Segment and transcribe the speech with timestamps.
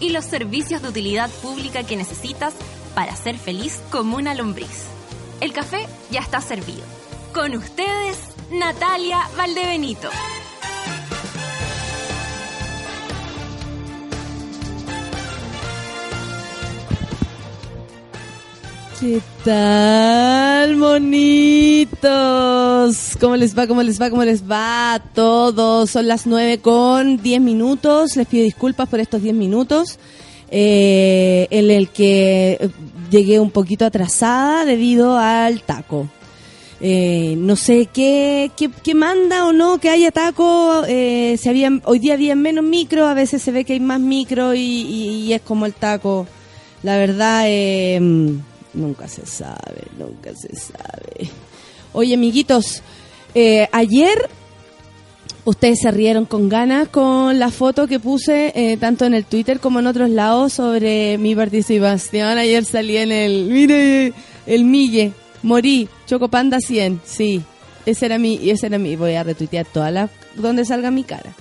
[0.00, 2.54] y los servicios de utilidad pública que necesitas
[2.94, 4.86] para ser feliz como una lombriz.
[5.40, 6.82] El café ya está servido.
[7.32, 8.18] Con ustedes,
[8.50, 10.10] Natalia Valdebenito.
[19.00, 21.96] ¿Qué tal, monitos?
[23.18, 23.66] ¿Cómo les va?
[23.66, 24.10] ¿Cómo les va?
[24.10, 25.88] ¿Cómo les va a todos?
[25.88, 28.14] Son las 9 con 10 minutos.
[28.16, 29.98] Les pido disculpas por estos 10 minutos
[30.50, 32.70] eh, en el que
[33.10, 36.06] llegué un poquito atrasada debido al taco.
[36.82, 40.82] Eh, no sé qué, qué, manda o no que haya taco.
[40.86, 44.52] Eh, habían, hoy día había menos micro, a veces se ve que hay más micro
[44.52, 46.26] y, y, y es como el taco.
[46.82, 47.98] La verdad, eh,
[48.74, 51.30] Nunca se sabe, nunca se sabe.
[51.92, 52.82] Oye, amiguitos,
[53.34, 54.28] eh, ayer
[55.44, 59.58] ustedes se rieron con ganas con la foto que puse eh, tanto en el Twitter
[59.60, 62.38] como en otros lados sobre mi participación.
[62.38, 64.12] Ayer salí en el, mire,
[64.46, 67.42] el Mille, morí, Chocopanda 100, sí.
[67.86, 71.32] Ese era mi, ese era mi, voy a retuitear todas las, donde salga mi cara.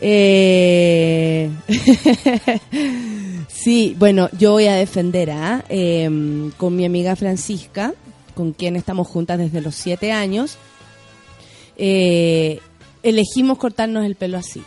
[0.00, 1.50] Eh...
[3.48, 7.94] sí, bueno, yo voy a defender a eh, con mi amiga Francisca,
[8.34, 10.58] con quien estamos juntas desde los siete años.
[11.76, 12.60] Eh,
[13.02, 14.62] elegimos cortarnos el pelo así.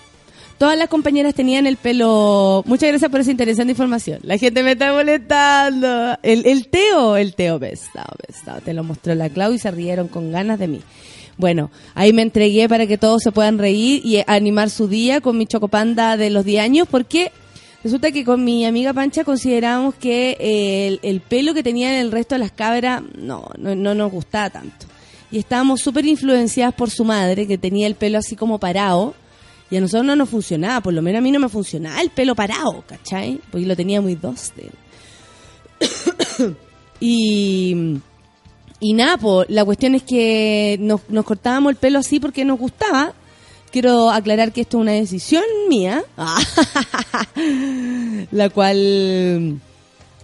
[0.57, 2.63] Todas las compañeras tenían el pelo.
[2.65, 4.19] Muchas gracias por esa interesante información.
[4.23, 6.17] La gente me está molestando.
[6.21, 8.59] El, el Teo, el Teo pesado, pesado.
[8.59, 10.81] Te lo mostró la Clau y se rieron con ganas de mí.
[11.39, 15.37] Bueno, ahí me entregué para que todos se puedan reír y animar su día con
[15.37, 17.31] mi chocopanda de los 10 años, porque
[17.81, 22.35] resulta que con mi amiga Pancha consideramos que el, el pelo que tenían el resto
[22.35, 24.85] de las cabras no, no, no nos gustaba tanto.
[25.31, 29.15] Y estábamos súper influenciadas por su madre, que tenía el pelo así como parado,
[29.71, 32.09] y a nosotros no nos funcionaba, por lo menos a mí no me funcionaba el
[32.09, 33.39] pelo parado, ¿cachai?
[33.49, 34.71] Porque lo tenía muy dócil.
[36.99, 38.01] y
[38.79, 42.59] y nada, pues, la cuestión es que nos, nos, cortábamos el pelo así porque nos
[42.59, 43.13] gustaba.
[43.71, 46.03] Quiero aclarar que esto es una decisión mía,
[48.31, 49.59] la cual,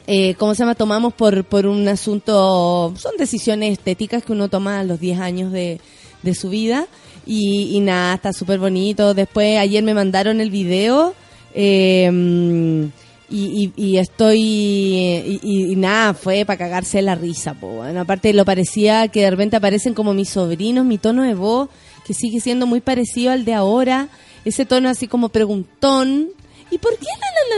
[0.07, 0.73] eh, ¿cómo se llama?
[0.73, 5.51] Tomamos por, por un asunto, son decisiones estéticas que uno toma a los 10 años
[5.51, 5.79] de,
[6.23, 6.87] de su vida.
[7.27, 9.13] Y, y nada, está súper bonito.
[9.13, 11.13] Después, ayer me mandaron el video.
[11.53, 12.89] Eh,
[13.29, 17.67] y, y, estoy y, y, nada fue para cagarse la risa po.
[17.67, 21.69] Bueno, aparte lo parecía que de repente aparecen como mis sobrinos mi tono de voz
[22.05, 24.09] que sigue siendo muy parecido al de ahora.
[24.45, 26.29] Ese tono así como preguntón.
[26.69, 27.07] Y por qué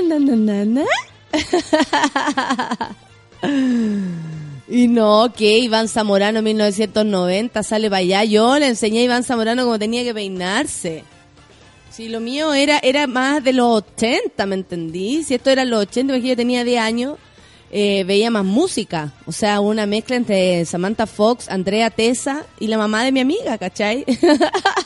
[0.10, 0.86] na, na, na, na,
[4.70, 8.24] y no que Iván Zamorano 1990 sale para allá.
[8.24, 11.04] Yo le enseñé a Iván Zamorano cómo tenía que peinarse
[11.98, 15.24] Sí, lo mío era era más de los 80, ¿me entendí?
[15.24, 17.18] Si esto era los 80, porque yo tenía 10 años,
[17.72, 19.14] eh, veía más música.
[19.26, 23.58] O sea, una mezcla entre Samantha Fox, Andrea Tesa y la mamá de mi amiga,
[23.58, 24.06] ¿cachai?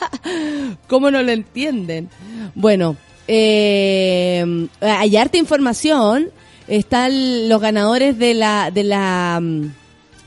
[0.88, 2.08] ¿Cómo no lo entienden?
[2.54, 2.96] Bueno,
[3.28, 6.30] eh, hay información.
[6.66, 9.42] Están los ganadores de la, de la,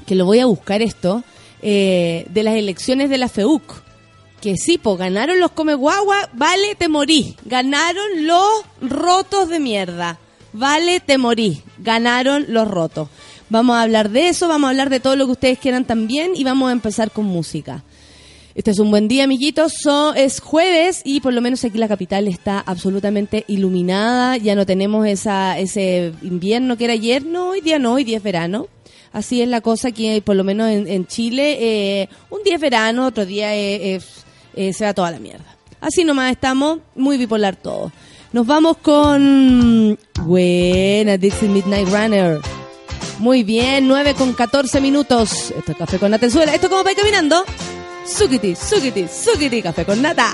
[0.06, 1.24] que lo voy a buscar esto,
[1.64, 3.85] eh, de las elecciones de la FEUC
[4.46, 7.36] que sí, pues ganaron los come guagua, vale, te morí.
[7.46, 10.20] Ganaron los rotos de mierda.
[10.54, 11.64] Vale, te morí.
[11.80, 13.10] Ganaron los rotos.
[13.50, 16.34] Vamos a hablar de eso, vamos a hablar de todo lo que ustedes quieran también
[16.36, 17.84] y vamos a empezar con música.
[18.54, 19.74] Este es un buen día, amiguitos.
[20.16, 24.38] Es jueves y por lo menos aquí la capital está absolutamente iluminada.
[24.38, 27.26] Ya no tenemos ese invierno que era ayer.
[27.26, 28.68] No, hoy día no, hoy día es verano.
[29.12, 32.62] Así es la cosa que por lo menos en, en Chile, eh, un día es
[32.62, 34.25] verano, otro día es
[34.56, 35.46] eh, se va toda la mierda.
[35.82, 37.92] Así nomás estamos, muy bipolar todo.
[38.34, 39.98] Nos vamos con...
[40.22, 42.40] Buena, Dixie Midnight Runner.
[43.20, 45.52] Muy bien, 9 con 14 minutos.
[45.58, 47.46] Esto es Café con Nata Esto es como para caminando.
[48.06, 50.34] Sukiti, sukiti, sukiti, Café con Nata.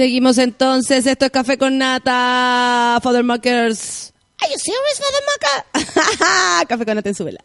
[0.00, 4.14] Seguimos entonces, esto es Café con Nata, Father Makers.
[4.40, 6.66] Are you serious, Father Maker?
[6.68, 7.44] Café con Nata en su vela.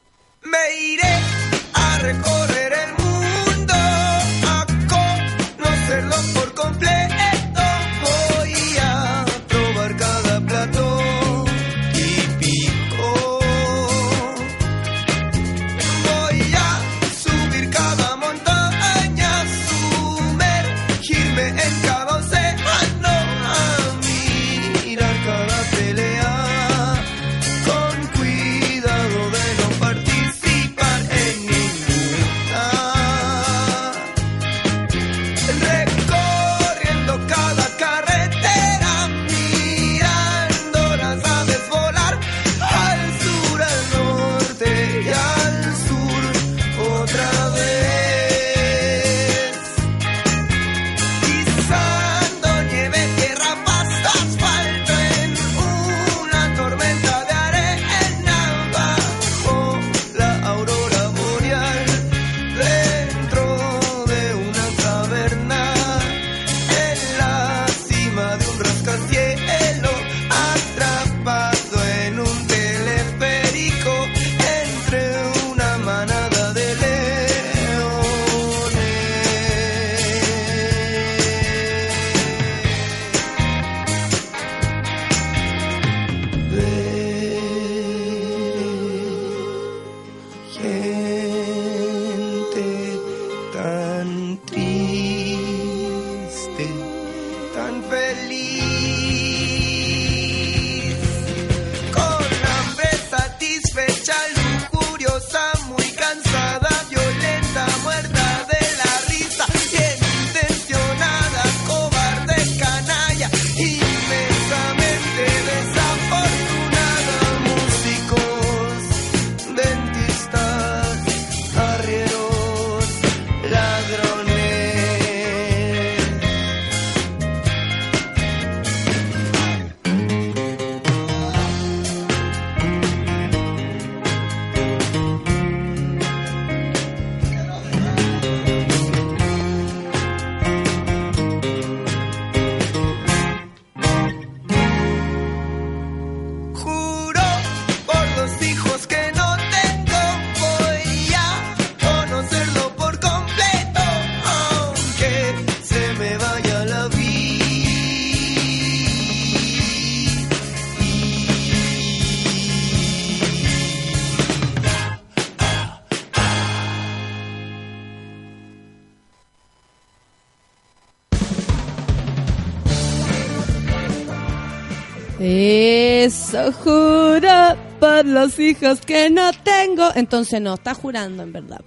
[176.36, 179.90] Eso juro por los hijos que no tengo.
[179.96, 181.62] Entonces no, está jurando en verdad.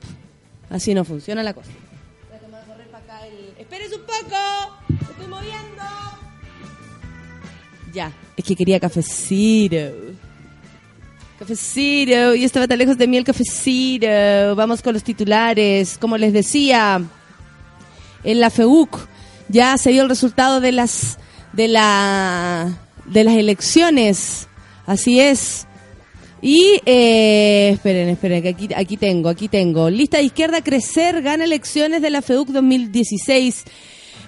[0.71, 1.71] Así no funciona la cosa.
[2.29, 4.77] Voy a tomar- correr para acá el- ¡Espérese un poco!
[4.89, 5.83] ¡Me estoy moviendo!
[7.95, 9.77] Ya, es que quería cafecito.
[11.39, 14.07] Cafecito, y estaba tan lejos de mí el cafecito.
[14.57, 15.97] Vamos con los titulares.
[15.99, 17.01] Como les decía,
[18.25, 18.99] en la FEUC
[19.49, 21.19] ya se dio el resultado de las
[21.55, 24.45] de la de las elecciones
[24.88, 25.66] así es
[26.42, 31.45] y eh, esperen esperen que aquí aquí tengo aquí tengo lista de izquierda crecer gana
[31.45, 33.64] elecciones de la FEUC 2016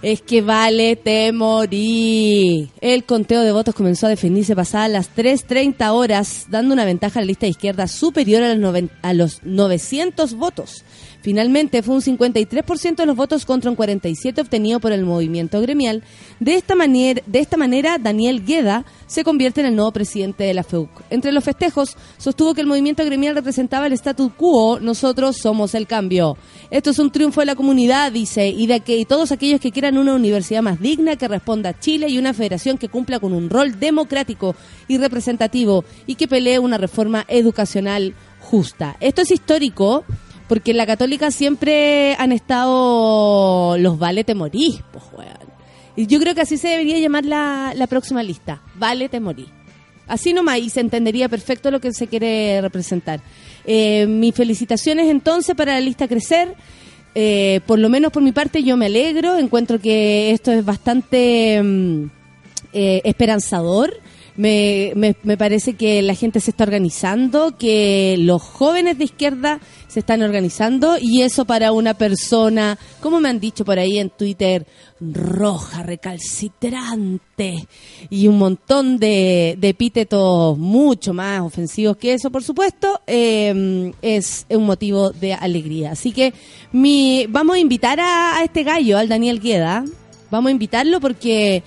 [0.02, 2.71] es que vale te morí.
[2.81, 7.23] El conteo de votos comenzó a definirse pasadas las 3.30 horas, dando una ventaja a
[7.23, 10.85] la lista de izquierda superior a los, noven- a los 900 votos.
[11.23, 16.03] Finalmente fue un 53% de los votos contra un 47 obtenido por el movimiento gremial.
[16.39, 20.55] De esta manera, de esta manera Daniel Gueda se convierte en el nuevo presidente de
[20.55, 20.89] la FEUC.
[21.11, 25.87] Entre los festejos, sostuvo que el movimiento gremial representaba el status quo, nosotros somos el
[25.87, 26.39] cambio.
[26.71, 29.99] Esto es un triunfo de la comunidad, dice, y de que todos aquellos que quieran
[29.99, 33.50] una universidad más digna que responda a Chile y una federación que cumpla con un
[33.50, 34.55] rol democrático
[34.89, 38.97] y representativo y que pelee una reforma educacional justa.
[39.00, 40.05] Esto es histórico
[40.50, 45.49] porque en la católica siempre han estado los vale te morís, pues, weón.
[45.95, 49.47] Y yo creo que así se debería llamar la, la próxima lista, vale te morís.
[50.09, 53.21] Así nomás y se entendería perfecto lo que se quiere representar.
[53.64, 56.57] Eh, mis felicitaciones entonces para la lista Crecer.
[57.14, 61.62] Eh, por lo menos por mi parte yo me alegro, encuentro que esto es bastante
[61.62, 62.11] mm,
[62.73, 64.00] eh, esperanzador.
[64.41, 69.61] Me, me, me parece que la gente se está organizando, que los jóvenes de izquierda
[69.87, 74.09] se están organizando y eso para una persona, como me han dicho por ahí en
[74.09, 74.67] Twitter,
[74.99, 77.67] roja, recalcitrante
[78.09, 84.47] y un montón de, de epítetos mucho más ofensivos que eso, por supuesto, eh, es
[84.49, 85.91] un motivo de alegría.
[85.91, 86.33] Así que
[86.73, 89.85] mi, vamos a invitar a, a este gallo, al Daniel Gueda,
[90.31, 91.63] vamos a invitarlo porque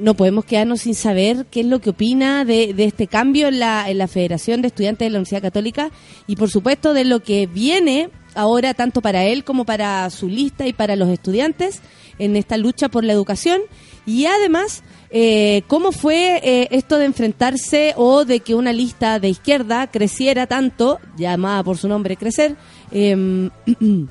[0.00, 3.88] no podemos quedarnos sin saber qué es lo que opina de, este cambio en la,
[3.90, 5.90] en la Federación de Estudiantes de la Universidad Católica
[6.26, 10.66] y por supuesto de lo que viene ahora tanto para él como para su lista
[10.66, 11.80] y para los estudiantes
[12.18, 13.60] en esta lucha por la educación
[14.06, 19.28] y además eh, cómo fue eh, esto de enfrentarse o de que una lista de
[19.28, 22.56] izquierda creciera tanto, llamada por su nombre Crecer,
[22.92, 23.50] em,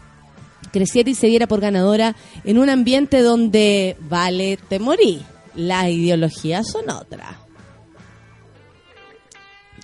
[0.72, 5.22] creciera y se diera por ganadora en un ambiente donde vale te morí.
[5.56, 7.36] Las ideologías son otras.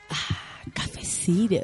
[0.10, 1.56] Ah, cafecito.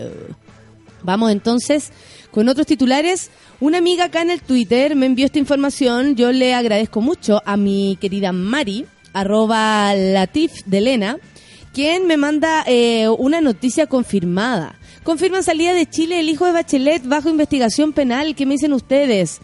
[1.03, 1.91] Vamos entonces
[2.31, 3.29] con otros titulares.
[3.59, 6.15] Una amiga acá en el Twitter me envió esta información.
[6.15, 11.17] Yo le agradezco mucho a mi querida Mari, arroba latif de Elena,
[11.73, 14.75] quien me manda eh, una noticia confirmada.
[15.03, 18.35] Confirman salida de Chile el hijo de Bachelet bajo investigación penal.
[18.35, 19.41] ¿Qué me dicen ustedes?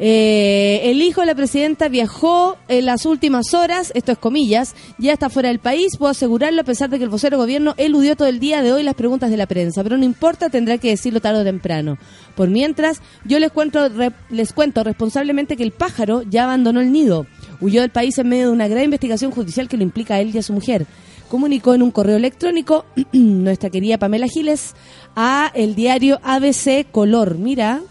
[0.00, 5.12] Eh, el hijo de la presidenta viajó en las últimas horas, esto es comillas, ya
[5.12, 8.14] está fuera del país, puedo asegurarlo a pesar de que el vocero de gobierno eludió
[8.14, 10.90] todo el día de hoy las preguntas de la prensa, pero no importa, tendrá que
[10.90, 11.98] decirlo tarde o temprano.
[12.36, 13.88] Por mientras, yo les cuento,
[14.30, 17.26] les cuento responsablemente que el pájaro ya abandonó el nido,
[17.60, 20.30] huyó del país en medio de una gran investigación judicial que lo implica a él
[20.32, 20.86] y a su mujer.
[21.28, 24.74] Comunicó en un correo electrónico nuestra querida Pamela Giles
[25.16, 27.36] a el diario ABC Color.
[27.36, 27.82] Mira,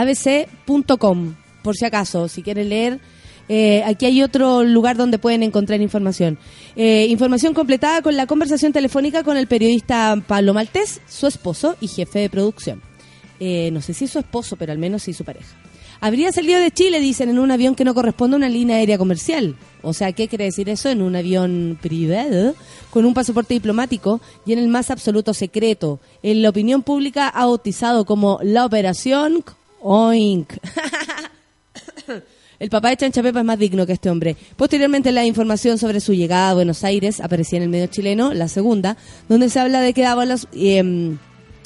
[0.00, 3.00] abc.com, por si acaso, si quieren leer.
[3.48, 6.38] eh, aquí hay otro lugar donde pueden encontrar información.
[6.76, 11.88] Eh, información completada con la conversación telefónica con el periodista Pablo Maltés, su esposo y
[11.88, 12.80] jefe de producción.
[13.40, 15.56] Eh, no sé si es su esposo, pero al menos sí su pareja.
[16.02, 18.96] Habría salido de Chile, dicen, en un avión que no corresponde a una línea aérea
[18.96, 19.56] comercial.
[19.82, 20.88] O sea, ¿qué quiere decir eso?
[20.88, 22.54] En un avión privado,
[22.90, 26.00] con un pasaporte diplomático y en el más absoluto secreto.
[26.22, 29.44] En la opinión pública ha bautizado como la operación
[29.80, 30.52] Oink.
[32.58, 34.36] El papá de Chancha Pepa es más digno que este hombre.
[34.56, 38.48] Posteriormente, la información sobre su llegada a Buenos Aires aparecía en el medio chileno, la
[38.48, 38.98] segunda,
[39.30, 41.16] donde se habla de que Dávalos eh,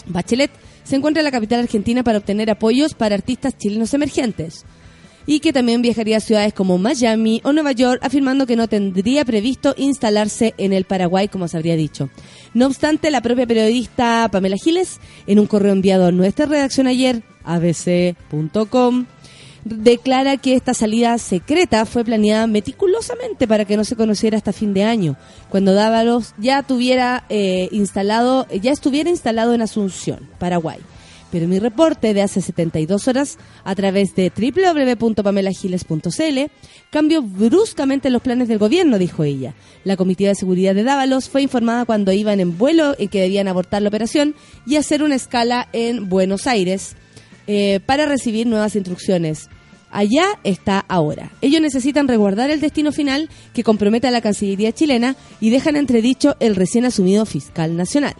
[0.06, 0.52] Bachelet
[0.84, 4.64] se encuentra en la capital argentina para obtener apoyos para artistas chilenos emergentes.
[5.26, 9.24] Y que también viajaría a ciudades como Miami o Nueva York, afirmando que no tendría
[9.24, 12.10] previsto instalarse en el Paraguay, como se habría dicho.
[12.52, 17.22] No obstante, la propia periodista Pamela Giles, en un correo enviado a nuestra redacción ayer,
[17.44, 19.06] abc.com,
[19.64, 24.74] declara que esta salida secreta fue planeada meticulosamente para que no se conociera hasta fin
[24.74, 25.16] de año,
[25.48, 30.78] cuando Dávalos ya tuviera eh, instalado, ya estuviera instalado en Asunción, Paraguay.
[31.34, 36.38] Pero mi reporte de hace 72 horas a través de www.pamelagiles.cl
[36.90, 39.52] cambió bruscamente los planes del gobierno, dijo ella.
[39.82, 43.48] La comitiva de seguridad de Dávalos fue informada cuando iban en vuelo en que debían
[43.48, 46.94] abortar la operación y hacer una escala en Buenos Aires
[47.48, 49.48] eh, para recibir nuevas instrucciones.
[49.90, 51.32] Allá está ahora.
[51.40, 56.36] Ellos necesitan resguardar el destino final que compromete a la Cancillería chilena y dejan entredicho
[56.38, 58.14] el recién asumido fiscal nacional.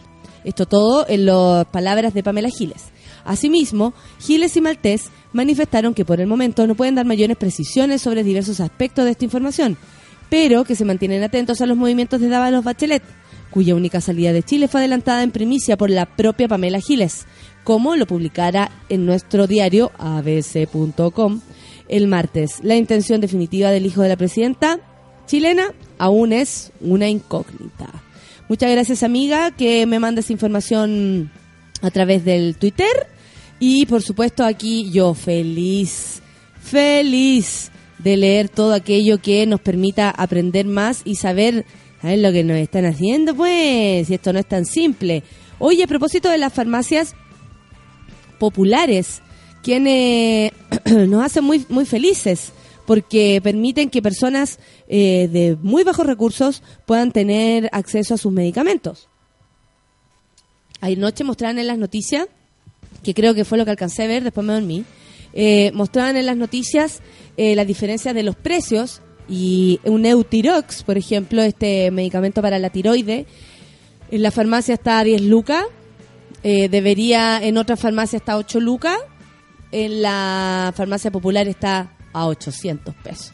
[0.45, 2.93] Esto todo en las palabras de Pamela Giles.
[3.25, 8.23] Asimismo, Giles y Maltés manifestaron que por el momento no pueden dar mayores precisiones sobre
[8.23, 9.77] diversos aspectos de esta información,
[10.31, 13.03] pero que se mantienen atentos a los movimientos de Dávalos Bachelet,
[13.51, 17.27] cuya única salida de Chile fue adelantada en primicia por la propia Pamela Giles,
[17.63, 21.41] como lo publicara en nuestro diario abc.com
[21.89, 22.61] el martes.
[22.63, 24.81] La intención definitiva del hijo de la presidenta
[25.27, 27.89] chilena aún es una incógnita.
[28.49, 31.31] Muchas gracias amiga que me manda esa información
[31.81, 33.14] a través del Twitter
[33.67, 36.21] Y por supuesto aquí yo feliz,
[36.61, 41.65] feliz de leer todo aquello que nos permita aprender más y saber,
[42.03, 45.23] saber lo que nos están haciendo, pues, y esto no es tan simple.
[45.59, 47.15] Oye, a propósito de las farmacias
[48.39, 49.23] populares,
[49.63, 50.53] quienes
[50.85, 52.53] nos hacen muy, muy felices
[52.85, 59.09] porque permiten que personas eh, de muy bajos recursos puedan tener acceso a sus medicamentos.
[60.83, 62.29] Anoche mostraban en las noticias,
[63.03, 64.85] que creo que fue lo que alcancé a ver, después me dormí,
[65.33, 67.01] eh, mostraban en las noticias
[67.37, 72.71] eh, las diferencias de los precios y un Eutirox, por ejemplo, este medicamento para la
[72.71, 73.27] tiroide,
[74.11, 75.65] en la farmacia está a 10 lucas,
[76.45, 78.99] eh, debería en otra farmacia está a 8 lucas,
[79.73, 83.34] en la farmacia popular está a 800 pesos.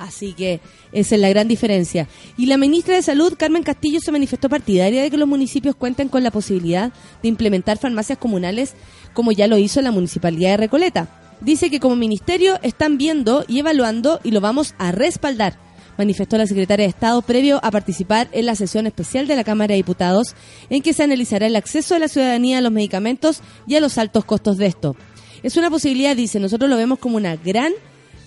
[0.00, 0.60] Así que
[0.92, 2.08] esa es la gran diferencia.
[2.38, 6.08] Y la ministra de Salud, Carmen Castillo, se manifestó partidaria de que los municipios cuenten
[6.08, 6.90] con la posibilidad
[7.22, 8.72] de implementar farmacias comunales
[9.12, 11.36] como ya lo hizo la Municipalidad de Recoleta.
[11.42, 15.58] Dice que como ministerio están viendo y evaluando y lo vamos a respaldar,
[15.98, 19.72] manifestó la secretaria de Estado previo a participar en la sesión especial de la Cámara
[19.72, 20.34] de Diputados
[20.70, 23.98] en que se analizará el acceso de la ciudadanía a los medicamentos y a los
[23.98, 24.96] altos costos de esto.
[25.42, 27.74] Es una posibilidad, dice, nosotros lo vemos como una gran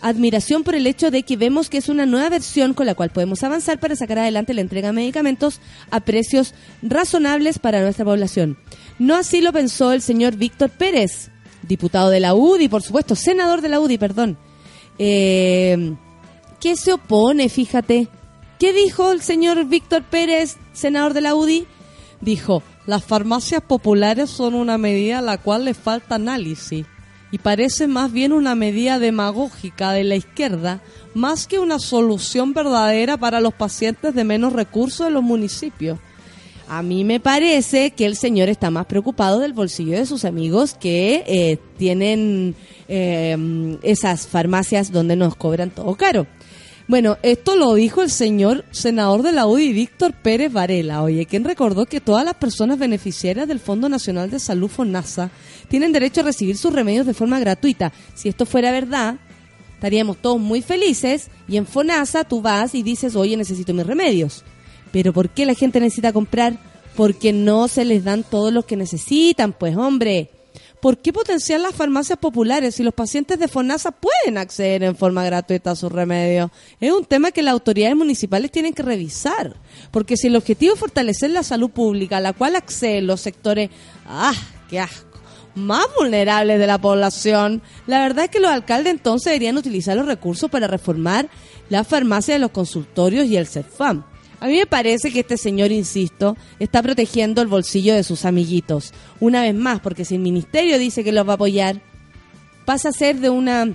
[0.03, 3.09] admiración por el hecho de que vemos que es una nueva versión con la cual
[3.09, 5.61] podemos avanzar para sacar adelante la entrega de medicamentos
[5.91, 8.57] a precios razonables para nuestra población.
[8.99, 11.31] No así lo pensó el señor Víctor Pérez,
[11.63, 14.37] diputado de la UDI, por supuesto, senador de la UDI, perdón.
[14.99, 15.95] Eh,
[16.59, 18.09] ¿Qué se opone, fíjate?
[18.59, 21.65] ¿Qué dijo el señor Víctor Pérez, senador de la UDI?
[22.19, 26.85] Dijo, las farmacias populares son una medida a la cual le falta análisis
[27.33, 30.81] y parece más bien una medida demagógica de la izquierda
[31.15, 35.97] más que una solución verdadera para los pacientes de menos recursos de los municipios.
[36.67, 40.75] A mí me parece que el señor está más preocupado del bolsillo de sus amigos
[40.75, 42.53] que eh, tienen
[42.87, 46.27] eh, esas farmacias donde nos cobran todo caro.
[46.85, 51.45] Bueno, esto lo dijo el señor senador de la UDI, Víctor Pérez Varela, oye, quien
[51.45, 55.31] recordó que todas las personas beneficiarias del Fondo Nacional de Salud FONASA
[55.69, 57.93] tienen derecho a recibir sus remedios de forma gratuita.
[58.15, 59.15] Si esto fuera verdad,
[59.75, 64.43] estaríamos todos muy felices y en FONASA tú vas y dices, oye, necesito mis remedios.
[64.91, 66.57] Pero ¿por qué la gente necesita comprar?
[66.97, 70.31] Porque no se les dan todos los que necesitan, pues hombre.
[70.83, 75.23] ¿Por qué potenciar las farmacias populares si los pacientes de FONASA pueden acceder en forma
[75.23, 76.51] gratuita a sus remedios?
[76.81, 79.55] Es un tema que las autoridades municipales tienen que revisar.
[79.91, 83.69] Porque si el objetivo es fortalecer la salud pública, a la cual acceden los sectores,
[84.05, 84.33] ¡ah,
[84.69, 85.07] qué asco!
[85.55, 90.05] más vulnerables de la población, la verdad es que los alcaldes entonces deberían utilizar los
[90.05, 91.29] recursos para reformar
[91.69, 94.03] la farmacia de los consultorios y el CEFAM.
[94.43, 98.91] A mí me parece que este señor, insisto, está protegiendo el bolsillo de sus amiguitos.
[99.21, 101.79] Una vez más, porque si el ministerio dice que los va a apoyar,
[102.65, 103.73] pasa a ser de una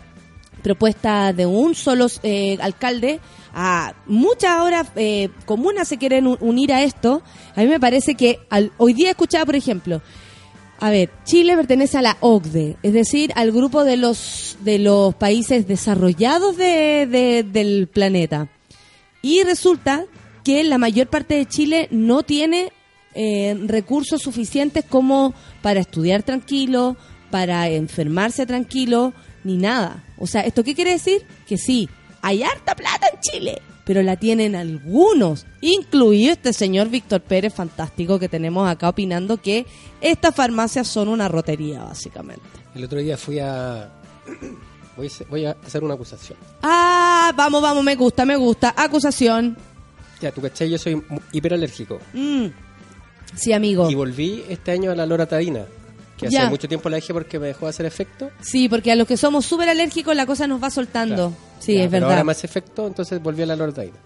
[0.62, 3.20] propuesta de un solo eh, alcalde
[3.54, 7.22] a muchas ahora eh, comunas se quieren unir a esto.
[7.56, 10.02] A mí me parece que al- hoy día he escuchado, por ejemplo,
[10.80, 15.14] a ver, Chile pertenece a la OCDE, es decir, al grupo de los de los
[15.14, 18.48] países desarrollados de- de- del planeta.
[19.22, 20.04] Y resulta
[20.48, 22.72] que la mayor parte de Chile no tiene
[23.14, 26.96] eh, recursos suficientes como para estudiar tranquilo,
[27.30, 29.12] para enfermarse tranquilo,
[29.44, 30.04] ni nada.
[30.16, 31.20] O sea, ¿esto qué quiere decir?
[31.46, 31.86] Que sí,
[32.22, 38.18] hay harta plata en Chile, pero la tienen algunos, incluido este señor Víctor Pérez, fantástico,
[38.18, 39.66] que tenemos acá opinando que
[40.00, 42.40] estas farmacias son una rotería, básicamente.
[42.74, 43.90] El otro día fui a.
[44.96, 46.38] Voy a, hacer- voy a hacer una acusación.
[46.62, 48.72] Ah, vamos, vamos, me gusta, me gusta.
[48.76, 49.58] Acusación.
[50.20, 51.02] Ya, tú cachai, yo soy
[51.32, 52.00] hiperalérgico.
[52.12, 52.46] Mm.
[53.34, 53.90] Sí, amigo.
[53.90, 55.64] Y volví este año a la loratadina.
[56.16, 56.42] Que Ya.
[56.42, 58.30] hace mucho tiempo la dejé porque me dejó de hacer efecto.
[58.40, 61.14] Sí, porque a los que somos súper alérgicos la cosa nos va soltando.
[61.14, 61.34] Claro.
[61.60, 62.18] Sí, Ya, es pero verdad.
[62.18, 63.96] Ahora hace efecto, entonces volví a la loratadina.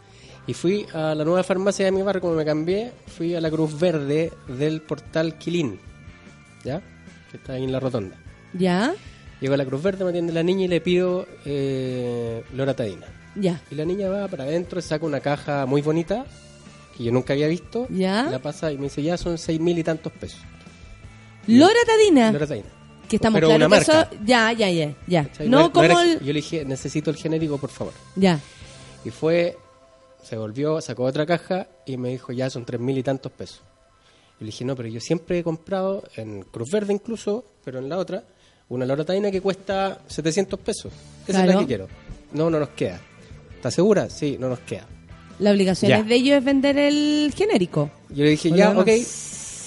[0.46, 3.48] Y fui a la nueva farmacia de mi barrio, como me cambié, fui a la
[3.50, 5.78] Cruz Verde del portal Quilín.
[6.64, 6.82] ¿Ya?
[7.30, 8.16] Que está ahí en la rotonda.
[8.52, 8.92] ¿Ya?
[9.40, 13.06] Llego a la Cruz Verde, me atiende la niña y le pido eh, loratadina.
[13.34, 13.60] Ya.
[13.70, 16.26] Y la niña va para adentro, saca una caja muy bonita,
[16.96, 17.86] que yo nunca había visto.
[17.90, 18.24] ¿Ya?
[18.24, 20.40] La pasa y me dice, ya son seis mil y tantos pesos.
[21.46, 22.30] Loratadina.
[22.32, 22.66] Loratadina.
[23.08, 23.92] Que estamos Pero claros una que eso...
[23.92, 24.16] marca.
[24.24, 24.94] Ya, ya, ya.
[25.06, 25.24] ya.
[25.24, 25.48] ¿Cachai?
[25.48, 26.18] No, como era- el...
[26.20, 27.92] Yo le dije, necesito el genérico, por favor.
[28.16, 28.38] Ya.
[29.04, 29.56] Y fue,
[30.22, 33.60] se volvió, sacó otra caja y me dijo, ya son tres mil y tantos pesos.
[34.40, 37.88] Y le dije, no, pero yo siempre he comprado, en Cruz Verde incluso, pero en
[37.88, 38.22] la otra,
[38.68, 40.92] una loratadina que cuesta 700 pesos.
[41.26, 41.52] Esa es Claro.
[41.52, 41.88] la que quiero.
[42.32, 43.00] No, no nos queda.
[43.62, 44.10] ¿Estás segura?
[44.10, 44.86] Sí, no nos queda.
[45.38, 45.98] La obligación Ya.
[45.98, 47.90] es de ellos es vender el genérico.
[48.08, 48.88] Yo le dije, ya, ok.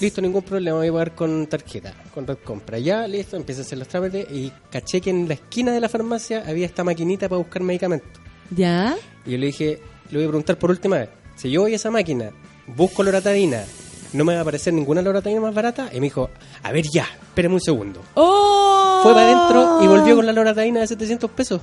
[0.02, 2.78] Listo, ningún problema, voy a pagar con tarjeta, con red compra.
[2.78, 5.88] Ya, listo, empecé a hacer los trámites y caché que en la esquina de la
[5.88, 8.10] farmacia había esta maquinita para buscar medicamentos.
[8.54, 8.94] ¿Ya?
[9.24, 9.80] Y yo le dije,
[10.10, 12.32] le voy a preguntar por última vez, si yo voy a esa máquina,
[12.66, 13.64] busco loratadina,
[14.12, 15.88] ¿no me va a aparecer ninguna loratadina más barata?
[15.90, 16.28] Y me dijo,
[16.62, 18.02] a ver ya, espérame un segundo.
[18.12, 19.00] ¡Oh!
[19.02, 21.62] Fue para adentro y volvió con la loratadina de 700 pesos.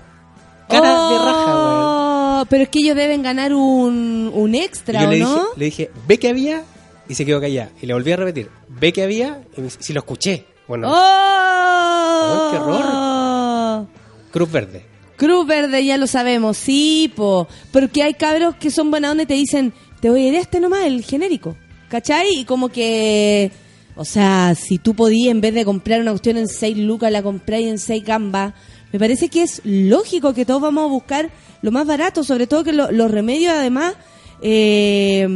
[0.68, 2.03] Cara de raja, weón.
[2.42, 5.34] Oh, Pero es que ellos deben ganar un, un extra, yo ¿o le no?
[5.36, 6.64] dije, le dije, ve que había,
[7.08, 7.70] y se quedó callada.
[7.82, 10.46] Y le volví a repetir, ve que había, y me dice, si lo escuché.
[10.68, 12.50] Bueno, ¡Oh!
[12.52, 13.88] qué horror.
[14.32, 14.86] Cruz Verde.
[15.18, 17.48] Cruz Verde, ya lo sabemos, sí, po.
[17.72, 20.40] Porque hay cabros que son buena onda y te dicen, te voy a ir a
[20.40, 21.56] este nomás, el genérico.
[21.90, 22.40] ¿Cachai?
[22.40, 23.52] Y como que.
[23.96, 27.22] O sea, si tú podías, en vez de comprar una cuestión en 6 lucas, la
[27.22, 28.54] compráis en 6 gambas.
[28.92, 31.30] Me parece que es lógico que todos vamos a buscar
[31.64, 33.96] lo más barato, sobre todo que lo- los remedios, además,
[34.42, 35.28] eh,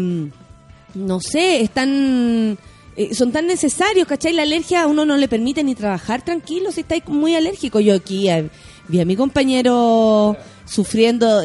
[0.94, 2.58] no sé, están.
[3.00, 4.34] eh, son tan necesarios, ¿cachai?
[4.34, 7.80] La alergia a uno no le permite ni trabajar tranquilo si estáis muy alérgico.
[7.80, 8.50] Yo aquí eh,
[8.88, 10.36] vi a mi compañero
[10.66, 11.42] sufriendo.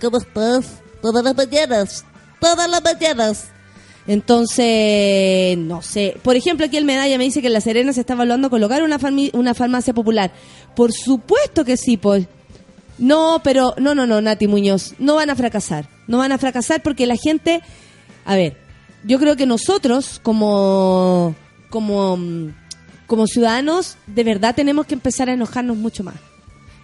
[0.00, 0.66] ¿cómo estás?
[1.00, 2.04] Todas las mañanas,
[2.40, 3.48] todas las mañanas.
[4.06, 6.16] Entonces, no sé.
[6.22, 8.82] Por ejemplo, aquí el Medalla me dice que en La Serena se está evaluando colocar
[8.82, 10.32] una farmacia popular.
[10.76, 12.26] Por supuesto que sí, pues.
[12.98, 15.88] No, pero no, no, no, Nati Muñoz, no van a fracasar.
[16.06, 17.60] No van a fracasar porque la gente,
[18.24, 18.56] a ver,
[19.04, 21.34] yo creo que nosotros como
[21.70, 22.54] como mm,
[23.06, 26.16] como ciudadanos de verdad tenemos que empezar a enojarnos mucho más.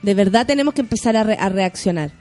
[0.03, 2.13] De verdad tenemos que empezar a, re- a reaccionar.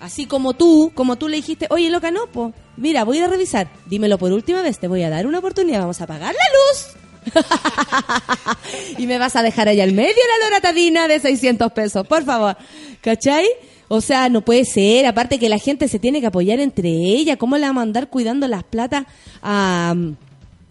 [0.00, 3.68] Así como tú, como tú le dijiste, oye, loca, no, po, mira, voy a revisar.
[3.86, 6.96] Dímelo por última vez, te voy a dar una oportunidad, vamos a apagar la luz.
[8.98, 12.56] y me vas a dejar allá al medio la loratadina de 600 pesos, por favor.
[13.00, 13.46] ¿Cachai?
[13.88, 15.06] O sea, no puede ser.
[15.06, 17.36] Aparte que la gente se tiene que apoyar entre ella.
[17.36, 19.06] ¿Cómo le vamos a andar cuidando las plata
[19.42, 19.94] a,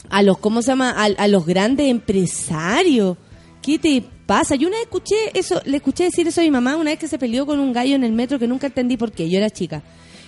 [0.09, 0.91] a los, ¿cómo se llama?
[0.91, 3.17] A, a los grandes empresarios.
[3.61, 4.55] ¿Qué te pasa?
[4.55, 7.07] Yo una vez escuché eso, le escuché decir eso a mi mamá una vez que
[7.07, 9.29] se peleó con un gallo en el metro que nunca entendí por qué.
[9.29, 9.83] Yo era chica.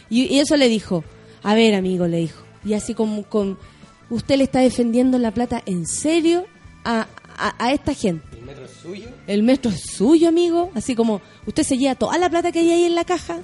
[0.10, 1.04] Y, eso le dijo,
[1.44, 2.44] a ver, amigo, le dijo.
[2.66, 3.58] Y así como con,
[4.10, 6.46] usted le está defendiendo la plata en serio
[6.84, 8.26] a, a, a esta gente.
[8.38, 9.10] ¿El metro es suyo?
[9.28, 10.72] El metro es suyo, amigo.
[10.76, 13.40] Así como, ¿usted se lleva toda la plata que hay ahí en la caja?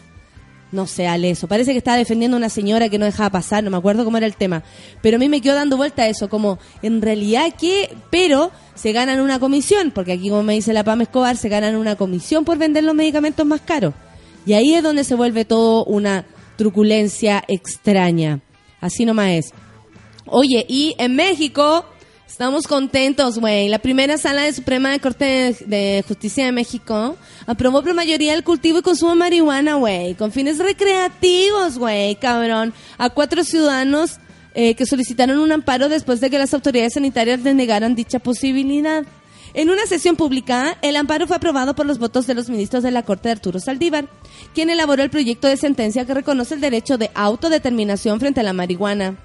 [0.72, 1.48] No sé, Ale, eso.
[1.48, 4.18] Parece que estaba defendiendo a una señora que no dejaba pasar, no me acuerdo cómo
[4.18, 4.64] era el tema.
[5.02, 8.92] Pero a mí me quedó dando vuelta a eso, como, en realidad que, pero se
[8.92, 12.44] ganan una comisión, porque aquí, como me dice la Pam Escobar, se ganan una comisión
[12.44, 13.94] por vender los medicamentos más caros.
[14.46, 16.26] Y ahí es donde se vuelve todo una
[16.58, 18.42] truculencia extraña.
[18.82, 19.54] Así nomás es.
[20.28, 21.86] Oye, y en México
[22.28, 23.70] estamos contentos, güey.
[23.70, 28.44] La primera sala de Suprema de Corte de, Justicia de México aprobó por mayoría el
[28.44, 32.74] cultivo y consumo de marihuana, güey, con fines recreativos, güey, cabrón.
[32.98, 34.18] A cuatro ciudadanos
[34.56, 39.06] eh, que solicitaron un amparo después de que las autoridades sanitarias les dicha posibilidad.
[39.54, 42.92] En una sesión pública, el amparo fue aprobado por los votos de los ministros de
[42.92, 44.10] la Corte de Arturo Saldívar,
[44.54, 48.54] quien elaboró el proyecto de sentencia que reconoce el derecho de autodeterminación frente a la
[48.54, 49.18] marihuana.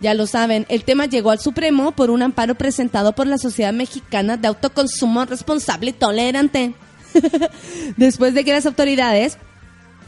[0.00, 3.72] Ya lo saben, el tema llegó al Supremo por un amparo presentado por la Sociedad
[3.72, 6.74] Mexicana de Autoconsumo Responsable y Tolerante.
[7.96, 9.38] Después de que las autoridades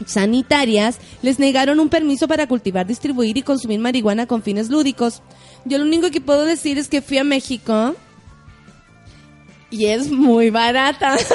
[0.06, 5.22] sanitarias les negaron un permiso para cultivar, distribuir y consumir marihuana con fines lúdicos.
[5.64, 7.96] Yo lo único que puedo decir es que fui a México
[9.70, 11.16] y es muy barata.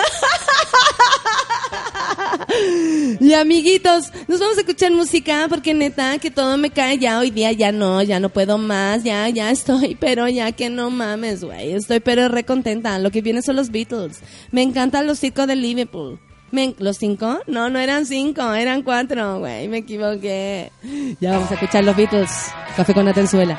[3.19, 7.31] Y amiguitos, nos vamos a escuchar música porque neta que todo me cae ya hoy
[7.31, 11.43] día, ya no, ya no puedo más, ya, ya estoy, pero ya que no mames,
[11.43, 12.99] güey, estoy pero re contenta.
[12.99, 14.21] Lo que viene son los Beatles.
[14.51, 16.19] Me encantan los cinco de Liverpool.
[16.51, 17.39] Me ¿Los cinco?
[17.47, 20.71] No, no eran cinco, eran cuatro, güey, me equivoqué.
[21.19, 22.31] Ya vamos a escuchar los Beatles.
[22.75, 23.57] Café con Atenzuela.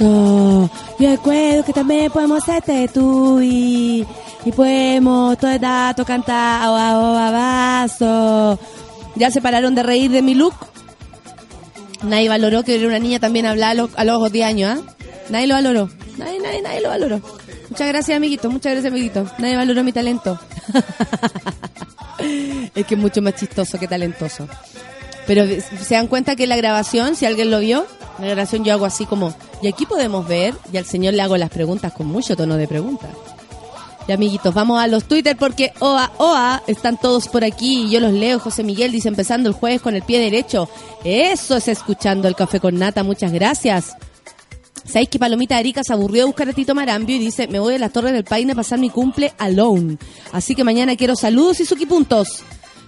[0.00, 4.06] Yo recuerdo que también podemos hacerte tú y,
[4.44, 6.68] y podemos todo el dato cantar.
[9.16, 10.54] Ya se pararon de reír de mi look.
[12.02, 14.78] Nadie valoró que era una niña también hablaba a los, a los ojos 10 años,
[14.78, 14.94] ¿ah?
[15.30, 15.88] Nadie lo valoró.
[16.18, 17.20] Nadie, nadie, nadie lo valoró.
[17.70, 18.50] Muchas gracias, amiguito.
[18.50, 19.26] Muchas gracias, amiguito.
[19.38, 20.38] Nadie valoró mi talento.
[22.74, 24.48] es que es mucho más chistoso que talentoso.
[25.26, 27.86] Pero se dan cuenta que la grabación, si alguien lo vio,
[28.18, 31.36] la grabación yo hago así como, y aquí podemos ver, y al señor le hago
[31.36, 33.08] las preguntas con mucho tono de pregunta.
[34.06, 38.12] Y amiguitos, vamos a los Twitter porque OA, OA, están todos por aquí yo los
[38.12, 38.38] leo.
[38.38, 40.68] José Miguel dice empezando el jueves con el pie derecho.
[41.04, 43.96] Eso es escuchando el café con nata, muchas gracias.
[44.84, 47.76] ¿Sabéis que Palomita Arica se aburrió de buscar a Tito Marambio y dice, me voy
[47.76, 49.96] a las Torres del Paine a pasar mi cumple alone?
[50.32, 52.42] Así que mañana quiero saludos y suquipuntos.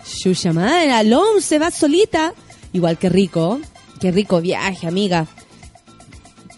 [0.06, 2.34] Shusha madre, alone se va solita.
[2.74, 3.58] Igual que rico,
[4.00, 5.26] qué rico viaje, amiga.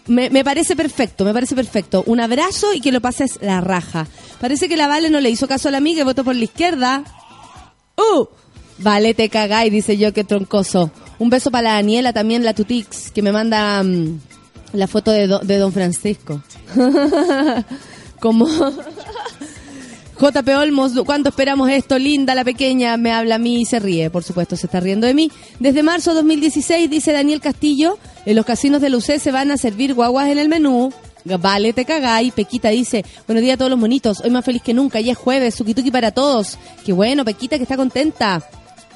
[0.07, 2.03] Me, parece perfecto, me parece perfecto.
[2.07, 4.07] Un abrazo y que lo pases la raja.
[4.41, 6.45] Parece que la Vale no le hizo caso a la amiga y votó por la
[6.45, 7.03] izquierda.
[7.95, 8.25] ¡Uh!
[8.79, 10.89] Vale, te cagáis, dice yo, qué troncoso.
[11.19, 14.19] Un beso para la Daniela, también la Tutix, que me manda mm,
[14.73, 16.41] la foto de, de Don Francisco.
[18.19, 18.47] Como...
[20.19, 21.97] JP Olmos, ¿cuánto esperamos esto?
[21.97, 25.07] Linda, la pequeña, me habla a mí y se ríe, por supuesto, se está riendo
[25.07, 25.31] de mí.
[25.59, 29.93] Desde marzo 2016, dice Daniel Castillo, en los casinos de Lucé se van a servir
[29.93, 30.91] guaguas en el menú.
[31.23, 32.33] Vale, te cagáis.
[32.33, 35.17] Pequita dice, buenos días a todos los monitos, hoy más feliz que nunca, ya es
[35.17, 36.57] jueves, suquituki para todos.
[36.85, 38.43] Qué bueno, Pequita que está contenta.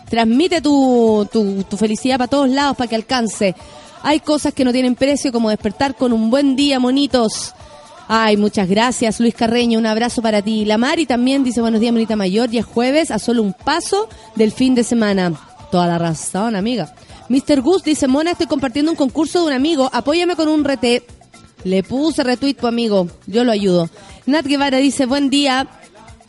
[0.09, 3.55] Transmite tu, tu, tu felicidad para todos lados para que alcance.
[4.01, 7.53] Hay cosas que no tienen precio como despertar con un buen día, monitos.
[8.07, 9.79] Ay, muchas gracias, Luis Carreño.
[9.79, 10.65] Un abrazo para ti.
[10.65, 12.49] La Mari también dice buenos días, monita mayor.
[12.49, 15.33] Ya es jueves, a solo un paso del fin de semana.
[15.71, 16.93] Toda la razón, amiga.
[17.29, 17.61] Mr.
[17.61, 19.89] Gus dice, Mona, estoy compartiendo un concurso de un amigo.
[19.91, 21.03] Apóyame con un rete.
[21.63, 23.07] Le puse retweet tu amigo.
[23.25, 23.89] Yo lo ayudo.
[24.25, 25.67] Nat Guevara dice, buen día.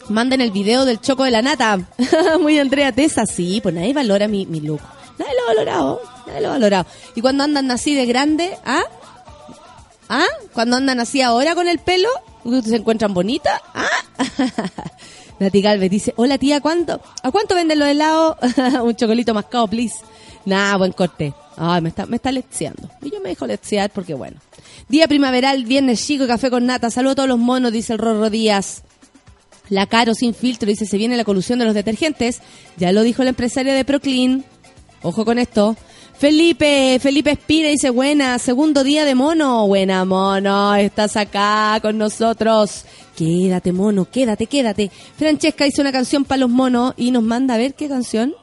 [0.09, 1.81] Manden el video del choco de la nata.
[2.41, 3.27] Muy Andrea Tesa.
[3.27, 4.81] Sí, pues nadie valora mi, mi look.
[5.19, 6.01] Nadie lo ha valorado.
[6.27, 6.87] Nadie lo ha valorado.
[7.17, 8.85] Y cuando andan así de grande, ¿ah?
[10.09, 10.27] ¿Ah?
[10.53, 12.09] Cuando andan así ahora con el pelo,
[12.65, 13.61] ¿se encuentran bonitas?
[13.75, 13.89] ¿Ah?
[15.41, 17.01] Nati Galvez dice, hola tía, ¿cuánto?
[17.23, 18.37] ¿A cuánto venden los helados?
[18.83, 19.97] Un chocolito mascado, please.
[20.45, 21.35] Nah, buen corte.
[21.57, 22.91] Ay, me está, me está leccionando.
[23.03, 24.39] Y yo me dejo leccionar porque bueno.
[24.89, 26.91] Día primaveral, viernes chico, café con nata.
[26.91, 28.83] Saludo a todos los monos, dice el Rorro Díaz.
[29.71, 32.43] La Caro sin filtro dice, se viene la colusión de los detergentes.
[32.77, 34.45] Ya lo dijo la empresaria de Proclean.
[35.03, 35.77] Ojo con esto.
[36.19, 39.67] Felipe, Felipe Espina dice, buena, segundo día de mono.
[39.67, 42.85] Buena, mono, estás acá con nosotros.
[43.17, 44.91] Quédate, mono, quédate, quédate.
[45.17, 48.35] Francesca hizo una canción para los monos y nos manda a ver qué canción.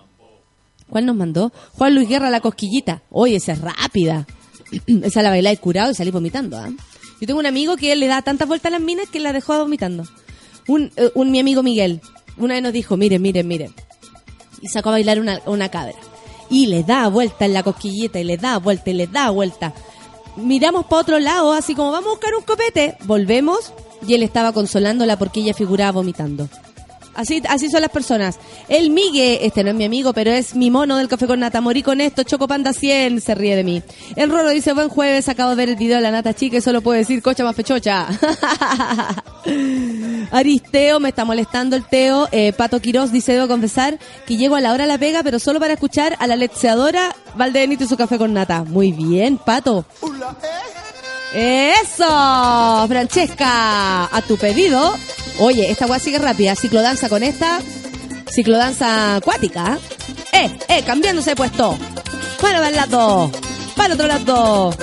[0.89, 1.53] ¿Cuál nos mandó?
[1.77, 3.03] Juan Luis Guerra, La Cosquillita.
[3.09, 4.27] Oye, esa es rápida.
[5.03, 6.57] esa la bailé curado y salí vomitando.
[6.57, 6.69] ¿ah?
[7.21, 9.57] Yo tengo un amigo que le da tantas vueltas a las minas que la dejó
[9.57, 10.03] vomitando.
[10.67, 12.01] Un, eh, un mi amigo Miguel,
[12.37, 13.73] una vez nos dijo, miren, miren, miren.
[14.61, 15.95] Y sacó a bailar una, una cabra.
[16.51, 19.73] Y le da vuelta en la cosquillita y le da vuelta y le da vuelta.
[20.35, 22.95] Miramos para otro lado, así como vamos a buscar un copete.
[23.05, 23.73] Volvemos
[24.07, 26.47] y él estaba consolándola porque ella figuraba vomitando.
[27.13, 28.39] Así, así son las personas.
[28.69, 31.61] El Migue, este no es mi amigo, pero es mi mono del café con nata.
[31.61, 33.83] Morí con esto, Choco Panda 100, se ríe de mí.
[34.15, 36.61] El Rolo dice, buen jueves, acabo de ver el video de la nata chica y
[36.61, 38.07] solo puedo decir cocha más pechocha.
[40.31, 42.29] Aristeo, me está molestando el Teo.
[42.31, 45.39] Eh, Pato Quiroz dice, debo confesar que llego a la hora de la pega, pero
[45.39, 48.63] solo para escuchar a la lecheadora Valdenito y su café con nata.
[48.63, 49.85] Muy bien, Pato.
[51.33, 54.93] Eso, Francesca, a tu pedido.
[55.43, 56.55] Oye, esta weá sigue rápida.
[56.55, 57.59] Ciclodanza con esta.
[58.29, 59.79] Ciclodanza acuática.
[60.31, 61.75] Eh, eh, cambiándose de puesto.
[62.39, 63.31] Para el lado.
[63.75, 64.75] Para el otro lado.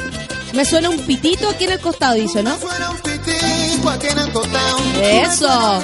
[0.55, 2.57] Me suena un pitito aquí en el costado, dice, ¿no?
[2.57, 4.79] Fuera un pitico aquí en el costado.
[5.01, 5.83] Eso.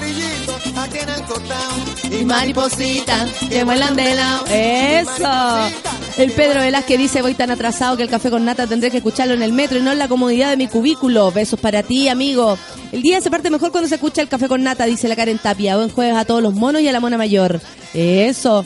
[2.20, 4.14] Y maripositas que vuelan de.
[4.50, 5.70] Eso.
[6.16, 9.34] El Pedro Velázquez dice, voy tan atrasado que el café con nata tendré que escucharlo
[9.34, 11.32] en el metro y no en la comodidad de mi cubículo.
[11.32, 12.56] Besos para ti, amigo.
[12.92, 15.38] El día se parte mejor cuando se escucha el café con nata, dice la Karen
[15.38, 15.76] Tapia.
[15.76, 17.60] Buen jueves a todos los monos y a la mona mayor.
[17.92, 18.64] Eso.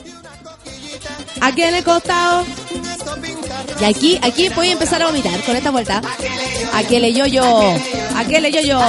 [1.41, 2.45] Aquí en el costado.
[3.81, 6.03] Y aquí, aquí voy a empezar a vomitar con esta vuelta.
[6.75, 7.75] Aquele yo yo,
[8.17, 8.81] aquele yo yo,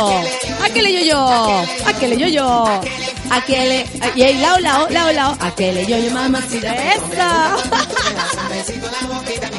[0.64, 2.82] aquele yo yo, aquele yo yo,
[3.30, 3.86] aquele,
[4.16, 7.04] y ahí lao lao, lao lao, aquele yo yo mamacita, eso.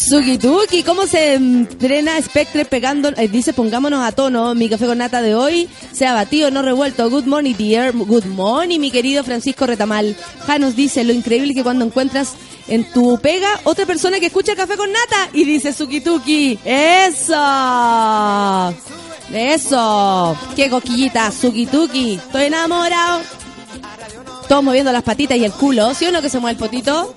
[0.00, 3.08] Suki Tuki, ¿cómo se entrena Spectre pegando?
[3.16, 4.54] eh, dice, pongámonos a tono.
[4.54, 7.10] Mi café con nata de hoy se ha batido, no revuelto.
[7.10, 7.92] Good morning, dear.
[7.92, 10.16] Good morning, mi querido Francisco Retamal.
[10.46, 12.34] Janos dice, lo increíble que cuando encuentras
[12.68, 16.58] en tu pega otra persona que escucha café con nata y dice Suki Tuki.
[16.64, 17.34] ¡Eso!
[19.32, 20.36] ¡Eso!
[20.54, 21.32] ¡Qué coquillita!
[21.32, 22.14] Suki Tuki.
[22.14, 23.22] Estoy enamorado.
[24.48, 25.92] Todos moviendo las patitas y el culo.
[25.92, 27.14] ¿Sí o no que se mueve el potito?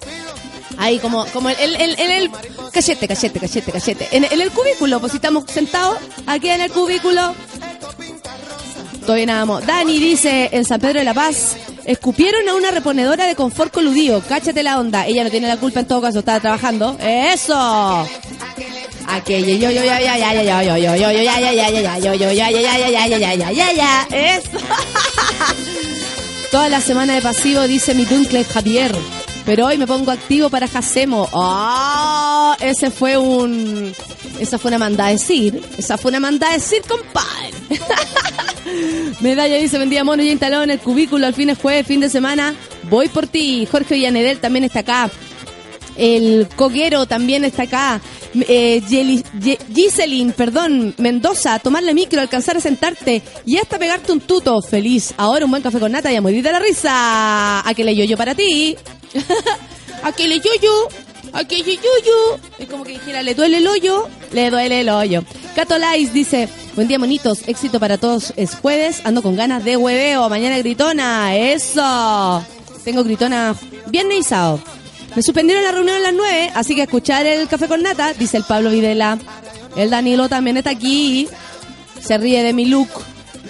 [0.81, 2.31] Ahí como, como el, el, el, el- el-
[2.73, 4.07] cachete, cachete, cachete, cachete.
[4.11, 7.35] En, en el cubículo, pues si estamos sentados aquí en el cubículo.
[8.99, 9.65] Estoy nada más.
[9.65, 11.55] Dani dice en San Pedro de la Paz.
[11.85, 14.21] Escupieron a una reponedora de confort coludido.
[14.27, 15.05] Cáchate la onda.
[15.05, 16.97] Ella no tiene la culpa en todo caso, estaba trabajando.
[16.99, 18.07] ¡Eso!
[19.07, 21.81] Aquello, yo, yo, ya, ya, ya, ya, yo, yo, yo, yo, ya, ya, ya, ya,
[21.81, 24.07] ya, yo, yo, ya, ya, ya, ya, ya, ya, ya, ya, ya.
[24.11, 24.49] Eso.
[26.51, 28.91] Toda la semana de pasivo dice mi Dunkle Javier.
[29.45, 31.27] Pero hoy me pongo activo para Jacemo.
[31.33, 32.55] ¡Ah!
[32.61, 33.93] ese fue un.
[34.39, 35.61] Esa fue una manda a decir.
[35.77, 37.51] Esa fue una manda a decir, compadre.
[39.21, 41.25] Medalla dice: Vendía mono ya instalado en el cubículo.
[41.25, 42.53] Al fin es jueves, fin de semana.
[42.89, 43.67] Voy por ti.
[43.69, 45.09] Jorge Villanedel también está acá.
[45.97, 48.01] El coguero también está acá.
[48.47, 54.11] Eh, Yeli- Ye- Giselin, perdón, Mendoza, tomar la micro, alcanzar a sentarte y hasta pegarte
[54.13, 54.61] un tuto.
[54.61, 55.13] Feliz.
[55.17, 57.67] Ahora un buen café con nata y a morir de la risa.
[57.67, 58.77] ¿A que le yo para ti?
[60.03, 60.87] ¿A que le yo
[61.33, 64.07] ¿A que yo Es como que dijera, ¿le duele el hoyo?
[64.33, 65.23] Le duele el hoyo.
[65.55, 68.33] Cato Lais dice, buen día monitos, éxito para todos.
[68.35, 70.27] Es jueves, ando con ganas de hueveo.
[70.29, 72.45] Mañana gritona, eso.
[72.83, 73.55] Tengo gritona
[73.87, 74.59] viernes y sábado.
[75.15, 78.37] Me suspendieron la reunión a las 9, así que escuchar el café con nata, dice
[78.37, 79.17] el Pablo Videla.
[79.75, 81.27] El Danilo también está aquí.
[82.01, 82.89] Se ríe de mi look.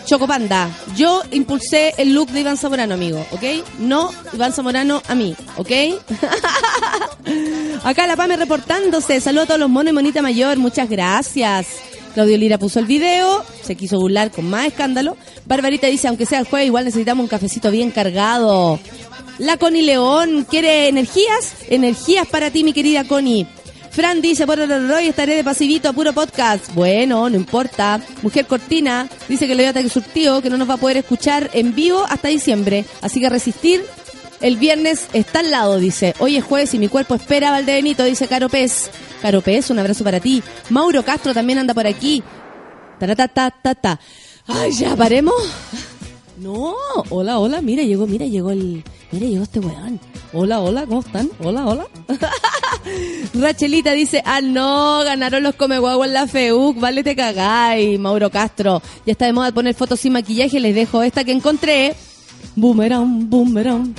[0.05, 3.43] Chocopanda, yo impulsé el look de Iván Zamorano, amigo, ¿ok?
[3.79, 5.71] No Iván Zamorano a mí, ¿ok?
[7.83, 9.21] Acá la Pame reportándose.
[9.21, 10.57] Saludos a todos los monos y monita mayor.
[10.57, 11.67] Muchas gracias.
[12.13, 13.43] Claudio Lira puso el video.
[13.63, 15.17] Se quiso burlar con más escándalo.
[15.45, 18.79] Barbarita dice, aunque sea el jueves, igual necesitamos un cafecito bien cargado.
[19.37, 21.55] La Connie León quiere energías.
[21.69, 23.47] Energías para ti, mi querida Connie.
[23.91, 26.73] Fran dice, por hoy estaré de pasivito a puro podcast.
[26.73, 27.99] Bueno, no importa.
[28.21, 31.49] Mujer Cortina dice que le dio ataque surtido, que no nos va a poder escuchar
[31.53, 32.85] en vivo hasta diciembre.
[33.01, 33.83] Así que resistir.
[34.39, 36.15] El viernes está al lado, dice.
[36.19, 38.89] Hoy es jueves y mi cuerpo espera Valdebenito, dice Caro Pez.
[39.21, 40.41] Caro Pez, un abrazo para ti.
[40.69, 42.23] Mauro Castro también anda por aquí.
[42.97, 43.99] Taratata.
[44.47, 45.35] Ay, ya, paremos.
[46.37, 46.75] No,
[47.09, 48.83] hola, hola, mira, llegó, mira, llegó el...
[49.11, 49.99] Mira, llegó este weón.
[50.33, 51.29] Hola, hola, ¿cómo están?
[51.43, 51.87] Hola, hola.
[53.33, 58.29] Rachelita dice, ah, no, ganaron los come guagua en la FEUC, vale te cagáis, Mauro
[58.29, 58.81] Castro.
[59.05, 61.95] Ya está de moda poner fotos sin maquillaje, les dejo esta que encontré.
[62.55, 63.93] Boomerang, boomerang.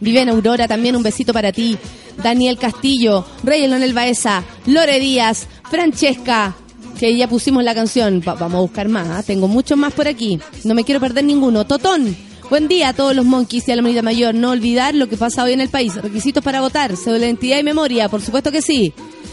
[0.00, 1.76] Viviana Aurora, también un besito para ti.
[2.22, 6.54] Daniel Castillo, Rey Leonel Baeza, Lore Díaz, Francesca,
[6.98, 8.22] que ya pusimos la canción.
[8.26, 9.22] Va- vamos a buscar más, ¿ah?
[9.22, 10.38] tengo muchos más por aquí.
[10.64, 11.66] No me quiero perder ninguno.
[11.66, 12.16] Totón,
[12.50, 14.34] buen día a todos los monkeys y a la monita mayor.
[14.34, 15.94] No olvidar lo que pasa hoy en el país.
[15.94, 18.92] Requisitos para votar, de identidad y memoria, por supuesto que sí.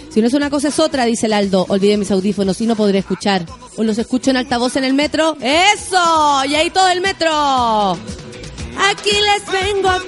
[0.09, 1.65] Si no es una cosa es otra, dice el Aldo.
[1.69, 3.45] Olvidé mis audífonos y no podré escuchar.
[3.77, 5.37] O los escucho en altavoz en el metro.
[5.39, 6.43] ¡Eso!
[6.45, 7.31] Y ahí todo el metro.
[7.31, 10.01] Aquí les vengo a.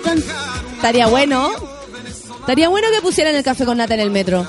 [0.76, 1.52] Estaría bueno.
[2.42, 4.46] Estaría bueno que pusieran el café con nata en el metro.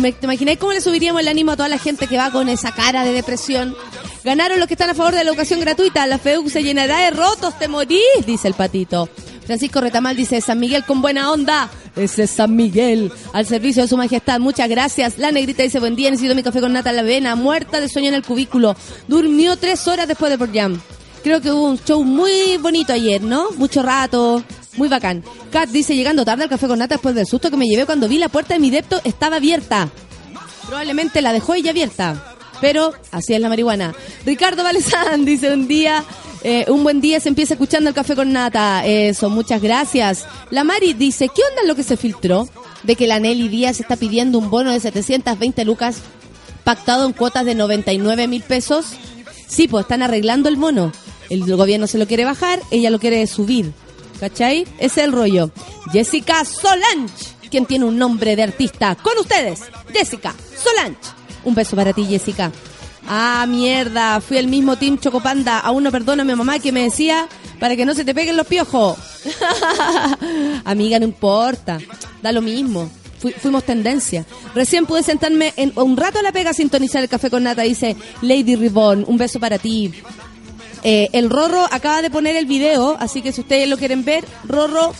[0.00, 2.72] ¿Te, imagináis cómo le subiríamos el ánimo a toda la gente que va con esa
[2.72, 3.76] cara de depresión?
[4.24, 6.06] Ganaron los que están a favor de la educación gratuita.
[6.06, 9.08] La FEUC se llenará de rotos, te morís, dice el patito.
[9.46, 11.70] Francisco Retamal dice, San Miguel con buena onda.
[11.94, 14.40] Ese es San Miguel, al servicio de su majestad.
[14.40, 15.18] Muchas gracias.
[15.18, 17.36] La negrita dice, buen día, necesito mi café con nata en la avena.
[17.36, 18.74] Muerta de sueño en el cubículo.
[19.06, 20.80] Durmió tres horas después de por Jam.
[21.22, 23.50] Creo que hubo un show muy bonito ayer, ¿no?
[23.52, 24.42] Mucho rato,
[24.76, 25.22] muy bacán.
[25.50, 28.08] Kat dice, llegando tarde al café con nata después del susto que me llevé cuando
[28.08, 29.88] vi la puerta de mi depto estaba abierta.
[30.66, 32.34] Probablemente la dejó ella abierta.
[32.60, 33.94] Pero así es la marihuana.
[34.24, 36.04] Ricardo Valezán dice un día,
[36.42, 38.86] eh, un buen día se empieza escuchando el café con nata.
[38.86, 40.26] Eso, muchas gracias.
[40.50, 42.48] La Mari dice, ¿qué onda lo que se filtró?
[42.82, 45.98] De que la Nelly Díaz está pidiendo un bono de 720 lucas
[46.64, 48.86] pactado en cuotas de 99 mil pesos.
[49.46, 50.92] Sí, pues están arreglando el mono.
[51.30, 53.72] El gobierno se lo quiere bajar, ella lo quiere subir.
[54.28, 54.66] ¿Cachai?
[54.78, 55.50] Es el rollo.
[55.92, 57.12] Jessica Solange,
[57.50, 58.94] quien tiene un nombre de artista.
[58.94, 59.60] Con ustedes,
[59.92, 60.96] Jessica Solange.
[61.44, 62.50] Un beso para ti, Jessica.
[63.06, 65.58] Ah, mierda, fui el mismo Team Chocopanda.
[65.58, 67.28] Aún no perdono a mi mamá que me decía
[67.60, 68.96] para que no se te peguen los piojos.
[70.64, 71.78] Amiga, no importa.
[72.22, 72.88] Da lo mismo.
[73.18, 74.24] Fui- fuimos tendencia.
[74.54, 77.60] Recién pude sentarme en un rato a la pega a sintonizar el café con nata.
[77.62, 79.92] Dice Lady Ribbon, un beso para ti.
[80.84, 84.24] Eh, el Rorro acaba de poner el video, así que si ustedes lo quieren ver,
[84.46, 84.94] Rorro-SCL.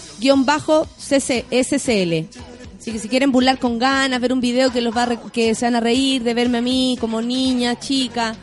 [2.79, 5.55] Así que si quieren burlar con ganas, ver un video que los va a que
[5.55, 8.35] se van a reír de verme a mí como niña, chica,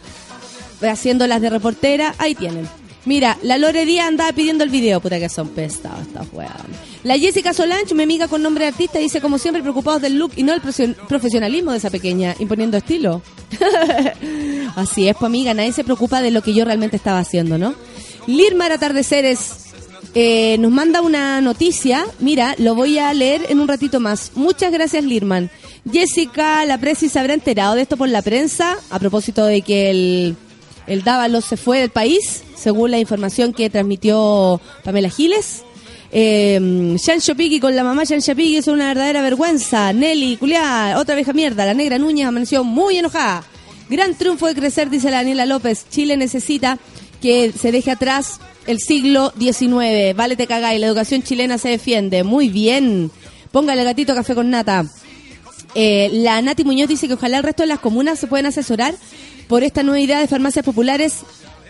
[0.82, 2.68] haciendo las de reportera, ahí tienen.
[3.06, 6.52] Mira, la Lore Díaz andaba pidiendo el video, puta que son pesados estas weas.
[7.04, 10.34] La Jessica Solange, mi amiga con nombre de artista, dice como siempre preocupados del look
[10.36, 13.24] y no del profesio- profesionalismo de esa pequeña, imponiendo estilo.
[14.76, 17.74] Así es, pues amiga, nadie se preocupa de lo que yo realmente estaba haciendo, ¿no?
[18.28, 19.72] Lirmar Atardeceres
[20.14, 24.32] eh, nos manda una noticia, mira, lo voy a leer en un ratito más.
[24.36, 25.50] Muchas gracias, Lirman.
[25.92, 29.90] Jessica, la Presi se habrá enterado de esto por la prensa, a propósito de que
[29.90, 30.36] el,
[30.88, 35.64] el Dávalos se fue del país, según la información que transmitió Pamela Giles.
[36.14, 39.94] Eh, Shan Shopiki con la mamá Shan Shopiki es una verdadera vergüenza.
[39.94, 41.66] Nelly, culiá, otra vieja mierda.
[41.66, 43.44] La negra Núñez amaneció muy enojada.
[43.90, 45.86] Gran triunfo de crecer, dice la Daniela López.
[45.90, 46.78] Chile necesita
[47.22, 50.16] que se deje atrás el siglo XIX.
[50.16, 50.80] Vale, te cagáis.
[50.80, 52.24] La educación chilena se defiende.
[52.24, 53.12] Muy bien.
[53.52, 54.86] Póngale gatito café con nata.
[55.76, 58.96] Eh, la Nati Muñoz dice que ojalá el resto de las comunas se puedan asesorar
[59.48, 61.20] por esta nueva idea de farmacias populares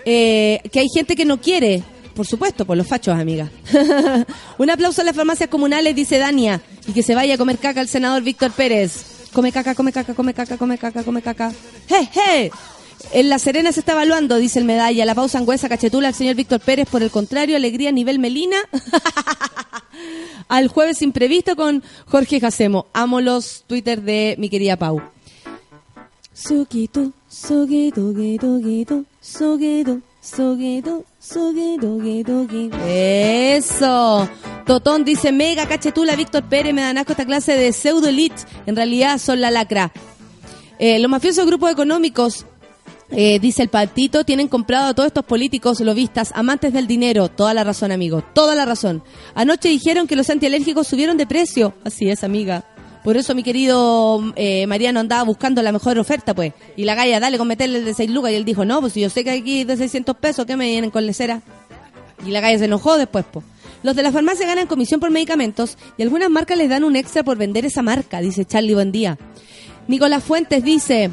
[0.06, 1.84] eh, que hay gente que no quiere.
[2.16, 3.50] Por supuesto, por los fachos, amiga.
[4.58, 6.62] Un aplauso a las farmacias comunales, dice Dania.
[6.88, 9.06] Y que se vaya a comer caca el senador Víctor Pérez.
[9.32, 11.54] Come caca, come caca, come caca, come caca, come caca.
[11.88, 12.52] ¡Hey, hey!
[13.14, 15.06] En La Serena se está evaluando, dice el medalla.
[15.06, 16.88] La pausa angüesa cachetula al señor Víctor Pérez.
[16.90, 18.58] Por el contrario, alegría a nivel Melina.
[20.48, 22.88] al jueves imprevisto con Jorge Jacemo.
[22.94, 25.02] Amo los Twitter de mi querida Pau.
[26.34, 32.78] Suquito, suquito, guito, guito, suquito, suquito, suquito, guito, guito.
[32.88, 34.30] Eso.
[34.66, 38.44] Totón dice, mega cachetula, Víctor Pérez, me dan asco esta clase de pseudo elite.
[38.66, 39.92] En realidad son la lacra.
[40.80, 42.46] Eh, los mafiosos grupos económicos,
[43.12, 47.28] eh, dice el patito, tienen comprado a todos estos políticos, lobistas, amantes del dinero.
[47.30, 49.04] Toda la razón, amigo, toda la razón.
[49.36, 51.74] Anoche dijeron que los antialérgicos subieron de precio.
[51.84, 52.64] Así es, amiga.
[53.04, 56.54] Por eso mi querido eh, Mariano andaba buscando la mejor oferta, pues.
[56.78, 58.32] Y la galla, dale con meterle el de 6 lucas.
[58.32, 60.92] Y él dijo, no, pues yo sé que aquí de 600 pesos, ¿qué me vienen
[60.92, 61.42] con lecera?
[62.26, 63.46] Y la galla se enojó después, pues.
[63.84, 67.24] Los de la farmacia ganan comisión por medicamentos y algunas marcas les dan un extra
[67.24, 69.18] por vender esa marca, dice Charlie Buendía.
[69.88, 71.10] Nicolás Fuentes dice,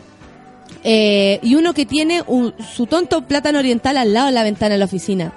[0.91, 4.73] eh, y uno que tiene un- su tonto plátano oriental al lado de la ventana
[4.73, 5.35] de la oficina.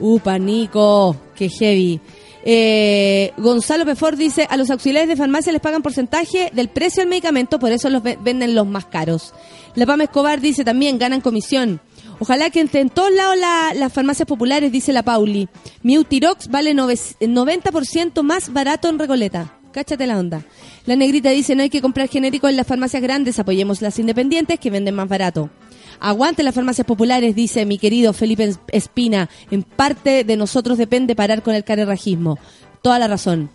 [0.00, 2.00] Upa, Nico, qué heavy.
[2.44, 7.08] Eh, Gonzalo Pefor dice, a los auxiliares de farmacia les pagan porcentaje del precio del
[7.10, 9.32] medicamento, por eso los ve- venden los más caros.
[9.74, 11.80] La Pama Escobar dice también, ganan comisión.
[12.20, 15.48] Ojalá que entre en todos lados la- las farmacias populares, dice la Pauli.
[15.82, 19.57] Mi Utirox vale nove- 90% más barato en Recoleta.
[19.72, 20.42] Cáchate la onda.
[20.86, 24.58] La negrita dice, no hay que comprar genéricos en las farmacias grandes, apoyemos las independientes
[24.58, 25.50] que venden más barato.
[26.00, 29.28] Aguante las farmacias populares, dice mi querido Felipe Espina.
[29.50, 32.38] En parte de nosotros depende parar con el carerrajismo.
[32.82, 33.50] Toda la razón.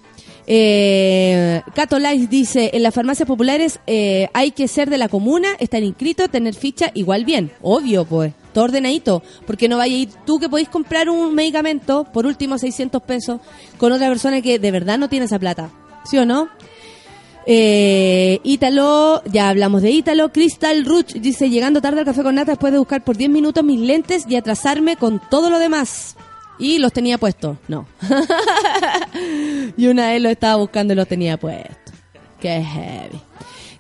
[0.46, 5.50] Eh, Cato Lice dice, en las farmacias populares eh, hay que ser de la comuna,
[5.60, 7.52] estar inscrito, tener ficha, igual bien.
[7.62, 8.34] Obvio, pues.
[8.54, 9.24] Todo ordenadito.
[9.48, 13.40] Porque no vaya a ir tú que podéis comprar un medicamento, por último 600 pesos,
[13.78, 15.72] con otra persona que de verdad no tiene esa plata.
[16.04, 16.50] ¿Sí o no?
[17.46, 20.32] Eh, Ítalo, ya hablamos de Ítalo.
[20.32, 23.64] Crystal Ruch dice, llegando tarde al café con nata después de buscar por 10 minutos
[23.64, 26.16] mis lentes y atrasarme con todo lo demás.
[26.60, 27.58] Y los tenía puestos.
[27.68, 27.88] No.
[29.78, 31.94] y una vez los estaba buscando y los tenía puestos.
[32.40, 33.20] Qué heavy.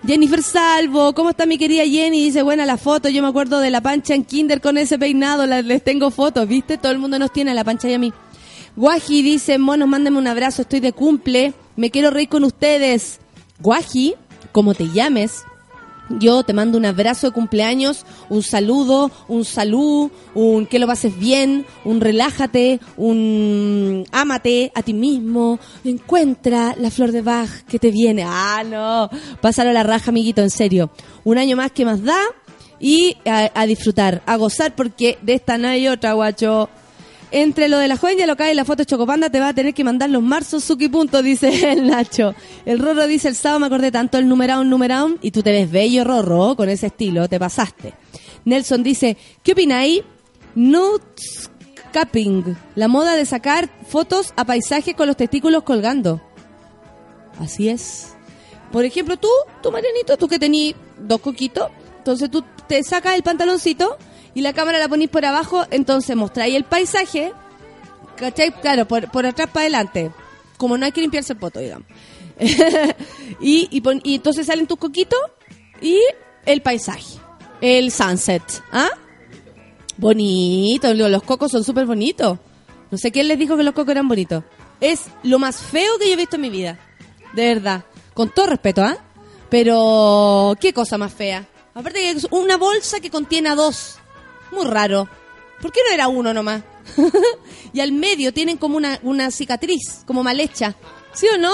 [0.05, 2.25] Jennifer Salvo, ¿cómo está mi querida Jenny?
[2.25, 5.45] Dice, buena la foto, yo me acuerdo de la pancha en kinder con ese peinado,
[5.45, 6.77] les tengo fotos, ¿viste?
[6.77, 8.11] Todo el mundo nos tiene a la pancha y a mí.
[8.75, 13.19] Guaji dice, monos, mándame un abrazo, estoy de cumple, me quiero reír con ustedes.
[13.59, 14.15] Guaji,
[14.51, 15.43] como te llames,
[16.09, 21.17] yo te mando un abrazo de cumpleaños, un saludo, un salud, un que lo pases
[21.17, 27.91] bien, un relájate, un ámate a ti mismo, encuentra la flor de Bach que te
[27.91, 28.23] viene.
[28.25, 29.09] Ah, no,
[29.41, 30.91] pásalo a la raja, amiguito, en serio.
[31.23, 32.19] Un año más que más da
[32.79, 36.69] y a, a disfrutar, a gozar porque de esta no hay otra, guacho.
[37.35, 39.53] Entre lo de la joven y lo cae la foto de Chocopanda te va a
[39.55, 42.35] tener que mandar los marzos Suki punto, dice el Nacho.
[42.63, 45.71] El Rorro dice el sábado me acordé tanto el numerado, numerado y tú te ves
[45.71, 47.95] bello, Rorro, con ese estilo, te pasaste.
[48.45, 50.03] Nelson dice, ¿qué opináis?
[50.53, 51.49] Nudes
[51.91, 56.21] capping, la moda de sacar fotos a paisajes con los testículos colgando.
[57.39, 58.13] Así es.
[58.71, 59.29] Por ejemplo, tú,
[59.63, 63.97] tú Marianito, tú que tenés dos coquitos, entonces tú te sacas el pantaloncito
[64.35, 67.33] y la cámara la ponís por abajo, entonces mostráis el paisaje,
[68.15, 68.51] ¿cachai?
[68.61, 70.11] Claro, por, por atrás para adelante,
[70.57, 71.87] como no hay que limpiarse el poto, digamos.
[73.41, 73.69] y,
[74.15, 75.19] entonces salen tus coquitos
[75.81, 75.99] y
[76.45, 77.19] el paisaje,
[77.61, 78.89] el sunset, ¿ah?
[79.97, 82.39] Bonito, lo- los cocos son súper bonitos.
[82.89, 84.43] No sé quién les dijo que los cocos eran bonitos.
[84.79, 86.79] Es lo más feo que yo he visto en mi vida.
[87.33, 87.83] de verdad.
[88.13, 88.97] Con todo respeto, ¿ah?
[89.49, 91.45] Pero, qué cosa más fea.
[91.73, 93.97] Aparte que es una bolsa que contiene a dos.
[94.53, 95.07] Muy raro.
[95.61, 96.61] ¿Por qué no era uno nomás?
[97.73, 100.75] y al medio tienen como una, una cicatriz, como mal hecha.
[101.13, 101.53] ¿Sí o no?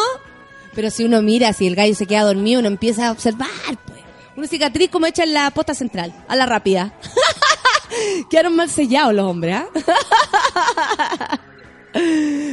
[0.73, 3.49] Pero si uno mira, si el gallo se queda dormido, uno empieza a observar,
[3.85, 3.99] pues.
[4.35, 6.93] Una cicatriz como hecha en la posta central, a la rápida.
[8.29, 11.39] Quedaron mal sellados los hombres, ¿ah?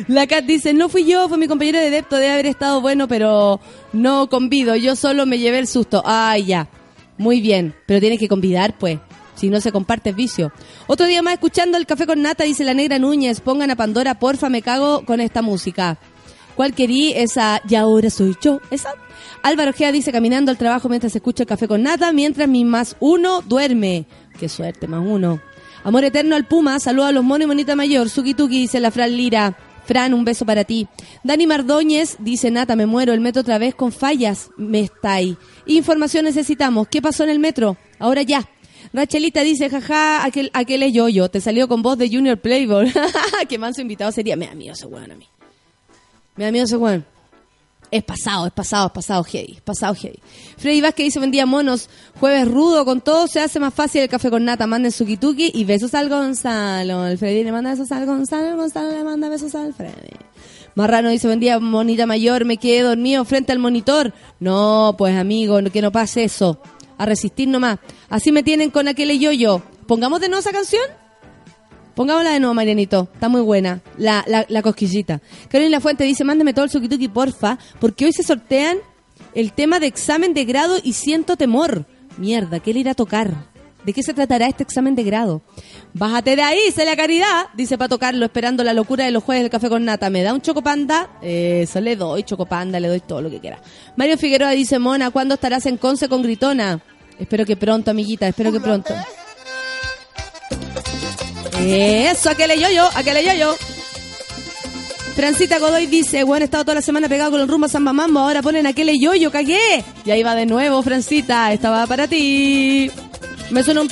[0.08, 3.06] La Kat dice, no fui yo, fue mi compañero de depto, debe haber estado bueno,
[3.06, 3.60] pero
[3.92, 6.02] no convido, yo solo me llevé el susto.
[6.06, 6.68] Ay, ya.
[7.18, 8.98] Muy bien, pero tienes que convidar, pues.
[9.36, 10.50] Si no se comparte es vicio.
[10.88, 14.18] Otro día más escuchando el café con nata, dice la negra Núñez, pongan a Pandora,
[14.18, 15.98] porfa, me cago con esta música.
[16.56, 17.12] ¿Cuál querí?
[17.12, 18.60] Esa, y ahora soy yo.
[18.70, 18.94] ¿Esa?
[19.42, 22.96] Álvaro Gea dice, caminando al trabajo mientras escucha el café con nata, mientras mi más
[22.98, 24.06] uno duerme.
[24.40, 25.40] Qué suerte, más uno.
[25.84, 28.08] Amor eterno al Puma, saluda a los monos y monita mayor.
[28.08, 29.56] Suki Tuki, dice la Fran Lira.
[29.84, 30.88] Fran, un beso para ti.
[31.22, 34.50] Dani Mardóñez dice, Nata, me muero, el metro otra vez con fallas.
[34.56, 35.36] Me está ahí.
[35.66, 36.88] Información necesitamos.
[36.88, 37.76] ¿Qué pasó en el metro?
[38.00, 38.48] Ahora ya.
[38.92, 41.28] Rachelita dice, jaja, aquel, aquel es yo-yo.
[41.28, 42.92] Te salió con voz de Junior Playboy.
[43.48, 44.36] Qué manso invitado sería.
[44.36, 45.26] Me da miedo ese weón a mí.
[46.36, 47.04] Me da miedo ese weón.
[47.90, 50.18] Es pasado, es pasado, es pasado heavy, pasado heavy.
[50.56, 54.08] Freddy Vázquez dice, buen día monos, jueves rudo, con todo se hace más fácil el
[54.08, 57.06] café con nata, manden su kituki y besos al Gonzalo.
[57.06, 60.16] El Freddy le manda besos al Gonzalo, el Gonzalo le manda besos al Freddy.
[60.74, 64.12] Marrano dice, buen día monita mayor, me quedé dormido frente al monitor.
[64.40, 66.60] No, pues amigo, que no pase eso.
[66.98, 67.78] A resistir nomás.
[68.08, 69.62] Así me tienen con aquel yo-yo.
[69.86, 70.82] ¿Pongamos de nuevo esa canción?
[71.94, 73.08] Pongámosla de nuevo, Marianito.
[73.12, 73.80] Está muy buena.
[73.96, 75.22] La, la, la cosquillita.
[75.48, 78.78] Carolina Fuente dice, mándame todo el suquituki, porfa, porque hoy se sortean
[79.34, 81.86] el tema de examen de grado y siento temor.
[82.18, 83.55] Mierda, ¿qué le irá a tocar?
[83.86, 85.42] ¿De qué se tratará este examen de grado?
[85.94, 89.44] Bájate de ahí, sé la caridad, dice para tocarlo, esperando la locura de los jueves
[89.44, 90.10] del café con nata.
[90.10, 91.08] ¿Me da un chocopanda?
[91.22, 93.62] Eso le doy, chocopanda, le doy todo lo que quiera.
[93.94, 96.82] Mario Figueroa dice, Mona, ¿cuándo estarás en Conce con Gritona?
[97.16, 98.92] Espero que pronto, amiguita, espero que pronto.
[101.60, 103.54] Eso, aquel yo yo, aquel yo yo.
[105.14, 107.84] Francita Godoy dice, bueno, he estado toda la semana pegado con el rumbo a San
[107.84, 109.84] Mamambo, ahora ponen aquel yo yo, cagué.
[110.04, 112.90] Y ahí va de nuevo, Francita, esta va para ti.
[113.50, 113.90] Me suena un...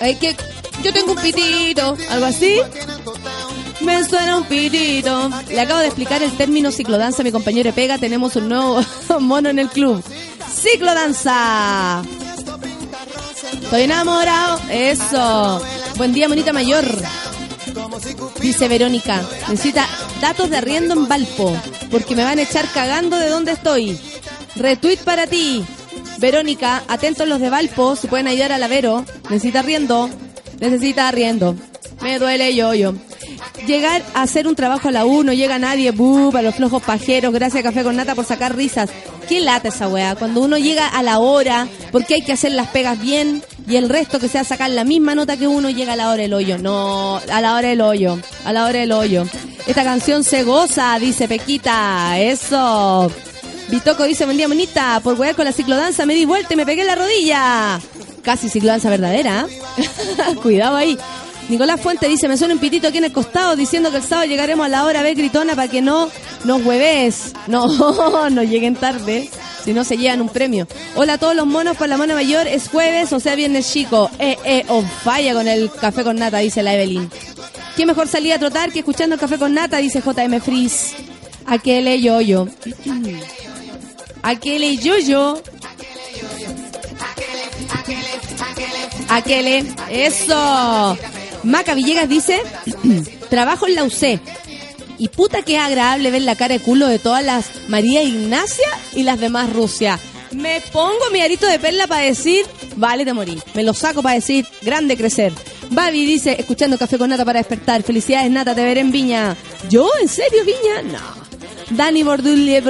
[0.00, 0.36] Ay, que
[0.82, 2.60] yo tengo un pitito, algo así.
[3.80, 5.30] Me suena un pitito.
[5.48, 7.98] Le acabo de explicar el término ciclodanza a mi compañero Pega.
[7.98, 8.80] Tenemos un nuevo
[9.20, 10.02] mono en el club.
[10.52, 12.02] Ciclodanza.
[13.62, 14.60] Estoy enamorado.
[14.70, 15.62] Eso.
[15.96, 16.84] Buen día, monita mayor.
[18.40, 19.22] Dice Verónica.
[19.48, 19.88] Necesita
[20.20, 21.56] datos de arriendo en Valpo.
[21.90, 23.98] Porque me van a echar cagando de dónde estoy.
[24.56, 25.64] Retweet para ti.
[26.22, 27.96] Verónica, atentos los de Valpo.
[27.96, 28.68] Si pueden ayudar a la.
[28.68, 30.08] Necesita arriendo.
[30.60, 31.56] Necesita arriendo.
[32.00, 32.94] Me duele yo, yo.
[33.66, 36.80] Llegar a hacer un trabajo a la U, no llega nadie, buh, para los flojos
[36.82, 38.90] pajeros, gracias Café con Nata por sacar risas.
[39.28, 42.68] Qué lata esa weá, cuando uno llega a la hora, porque hay que hacer las
[42.68, 45.96] pegas bien, y el resto que sea sacar la misma nota que uno llega a
[45.96, 46.56] la hora del hoyo.
[46.58, 49.24] No, a la hora del hoyo, a la hora del hoyo.
[49.66, 53.10] Esta canción se goza, dice Pequita, eso.
[53.72, 56.66] Bitoco dice, buen día, monita, por weá con la ciclodanza me di vuelta y me
[56.66, 57.80] pegué la rodilla.
[58.20, 59.46] Casi ciclodanza verdadera.
[59.78, 60.34] ¿eh?
[60.42, 60.98] Cuidado ahí.
[61.48, 64.28] Nicolás Fuente dice, me suena un pitito aquí en el costado diciendo que el sábado
[64.28, 66.10] llegaremos a la hora ver gritona para que no
[66.44, 67.32] nos hueves.
[67.46, 69.30] No, no lleguen tarde,
[69.64, 70.68] si no se llevan un premio.
[70.94, 74.10] Hola a todos los monos para la mona mayor, es jueves, o sea, viernes chico.
[74.18, 77.10] Eh, eh, on falla con el café con nata, dice la Evelyn.
[77.74, 79.78] ¿Qué mejor salir a trotar que escuchando el café con nata?
[79.78, 80.92] Dice JM Frizz.
[81.46, 82.48] Aquele yo-yo.
[84.22, 85.42] Aquele yo-yo.
[89.08, 89.64] Aquele.
[89.90, 90.96] Eso.
[91.42, 92.40] Maca Villegas dice,
[93.30, 94.20] trabajo en la UC.
[94.98, 98.68] Y puta que es agradable ver la cara de culo de todas las María Ignacia
[98.92, 99.98] y las demás Rusia.
[100.30, 102.46] Me pongo mi arito de perla para decir,
[102.76, 103.42] vale de morir.
[103.54, 105.32] Me lo saco para decir, grande crecer.
[105.70, 107.82] Babi dice, escuchando café con nata para despertar.
[107.82, 109.36] Felicidades, nata, te veré en Viña.
[109.68, 109.88] ¿Yo?
[110.00, 110.82] ¿En serio, Viña?
[110.82, 111.21] No.
[111.70, 112.62] Dani Bordule,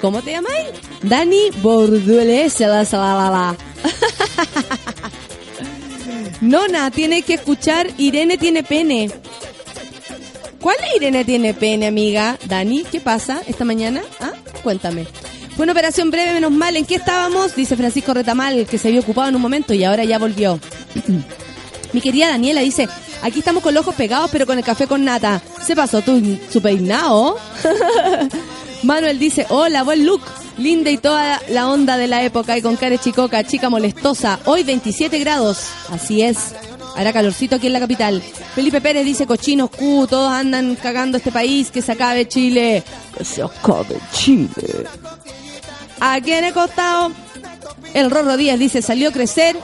[0.00, 0.68] ¿cómo te llamáis?
[1.02, 3.56] Dani Bordule, la, la.
[6.40, 9.10] Nona, tiene que escuchar Irene tiene pene.
[10.60, 12.38] ¿Cuál Irene tiene pene, amiga?
[12.46, 14.02] Dani, ¿qué pasa esta mañana?
[14.20, 14.32] ¿Ah?
[14.62, 15.06] Cuéntame.
[15.56, 16.76] Fue una operación breve, menos mal.
[16.76, 17.54] ¿En qué estábamos?
[17.54, 20.58] Dice Francisco Retamal, que se había ocupado en un momento y ahora ya volvió.
[21.92, 22.88] Mi querida Daniela dice,
[23.22, 25.42] aquí estamos con los ojos pegados, pero con el café con nata.
[25.64, 27.36] ¿Se pasó tu, su peinado?
[28.82, 30.22] Manuel dice, hola, buen look.
[30.58, 34.38] Linda y toda la onda de la época y con cara chicoca, chica molestosa.
[34.44, 35.68] Hoy 27 grados.
[35.90, 36.54] Así es.
[36.94, 38.22] Hará calorcito aquí en la capital.
[38.54, 42.82] Felipe Pérez dice cochinos Q, todos andan cagando este país, que se acabe Chile.
[43.16, 44.86] Que se acabe Chile.
[46.00, 47.12] Aquí en el costado,
[47.94, 49.56] el Rorro Díaz dice, salió a crecer.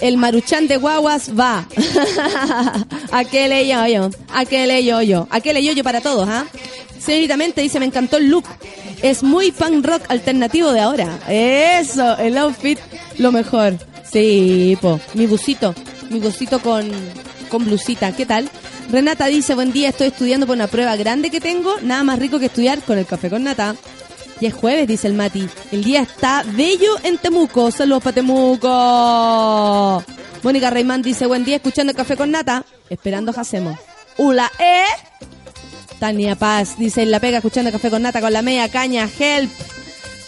[0.00, 1.66] El maruchán de guaguas va.
[3.12, 6.46] aquel yo-yo, aquel yo-yo, aquel yo-yo para todos, ¿ah?
[6.98, 8.44] Señoritamente dice, me encantó el look.
[9.02, 11.18] Es muy punk rock alternativo de ahora.
[11.28, 12.78] Eso, el outfit,
[13.18, 13.78] lo mejor.
[14.10, 15.00] Sí, po.
[15.14, 15.74] Mi busito,
[16.10, 16.90] mi busito con,
[17.48, 18.12] con blusita.
[18.12, 18.48] ¿Qué tal?
[18.90, 21.74] Renata dice, buen día, estoy estudiando por una prueba grande que tengo.
[21.82, 23.74] Nada más rico que estudiar con el café con nata.
[24.40, 25.48] Y es jueves, dice el Mati.
[25.72, 27.70] El día está bello en Temuco.
[27.70, 30.04] Saludos para Temuco.
[30.42, 32.64] Mónica Reimán dice, buen día, escuchando el café con nata.
[32.90, 33.78] Esperando Jacemo.
[34.18, 34.84] Ula, ¿eh?
[35.98, 39.08] Tania Paz dice, en la pega escuchando café con nata con la media caña.
[39.18, 39.50] Help.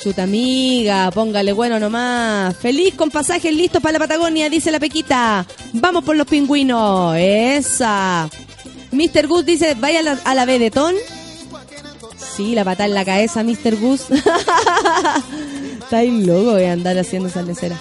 [0.03, 2.57] Chuta amiga, póngale bueno nomás.
[2.57, 5.45] Feliz con pasajes listos para la Patagonia, dice la Pequita.
[5.73, 7.17] Vamos por los pingüinos.
[7.19, 8.31] Esa.
[8.93, 9.27] Mr.
[9.27, 10.95] Good dice, vaya a la, a la B de Ton.
[12.39, 13.75] Sí, la patada en la cabeza, Mr.
[13.81, 14.03] Gus.
[15.83, 17.75] Está ahí loco de andar haciendo esa lecera.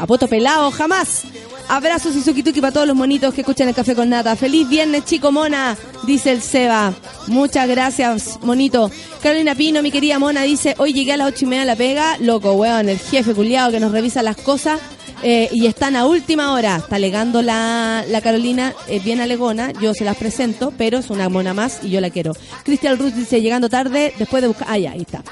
[0.00, 1.24] A poto pelado, jamás.
[1.68, 4.34] Abrazos y suki para todos los monitos que escuchan el café con nata.
[4.34, 5.76] Feliz viernes, chico mona,
[6.06, 6.94] dice el Seba.
[7.26, 8.90] Muchas gracias, monito.
[9.22, 11.76] Carolina Pino, mi querida mona, dice, hoy llegué a las ocho y media a la
[11.76, 12.16] pega.
[12.16, 14.80] Loco, weón, el jefe culiado que nos revisa las cosas.
[15.22, 16.76] Eh, y están a última hora.
[16.76, 19.72] Está alegando la, la Carolina, es bien alegona.
[19.72, 22.32] Yo se las presento, pero es una mona más y yo la quiero.
[22.64, 24.68] Cristian Ruz dice, llegando tarde, después de buscar...
[24.70, 25.22] Ah, ya, ahí está.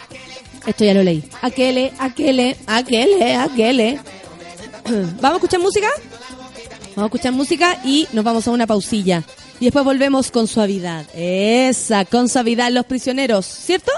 [0.66, 1.24] Esto ya lo leí.
[1.42, 4.00] Aquele, aquele, aquele, aquele.
[5.20, 5.88] ¿Vamos a escuchar música?
[6.96, 9.24] Vamos a escuchar música y nos vamos a una pausilla.
[9.58, 11.06] Y después volvemos con suavidad.
[11.14, 13.92] Esa, con suavidad los prisioneros, ¿cierto?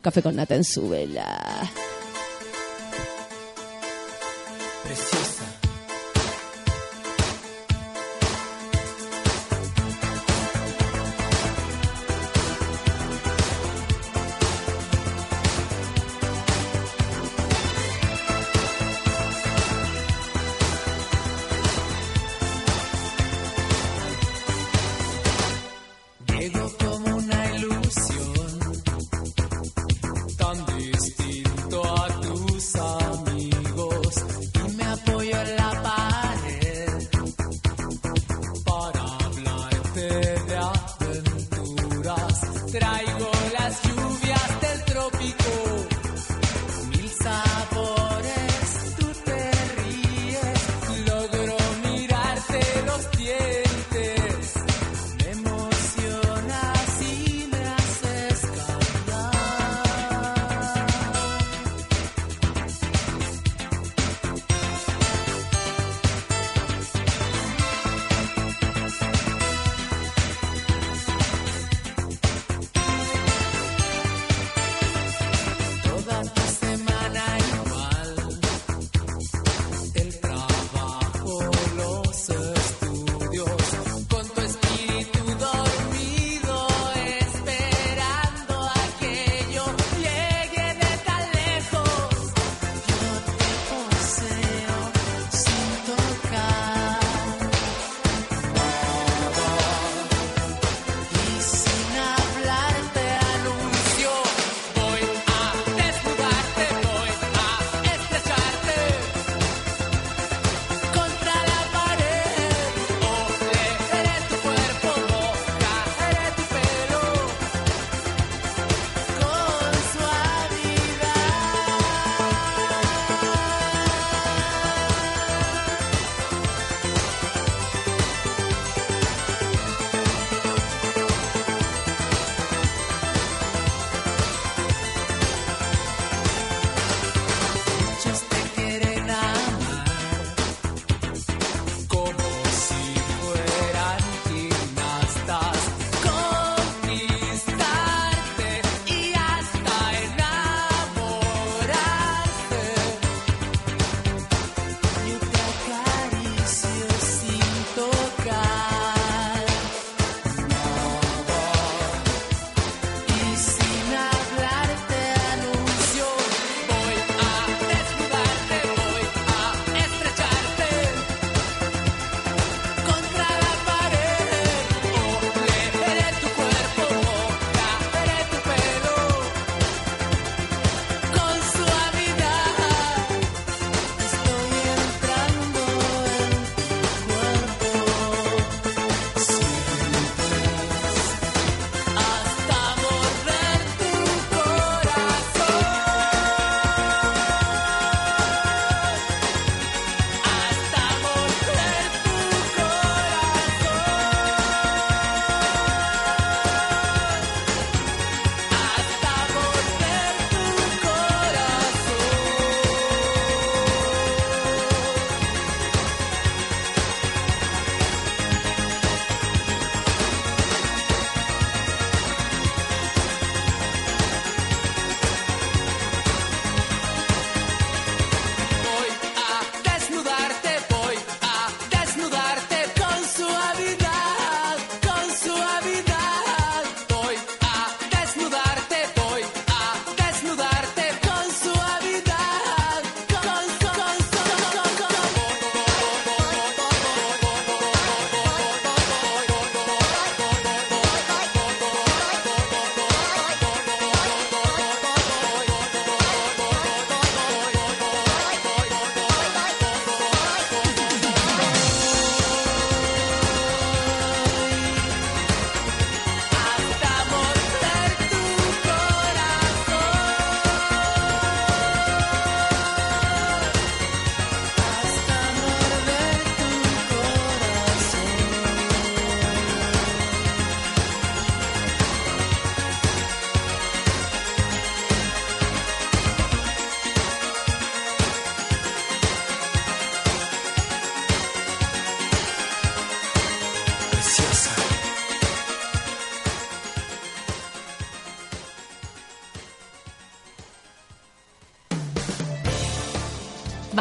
[0.00, 1.70] Café con nata en su vela.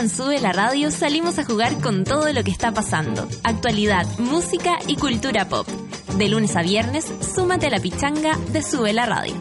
[0.00, 3.28] En Sube la Radio salimos a jugar con todo lo que está pasando.
[3.44, 5.68] Actualidad, música y cultura pop.
[6.16, 9.34] De lunes a viernes, súmate a la pichanga de Sube la Radio.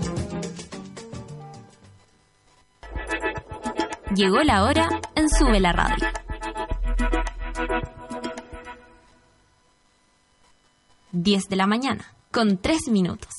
[4.14, 6.07] Llegó la hora en Sube la Radio.
[11.14, 13.39] Diez de la mañana, con tres minutos.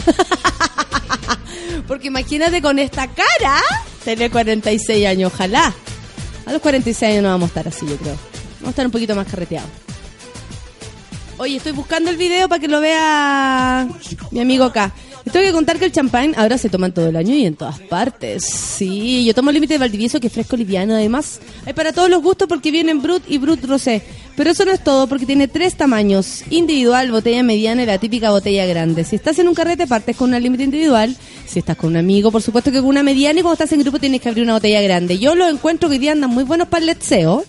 [1.88, 3.62] Porque imagínate con esta cara,
[4.04, 5.74] tener 46 años, ojalá.
[6.46, 8.16] A los 46 años no vamos a estar así, yo creo.
[8.56, 9.70] Vamos a estar un poquito más carreteados.
[11.38, 13.88] Oye, estoy buscando el video para que lo vea
[14.32, 14.94] mi amigo acá.
[15.32, 17.80] Tengo que contar que el champán ahora se toma todo el año y en todas
[17.80, 18.44] partes.
[18.44, 20.94] Sí, yo tomo el límite de Valdivieso, que es fresco liviano.
[20.94, 24.04] Además, hay para todos los gustos porque vienen Brut y Brut Rosé.
[24.36, 26.44] Pero eso no es todo, porque tiene tres tamaños.
[26.50, 29.06] Individual, botella mediana y la típica botella grande.
[29.06, 31.16] Si estás en un carrete, partes con una límite individual.
[31.48, 33.40] Si estás con un amigo, por supuesto que con una mediana.
[33.40, 35.20] Y cuando estás en grupo, tienes que abrir una botella grande.
[35.20, 37.46] Yo los encuentro que hoy día andan muy buenos para el letseo.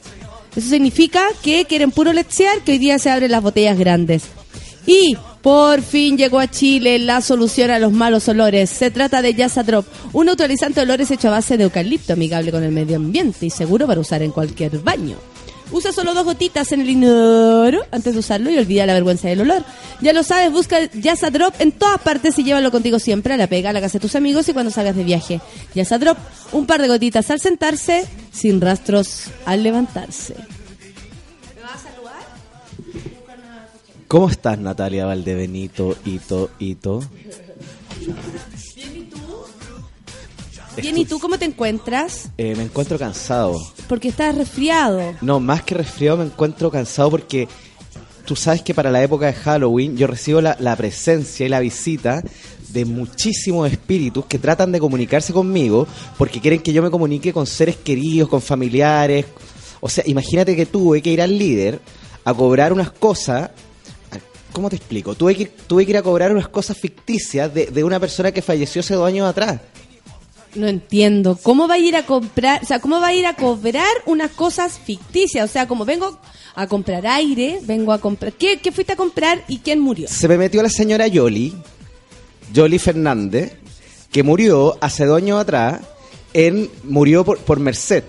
[0.56, 4.24] Eso significa que quieren puro letsear, que hoy día se abren las botellas grandes.
[4.86, 8.70] Y por fin llegó a Chile la solución a los malos olores.
[8.70, 12.50] Se trata de Yasa Drop, un neutralizante de olores hecho a base de eucalipto, amigable
[12.50, 15.16] con el medio ambiente y seguro para usar en cualquier baño.
[15.70, 19.40] Usa solo dos gotitas en el inodoro antes de usarlo y olvida la vergüenza del
[19.40, 19.64] olor.
[20.00, 23.46] Ya lo sabes, busca Yasa Drop en todas partes y llévalo contigo siempre a la
[23.46, 25.40] pega, a la casa de tus amigos y cuando salgas de viaje.
[25.74, 26.18] Yasa Drop,
[26.52, 30.34] un par de gotitas al sentarse, sin rastros al levantarse.
[34.06, 37.00] ¿Cómo estás, Natalia Valdebenito, Ito, Ito?
[40.80, 42.30] Bien, ¿y tú cómo te encuentras?
[42.36, 43.54] Eh, me encuentro cansado.
[43.88, 45.14] Porque estás resfriado.
[45.20, 47.48] No, más que resfriado me encuentro cansado porque
[48.24, 51.60] tú sabes que para la época de Halloween yo recibo la, la presencia y la
[51.60, 52.22] visita
[52.70, 55.86] de muchísimos espíritus que tratan de comunicarse conmigo
[56.18, 59.26] porque quieren que yo me comunique con seres queridos, con familiares.
[59.80, 61.80] O sea, imagínate que tuve que ir al líder
[62.24, 63.50] a cobrar unas cosas.
[64.52, 65.14] ¿Cómo te explico?
[65.14, 68.40] Tuve que, tuve que ir a cobrar unas cosas ficticias de, de una persona que
[68.40, 69.60] falleció hace dos años atrás.
[70.54, 71.38] No entiendo.
[71.42, 74.30] ¿Cómo va a ir a comprar, o sea, cómo va a ir a cobrar unas
[74.30, 75.48] cosas ficticias?
[75.48, 76.18] O sea, como vengo
[76.54, 78.32] a comprar aire, vengo a comprar...
[78.34, 80.06] ¿Qué, qué fuiste a comprar y quién murió?
[80.08, 81.52] Se me metió la señora Yoli,
[82.52, 83.56] Yoli Fernández,
[84.12, 85.80] que murió hace dos años atrás,
[86.32, 88.04] en, murió por, por Merced.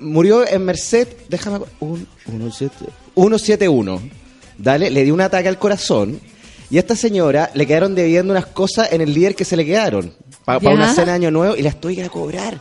[0.00, 1.60] Murió en Merced, déjame...
[1.80, 2.74] un- uno siete-
[3.14, 4.02] 171.
[4.58, 6.20] Dale, le dio un ataque al corazón.
[6.72, 9.66] Y a esta señora le quedaron debiendo unas cosas en el líder que se le
[9.66, 10.14] quedaron.
[10.46, 12.58] Para una cena de año nuevo y las tuve que cobrar.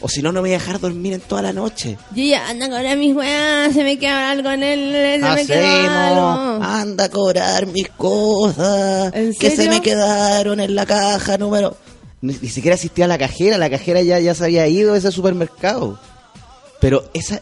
[0.00, 1.96] O si no, no me voy a dejar dormir en toda la noche.
[2.12, 5.46] Yo ya anda a cobrar mis weas, se me queda algo en él, se me
[5.46, 6.28] queda algo.
[6.28, 11.76] Hacemos, anda a cobrar mis cosas ¿En que se me quedaron en la caja número.
[12.20, 14.98] Ni, ni siquiera asistía a la cajera, la cajera ya, ya se había ido de
[14.98, 16.00] ese supermercado.
[16.80, 17.40] Pero esa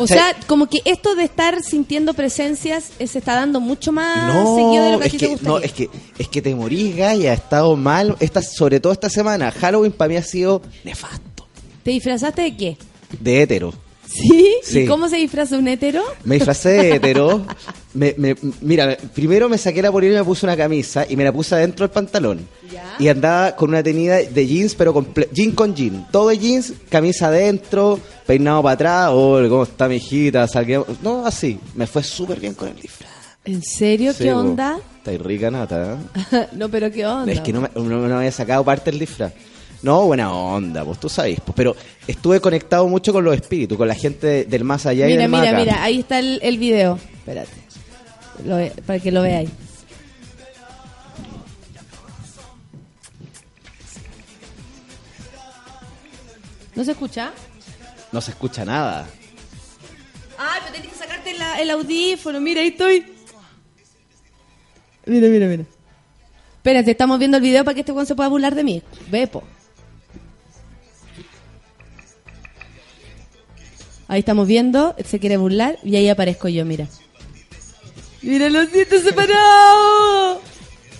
[0.00, 4.32] O sea, como que esto de estar sintiendo presencias eh, se está dando mucho más
[4.34, 5.52] no, seguido de lo que a es ti que, te gustaría.
[5.52, 9.08] no, es que es que te morís, Gaya, ha estado mal, esta, sobre todo esta
[9.10, 9.50] semana.
[9.52, 11.46] Halloween para mí ha sido nefasto,
[11.82, 12.76] ¿Te disfrazaste de qué?
[13.20, 13.72] de hétero.
[14.06, 14.56] ¿Sí?
[14.62, 14.80] Sí.
[14.80, 16.02] ¿Y cómo se disfraza un hetero?
[16.24, 17.44] Me disfracé de hetero.
[17.94, 21.22] Me, me- mira, primero me saqué la polera y me puse una camisa y me
[21.22, 22.40] la puse adentro del pantalón.
[22.68, 22.96] Ya.
[22.98, 26.04] Y andaba con una tenida de jeans, pero comple- jean con jean.
[26.10, 29.10] Todo de jeans, camisa adentro, peinado para atrás.
[29.12, 30.48] Oh, ¿cómo está mi hijita?
[30.48, 30.88] Salguemos.
[31.04, 31.56] No, así.
[31.76, 33.12] Me fue súper bien con el disfraz.
[33.44, 34.12] ¿En serio?
[34.12, 34.80] Sí, ¿Qué onda?
[34.98, 35.96] Está rica, Nata.
[36.32, 36.48] ¿eh?
[36.54, 37.30] no, pero ¿qué onda?
[37.32, 39.32] Es que no me, no, no me había sacado parte del disfraz.
[39.84, 41.08] No, buena onda, pues tú.
[41.14, 41.76] Pues, pero
[42.06, 45.30] estuve conectado mucho con los espíritus, con la gente del más allá y Mira, del
[45.30, 45.60] más mira, acá.
[45.60, 46.98] mira, ahí está el, el video.
[47.18, 47.50] Espérate.
[48.46, 48.56] Lo
[48.86, 49.50] para que lo veáis.
[56.74, 57.32] ¿No se escucha?
[58.12, 59.06] No se escucha nada.
[60.38, 62.40] Ay, pero tenés que sacarte la- el audífono.
[62.40, 63.06] Mira, ahí estoy.
[65.06, 65.64] Mira, mira, mira.
[66.56, 68.82] Espérate, estamos viendo el video para que este Juan se pueda burlar de mí.
[69.10, 69.28] Ve,
[74.08, 76.86] Ahí estamos viendo, se quiere burlar y ahí aparezco yo, mira.
[78.22, 80.38] Mira los dientes separados.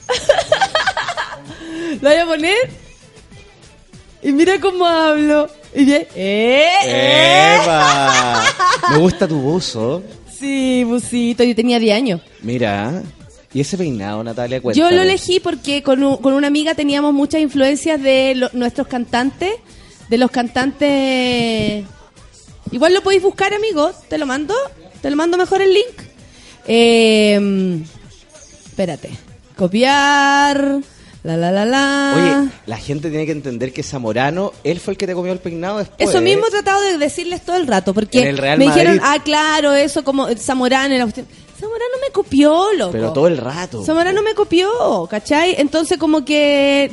[2.01, 2.57] ¿Lo voy a poner?
[4.23, 5.49] Y mira cómo hablo.
[5.75, 6.07] Y ¡eh!
[6.85, 8.43] ¡Eva!
[8.91, 10.03] Me gusta tu buzo.
[10.39, 12.21] Sí, busito, yo tenía 10 años.
[12.43, 13.03] Mira.
[13.53, 14.59] ¿Y ese peinado, Natalia?
[14.59, 14.97] Yo Cuéntame.
[14.97, 19.53] lo elegí porque con, un- con una amiga teníamos muchas influencias de lo- nuestros cantantes,
[20.09, 21.85] de los cantantes...
[22.71, 24.55] Igual lo podéis buscar, amigos, te lo mando,
[25.01, 26.03] te lo mando mejor el link.
[26.67, 27.83] Eh,
[28.67, 29.11] espérate,
[29.57, 30.81] copiar,
[31.23, 32.15] la la la la.
[32.17, 35.39] Oye, la gente tiene que entender que Zamorano, él fue el que te comió el
[35.39, 36.09] peinado después.
[36.09, 39.73] Eso mismo he tratado de decirles todo el rato, porque el me dijeron, ah, claro,
[39.73, 40.97] eso como Zamorano.
[40.97, 41.09] la.
[41.65, 42.93] Zamorano me copió, loco.
[42.93, 43.83] Pero todo el rato.
[43.85, 45.55] Zamorano me copió, ¿cachai?
[45.59, 46.91] Entonces como que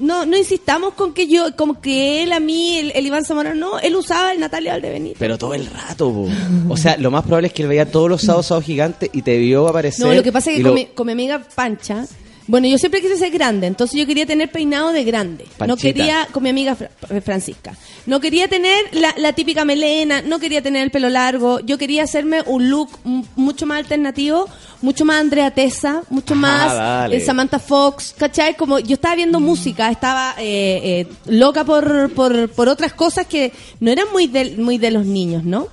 [0.00, 3.54] no, no insistamos con que yo, como que él a mí, el, el Iván Zamorano,
[3.54, 5.16] no, él usaba el Natalia Valdebenito.
[5.18, 6.26] Pero todo el rato, po.
[6.68, 9.22] O sea, lo más probable es que él veía todos los sábados sábados gigantes y
[9.22, 10.04] te vio aparecer.
[10.06, 12.06] No, lo que pasa es que lo- con, mi, con mi amiga Pancha,
[12.48, 15.44] bueno, yo siempre quise ser grande, entonces yo quería tener peinado de grande.
[15.44, 17.76] No quería, con mi amiga Fra- eh, Francisca,
[18.06, 22.02] no quería tener la, la típica melena, no quería tener el pelo largo, yo quería
[22.02, 22.88] hacerme un look
[23.36, 24.48] mucho más alternativo,
[24.82, 27.16] mucho más Andrea Tessa, mucho Ah, más dale.
[27.18, 28.56] eh, Samantha Fox, ¿cachai?
[28.56, 33.52] Como yo estaba viendo música, estaba eh, eh, loca por, por, por otras cosas que
[33.80, 35.68] no eran muy de, muy de los niños, ¿no?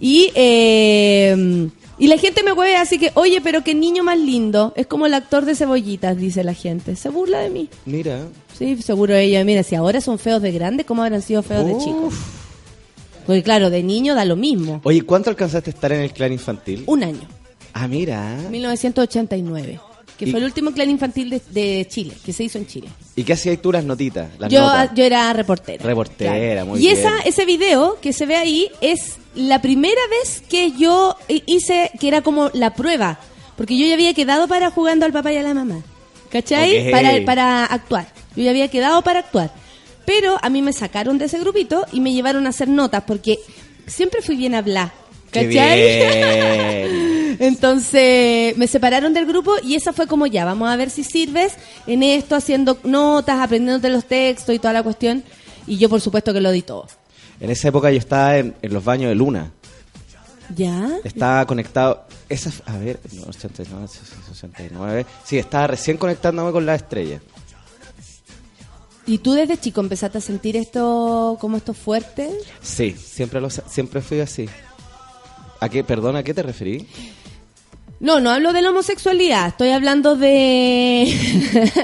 [0.00, 1.68] Y, eh,
[1.98, 4.72] y la gente me hueve así que, oye, pero qué niño más lindo.
[4.76, 6.94] Es como el actor de cebollitas, dice la gente.
[6.96, 7.68] Se burla de mí.
[7.86, 8.26] Mira.
[8.56, 11.72] Sí, seguro ella, mira, si ahora son feos de grande, ¿cómo habrán sido feos de
[11.78, 12.14] chicos?
[13.26, 14.80] Porque claro, de niño da lo mismo.
[14.84, 16.84] Oye, ¿cuánto alcanzaste a estar en el clan infantil?
[16.86, 17.26] Un año,
[17.72, 18.36] Ah, mira.
[18.50, 19.80] 1989,
[20.18, 22.88] que Y- fue el último clan infantil de, de Chile, que se hizo en Chile.
[23.14, 24.30] ¿Y qué hacías tú las notitas?
[24.38, 24.90] Las Yo, notas?
[24.94, 25.84] yo era reportera.
[25.84, 26.98] Reportera, muy y bien.
[26.98, 31.90] esa, ese video que se ve ahí es la primera vez que yo hi- hice,
[32.00, 33.18] que era como la prueba.
[33.56, 35.82] Porque yo ya había quedado para jugando al papá y a la mamá.
[36.30, 36.86] ¿Cachai?
[36.88, 36.90] Ok.
[36.92, 38.06] Para, para actuar.
[38.36, 39.50] Yo ya había quedado para actuar.
[40.04, 43.38] Pero a mí me sacaron de ese grupito y me llevaron a hacer notas porque
[43.86, 44.92] siempre fui bien a hablar.
[45.05, 45.48] Qué ¿Cachai?
[45.48, 47.36] bien.
[47.40, 51.52] Entonces me separaron del grupo y esa fue como ya, vamos a ver si sirves
[51.86, 55.22] en esto, haciendo notas, aprendiéndote los textos y toda la cuestión.
[55.66, 56.86] Y yo por supuesto que lo di todo.
[57.40, 59.52] En esa época yo estaba en, en los baños de Luna.
[60.54, 60.90] ¿Ya?
[61.04, 62.06] Estaba conectado.
[62.28, 65.06] Esa, a ver, no, 89, 69.
[65.24, 67.20] Sí, estaba recién conectándome con la estrella.
[69.06, 72.30] ¿Y tú desde chico empezaste a sentir esto como esto fuerte?
[72.60, 74.48] Sí, siempre, lo, siempre fui así.
[75.60, 76.86] ¿A qué, perdón, a qué te referí?
[78.00, 81.04] No, no hablo de la homosexualidad, estoy hablando de...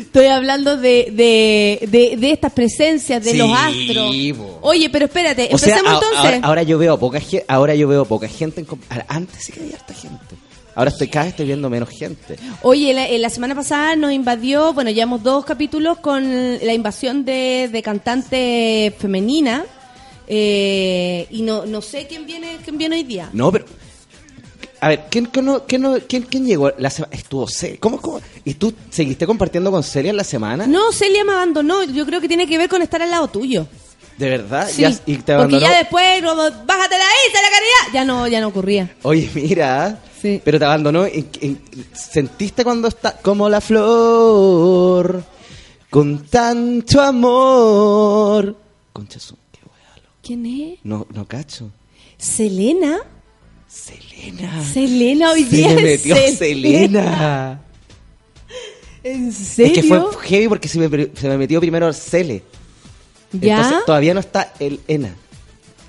[0.00, 4.14] estoy hablando de, de, de, de estas presencias, de Sí, los astros.
[4.36, 4.58] po.
[4.62, 6.18] Oye, pero espérate, O sea, a- entonces.
[6.18, 8.60] ahora, ahora yo veo poca gente, ahora yo veo poca gente.
[8.60, 8.66] en
[9.08, 10.36] antes sí que había harta gente.
[10.74, 12.36] Ahora estoy cada vez estoy viendo menos gente.
[12.62, 16.22] Oye, la, eh, la semana pasada nos invadió, bueno, llevamos dos capítulos con
[16.64, 19.64] la invasión de, de cantante femenina.
[20.26, 23.30] Eh, y no, no sé quién viene, quién viene hoy día.
[23.32, 23.64] No, pero
[24.80, 26.70] A ver, ¿quién, quién, quién, llegó?
[26.78, 27.76] La Estuvo Celia.
[27.80, 28.20] ¿Cómo, cómo?
[28.44, 30.66] ¿Y tú seguiste compartiendo con Celia en la semana?
[30.66, 31.84] No, Celia me abandonó.
[31.84, 33.66] Yo creo que tiene que ver con estar al lado tuyo.
[34.18, 34.68] ¿De verdad?
[34.70, 35.60] Sí, Ya- ¿Y te porque abandonó?
[35.62, 37.94] ya después, como, bájate la isla, la caridad.
[37.94, 38.94] Ya no, ya no ocurría.
[39.02, 40.00] Oye, mira.
[40.20, 40.40] Sí.
[40.44, 41.06] Pero te abandonó.
[41.06, 41.62] ¿en- en-
[41.94, 45.22] ¿Sentiste cuando está como la flor?
[45.90, 48.56] Con tanto amor.
[48.92, 49.36] Concha su-
[50.22, 50.78] ¿Quién es?
[50.84, 51.70] No, no cacho.
[52.18, 52.98] Selena.
[53.68, 54.64] Selena.
[54.64, 55.68] Selena hoy Se día.
[55.68, 57.60] me es metió Selena.
[59.02, 59.72] ¿En serio?
[59.74, 62.42] Es que fue heavy porque se me, se me metió primero Cele.
[63.32, 63.56] ¿Ya?
[63.56, 65.16] Entonces todavía no está el Ena.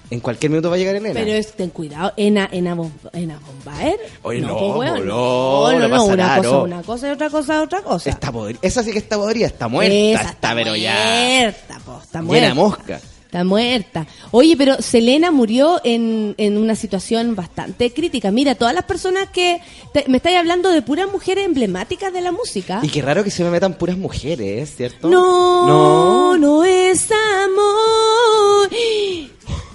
[0.10, 1.14] En cualquier minuto va a llegar el Ena.
[1.20, 4.00] Pero es, ten cuidado, Ena, Ena, Bom- Ena Bombaer.
[4.24, 6.64] Oye, no, pues, no, no, no una nada, cosa, no.
[6.64, 8.10] una cosa y otra cosa, otra cosa.
[8.10, 8.60] Está podrida.
[8.62, 9.48] Esa sí que está podrida.
[9.48, 9.94] Está muerta.
[10.22, 10.94] Esa está, pero ya.
[10.96, 12.48] muerta, po, está Llena muerta.
[12.48, 13.02] de mosca.
[13.34, 14.06] Está muerta.
[14.30, 18.30] Oye, pero Selena murió en, en una situación bastante crítica.
[18.30, 19.60] Mira, todas las personas que...
[19.92, 22.80] te- me estáis hablando de puras mujeres emblemáticas de la música.
[22.84, 25.10] Y qué raro que se me metan puras mujeres, ¿cierto?
[25.10, 26.38] No, No.
[26.38, 28.70] no es amor.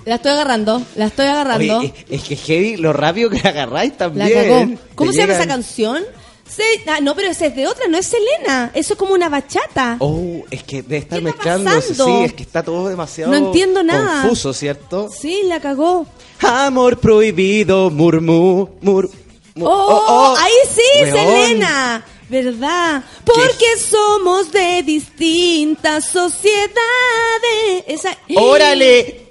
[0.04, 1.78] La estoy agarrando, la estoy agarrando.
[1.80, 4.32] Oye, es, es que heavy lo rápido que la agarráis la también.
[4.32, 4.80] cagó.
[4.94, 6.02] ¿Cómo Te se llama esa llegan- canción?
[6.48, 8.70] Se- ah, no, pero esa es de otra, no es Selena.
[8.74, 9.96] Eso es como una bachata.
[10.00, 11.88] Oh, es que debe estar ¿Qué está mezclándose.
[11.90, 12.18] pasando?
[12.18, 14.22] Sí, es que está todo demasiado No entiendo nada.
[14.22, 15.10] confuso, ¿cierto?
[15.10, 16.06] Sí, la cagó.
[16.40, 19.10] Amor prohibido, murmú, mur,
[19.54, 21.04] mu- Oh, ahí sí.
[21.10, 22.04] Selena.
[22.30, 23.02] ¿Verdad?
[23.24, 27.84] Porque somos de distintas sociedades.
[27.86, 28.16] Esa...
[28.36, 29.27] ¡Órale!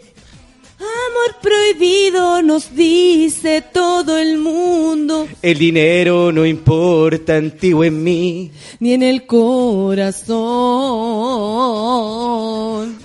[0.80, 8.52] Amor prohibido nos dice todo el mundo, El dinero no importa antiguo en mí.
[8.80, 10.38] ni en el corazón.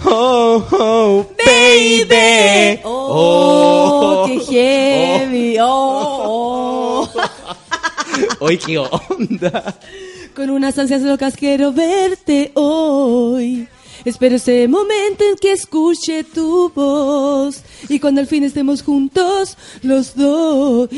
[0.04, 2.80] Oh, oh, baby.
[2.84, 5.56] Oh, qué heavy.
[5.60, 8.48] Oh, oh.
[8.66, 9.74] Qué onda.
[10.36, 13.66] Con unas ansias locas quiero verte hoy.
[14.04, 20.14] Espero ese momento en que escuche tu voz y cuando al fin estemos juntos los
[20.16, 20.88] dos.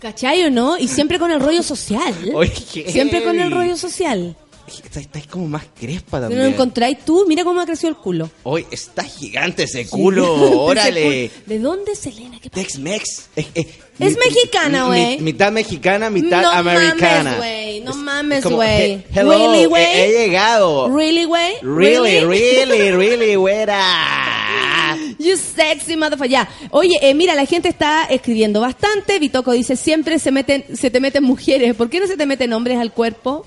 [0.00, 0.78] ¿Cachai o no?
[0.78, 2.14] Y siempre con el rollo social.
[2.34, 4.36] Oye, Siempre con el rollo social.
[4.78, 6.42] Estáis estáis como más crespa ¿No también.
[6.42, 7.24] lo encontráis tú?
[7.28, 8.30] Mira cómo ha crecido el culo.
[8.44, 10.32] Hoy está gigante ese culo.
[10.62, 11.30] Órale.
[11.46, 12.38] ¿De dónde, Selena?
[12.40, 12.62] ¿Qué pasa?
[12.62, 13.28] Tex-Mex.
[13.36, 13.66] Es, es-
[13.98, 15.16] Es mi- mexicana, güey.
[15.18, 17.22] mi- Mitad mexicana, mitad No americana.
[17.32, 18.68] mames, güey, no Es- mames, es güey.
[18.92, 19.84] he- hello, Really, he- güey?
[19.86, 20.96] He, llegado.
[20.96, 21.52] Really, güey?
[21.62, 24.96] Really, really, really, güera.
[25.18, 26.30] You sexy motherfucker.
[26.30, 26.48] Ya.
[26.70, 29.18] Oye, eh, mira, la gente está escribiendo bastante.
[29.18, 31.74] Bitoco dice, siempre se meten, se te meten mujeres.
[31.74, 33.44] ¿Por qué no se te meten hombres al cuerpo?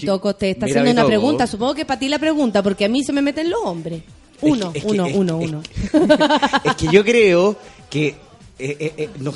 [0.00, 1.46] Bitoco te está Mira, haciendo una pregunta.
[1.46, 4.02] Supongo que para ti la pregunta, porque a mí se me meten los hombres.
[4.40, 5.62] Uno, Es que- es que- uno, uno, es- uno.
[6.64, 7.56] Es que yo creo
[7.88, 9.32] que eh, eh, eh, no-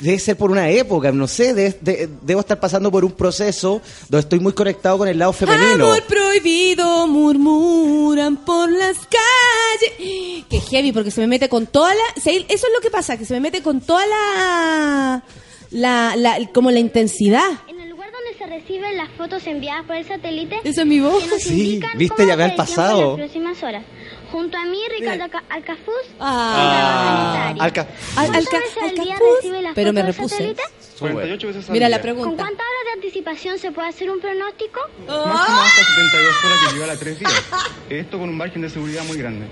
[0.00, 3.80] debe ser por una época, no sé, de- de- debo estar pasando por un proceso
[4.08, 5.84] donde estoy muy conectado con el lado femenino.
[5.86, 10.44] Amor prohibido, murmuran por las calles.
[10.50, 12.20] Que heavy, porque se me mete con toda la...
[12.22, 15.22] se- Eso es lo que pasa, que se me mete con toda la...
[15.70, 17.48] la, la como la intensidad.
[17.68, 21.00] En el lugar donde se reciben las fotos enviadas por el satélite, Esa es mi
[21.00, 21.22] voz.
[21.24, 23.00] que nos Sí, viste, cómo ya el tiempo pasado.
[23.00, 23.84] en las próximas horas.
[24.32, 27.54] Junto a mí, Ricardo Alca- Alcafuz, Ah.
[27.60, 27.86] Alca- Al,
[28.26, 29.28] ¿Cuántas alca- veces al día alcapuz.
[29.36, 30.28] recibe las Pero me repuse.
[30.36, 30.62] satélite?
[30.98, 31.96] 48 veces al Mira día.
[31.96, 32.42] la ¿Con pregunta.
[32.44, 34.80] cuántas horas de anticipación se puede hacer un pronóstico?
[35.06, 37.44] Máximo hasta 72 horas que lleva a 3 días.
[37.90, 39.46] Esto con un margen de seguridad muy grande.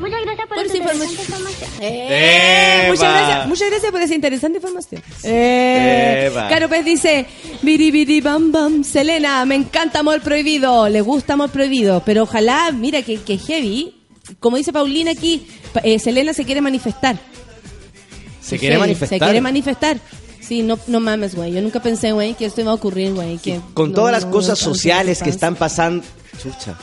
[0.00, 1.70] Muchas gracias por, Por esta esa interesante información.
[1.80, 5.02] Eh, muchas gracias, muchas gracias por esa interesante información.
[5.24, 6.32] Eh.
[6.48, 7.26] Caro Pez dice,
[7.62, 12.72] biri biri bam bam, Selena, me encanta Amor Prohibido, le gusta Amor Prohibido, pero ojalá,
[12.72, 13.94] mira que, que heavy,
[14.40, 15.46] como dice Paulina aquí,
[15.84, 17.16] eh, Selena se quiere manifestar.
[18.40, 19.18] Se quiere Sí, manifestar.
[19.18, 19.98] Se quiere manifestar.
[20.40, 21.52] Sí, no, no mames, güey.
[21.52, 23.38] Yo nunca pensé, güey, que esto iba a ocurrir, güey.
[23.38, 26.02] que con no, todas las no, cosas sociales que están pasando.
[26.42, 26.76] Chucha.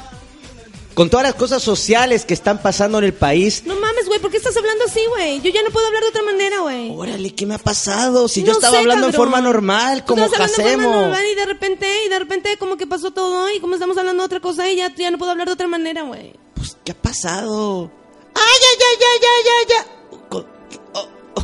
[0.99, 3.63] Con todas las cosas sociales que están pasando en el país.
[3.65, 5.39] No mames, güey, ¿por qué estás hablando así, güey?
[5.39, 6.91] Yo ya no puedo hablar de otra manera, güey.
[6.93, 8.27] Órale, ¿qué me ha pasado?
[8.27, 9.31] Si yo estaba sé, hablando en cabrón.
[9.31, 10.93] forma normal, como hacemos.
[10.93, 14.23] normal y de repente, y de repente como que pasó todo y como estamos hablando
[14.23, 16.33] de otra cosa y ya, ya no puedo hablar de otra manera, güey.
[16.53, 17.89] Pues, ¿qué ha pasado?
[18.35, 19.67] ¡Ay, ay, ay, ay, ay, ay!
[19.79, 19.85] ay!
[20.27, 20.45] Co-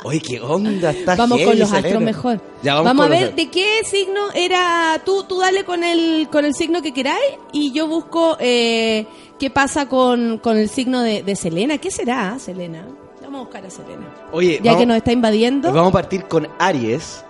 [0.03, 0.91] Oye, ¿qué onda?
[0.91, 2.41] Está Vamos heavy, con los astros mejor.
[2.61, 5.01] Ya, vamos vamos, a ver de qué signo era.
[5.05, 7.23] Tú, tú dale con el, con el signo que queráis
[7.53, 9.05] y yo busco eh,
[9.39, 11.77] qué pasa con, con el signo de, de Selena.
[11.77, 12.85] ¿Qué será, Selena?
[13.21, 14.13] Vamos a buscar a Selena.
[14.33, 15.71] Oye, Ya vamos- que nos está invadiendo.
[15.71, 17.23] Vamos a partir con Aries.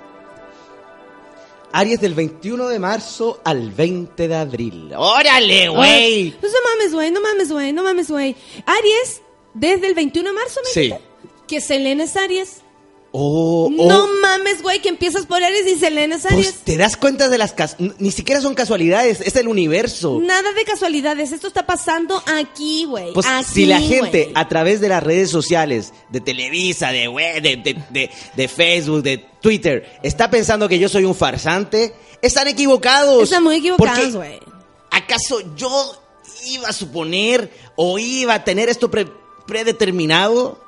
[1.72, 4.92] Aries del 21 de marzo al 20 de abril.
[4.96, 6.36] ¡Órale, güey!
[6.42, 8.36] No mames, güey, no mames, güey, no mames, güey.
[8.66, 9.22] Aries,
[9.56, 10.80] desde el 21 de marzo, me Sí.
[10.82, 11.02] dijiste?
[11.48, 12.62] Que Selena es Aries.
[13.16, 13.86] Oh, oh.
[13.88, 16.48] No mames, güey, que empiezas por Aries y Selena es Aries.
[16.52, 20.20] Pues te das cuenta de las cas ni siquiera son casualidades, es el universo.
[20.20, 23.14] Nada de casualidades, esto está pasando aquí, güey.
[23.14, 27.40] Pues aquí, si la gente a través de las redes sociales, de Televisa, de web,
[27.44, 32.48] de, de, de- de Facebook, de Twitter, está pensando que yo soy un farsante, están
[32.48, 33.22] equivocados.
[33.22, 34.40] Están muy equivocados, güey.
[34.90, 35.70] ¿Acaso yo
[36.48, 39.08] iba a suponer o iba a tener esto pre-
[39.46, 40.62] predeterminado?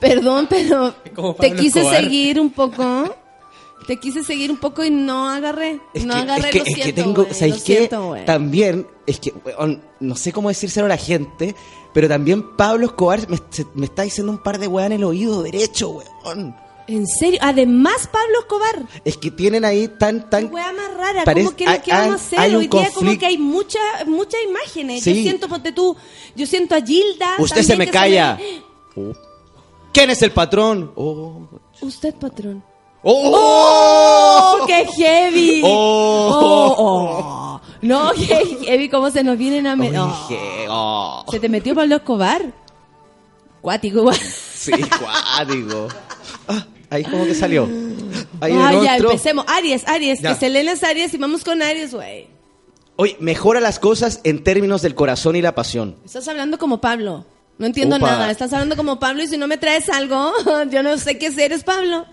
[0.00, 0.92] Perdón, pero
[1.40, 2.02] te quise Escobar.
[2.02, 3.16] seguir un poco.
[3.86, 5.80] Te quise seguir un poco y no agarré.
[5.94, 7.76] Es no que, agarré, es que, lo es que siento, tengo, ¿sabes lo qué?
[7.76, 8.14] siento.
[8.26, 11.54] También, es que, weón, no sé cómo decírselo a la gente,
[11.92, 15.04] pero también Pablo Escobar me, se- me está diciendo un par de weas en el
[15.04, 16.54] oído derecho, weón.
[16.86, 18.82] En serio, además Pablo Escobar.
[19.04, 20.52] Es que tienen ahí tan, tan...
[20.52, 22.38] Wea más rara, Parece- ¿cómo que no hay- qué vamos a hacer?
[22.38, 25.02] hay un Hoy día como que hay muchas muchas imágenes.
[25.02, 25.14] Sí.
[25.16, 25.96] Yo siento, ponte tú,
[26.36, 27.36] yo siento a Gilda.
[27.38, 28.38] Usted se me calla.
[28.96, 29.14] me-
[29.92, 30.92] ¿Quién es el patrón?
[30.96, 31.48] Oh.
[31.80, 32.62] Usted, patrón.
[33.02, 34.58] ¡Oh!
[34.62, 34.66] ¡Oh!
[34.66, 35.62] ¡Qué heavy!
[35.64, 36.30] Oh.
[36.32, 37.60] Oh, oh.
[37.82, 40.00] No, qué heavy, cómo se nos vienen a meter.
[40.68, 41.24] Oh.
[41.30, 42.52] ¿Se te metió Pablo Escobar?
[43.60, 44.10] Cuático.
[44.12, 45.88] Sí, cuático.
[46.46, 47.66] Ah, ahí como que salió.
[48.42, 49.46] Ahí Ah, ya, empecemos.
[49.48, 50.34] Aries, Aries, Ya.
[50.34, 52.28] que Selena es Aries y vamos con Aries, güey.
[52.96, 55.96] Oye, mejora las cosas en términos del corazón y la pasión.
[56.04, 57.24] Estás hablando como Pablo.
[57.60, 58.12] No entiendo Opa.
[58.12, 58.30] nada.
[58.30, 60.32] Estás hablando como Pablo y si no me traes algo,
[60.70, 62.06] yo no sé qué ser, es Pablo.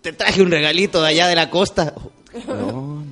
[0.00, 1.94] Te traje un regalito de allá de la costa.
[2.48, 3.04] No.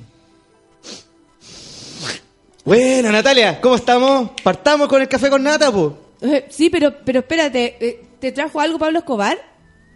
[2.65, 4.31] Bueno, Natalia, ¿cómo estamos?
[4.43, 5.97] Partamos con el café con nata, po.
[6.21, 9.37] Eh, sí, pero, pero espérate, eh, ¿te trajo algo Pablo Escobar?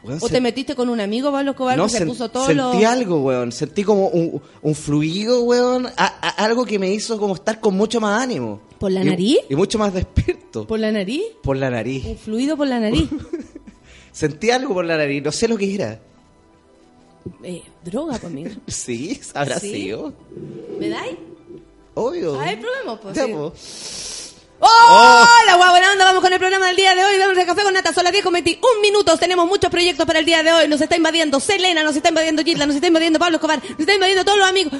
[0.05, 2.45] Weón, ¿O se- te metiste con un amigo Pablo Escobar No, que se puso todo
[2.45, 2.87] sentí lo...
[2.87, 3.51] algo, weón.
[3.51, 5.87] Sentí como un, un fluido, weón.
[5.87, 8.61] a- a- algo que me hizo como estar con mucho más ánimo.
[8.79, 9.37] ¿Por la Y- nariz?
[9.49, 10.67] Y mucho más despierto.
[10.67, 11.23] ¿Por la nariz?
[11.43, 12.05] Por la nariz.
[12.05, 13.09] Un fluido por la nariz.
[14.11, 15.23] Sentí algo por la nariz.
[15.23, 15.99] No sé lo que era.
[17.43, 18.51] Eh, droga conmigo.
[18.67, 19.71] Sí, habrá ¿Sí?
[19.73, 20.13] sido.
[20.79, 21.15] ¿Me dais?
[21.95, 22.39] Obvio.
[22.39, 24.24] Ay, probemos, pues.
[24.59, 24.59] Sí.
[24.59, 24.67] po.
[24.67, 25.25] ¡Oh!
[25.57, 27.17] Guau, buena onda, vamos con el programa del día de hoy.
[27.17, 29.19] Vamos a café con nata, son las 10 con 21 minutos.
[29.19, 30.67] Tenemos muchos proyectos para el día de hoy.
[30.67, 33.93] Nos está invadiendo Selena, nos está invadiendo Gilda, nos está invadiendo Pablo Escobar, nos está
[33.93, 34.73] invadiendo todos los amigos.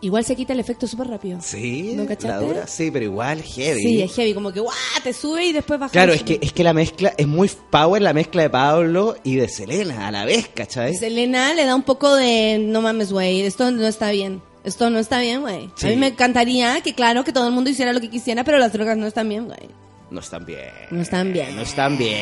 [0.00, 1.38] Igual se quita el efecto súper rápido.
[1.40, 3.80] Sí, ¿No la dura, sí, pero igual heavy.
[3.80, 4.74] Sí, es heavy, como que ¡guau!
[5.02, 5.92] te sube y después baja.
[5.92, 9.36] Claro, es que, es que la mezcla es muy power la mezcla de Pablo y
[9.36, 10.94] de Selena a la vez, ¿cachai?
[10.94, 14.42] Selena le da un poco de no mames, güey, esto no está bien.
[14.64, 15.70] Esto no está bien, güey.
[15.76, 15.86] Sí.
[15.86, 18.58] A mí me encantaría que, claro, que todo el mundo hiciera lo que quisiera, pero
[18.58, 19.68] las drogas no están bien, güey.
[20.10, 20.70] No están bien.
[20.90, 21.54] No están bien.
[21.56, 22.14] No están bien.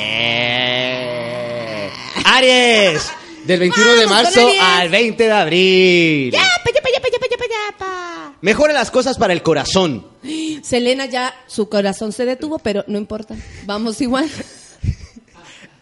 [2.25, 3.11] Aries,
[3.45, 6.33] del 21 de Vamos marzo al 20 de abril.
[6.33, 8.35] ¡Yapa, yapa, yapa, yapa, yapa, yapa!
[8.41, 10.07] Mejora las cosas para el corazón.
[10.63, 13.37] Selena ya, su corazón se detuvo, pero no importa.
[13.67, 14.29] Vamos igual.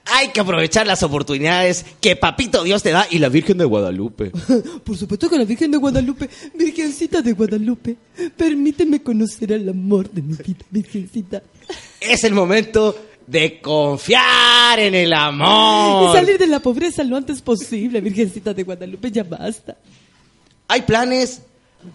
[0.07, 4.31] Hay que aprovechar las oportunidades que Papito Dios te da y la Virgen de Guadalupe.
[4.85, 7.97] Por supuesto que la Virgen de Guadalupe, Virgencita de Guadalupe,
[8.37, 11.43] permíteme conocer el amor de mi vida, Virgencita.
[12.01, 12.97] Es el momento
[13.27, 16.11] de confiar en el amor.
[16.11, 19.77] Y salir de la pobreza lo antes posible, Virgencita de Guadalupe, ya basta.
[20.67, 21.43] Hay planes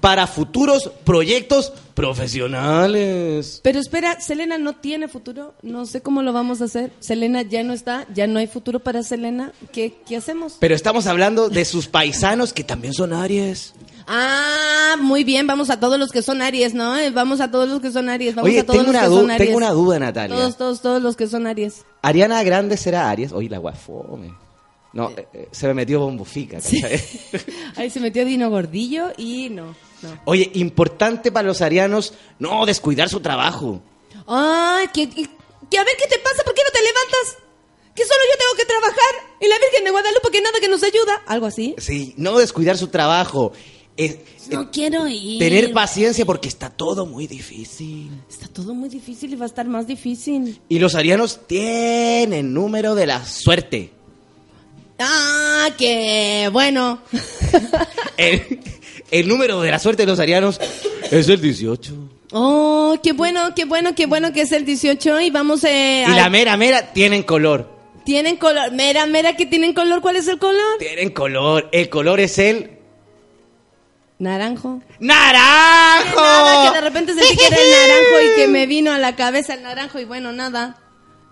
[0.01, 3.59] para futuros proyectos profesionales.
[3.63, 6.91] Pero espera, Selena no tiene futuro, no sé cómo lo vamos a hacer.
[6.99, 9.51] Selena ya no está, ya no hay futuro para Selena.
[9.71, 10.57] ¿Qué, qué hacemos?
[10.59, 13.73] Pero estamos hablando de sus paisanos que también son Aries.
[14.07, 16.95] Ah, muy bien, vamos a todos los que son Aries, ¿no?
[16.97, 19.01] Eh, Vamos a todos los que son Aries, vamos Oye, a todos tengo los una,
[19.03, 19.47] que du- son Aries.
[19.47, 20.35] tengo una duda, Natalia.
[20.37, 21.83] Todos, todos, todos los que son Aries.
[22.03, 23.31] Ariana Grande será Aries.
[23.31, 24.33] Oye, la guafome.
[24.95, 26.57] No, eh, eh, se me metió bombofica.
[26.61, 26.99] ¿cachai?
[27.75, 30.21] Ahí se metió Dino Gordillo y no, no.
[30.25, 33.81] Oye, importante para los arianos no descuidar su trabajo.
[34.25, 35.23] Ay, que, que-
[35.77, 37.43] a ver qué te pasa, ¿por qué no te levantas?
[37.93, 40.81] Que solo yo tengo que trabajar y la Virgen de Guadalupe que nada que nos
[40.83, 41.21] ayuda.
[41.27, 41.75] Algo así.
[41.77, 43.51] Sí, no descuidar su trabajo.
[43.97, 44.17] Es-
[44.49, 45.39] No quiero ir.
[45.39, 48.11] tener paciencia porque está todo muy difícil.
[48.29, 50.61] Está todo muy difícil y va a estar más difícil.
[50.69, 53.91] Y los arianos tienen número de la suerte.
[54.99, 56.99] Ah, que bueno.
[58.17, 58.59] El,
[59.11, 60.59] el número de la suerte de los arianos
[61.11, 61.93] es el 18.
[62.31, 66.11] Oh, qué bueno, qué bueno, qué bueno que es el 18 y vamos eh, Y
[66.11, 67.69] a- la mera mera tienen color.
[68.05, 68.71] Tienen color.
[68.71, 69.99] Mera, mera que tienen color.
[70.01, 70.77] ¿Cuál es el color?
[70.79, 71.67] Tienen color.
[71.71, 72.71] El color es el
[74.19, 74.81] Naranjo.
[74.99, 76.21] ¡Naranjo!
[76.21, 79.15] Nada, que de repente sentí que era el naranjo y que me vino a la
[79.17, 80.77] cabeza el naranjo y bueno, nada.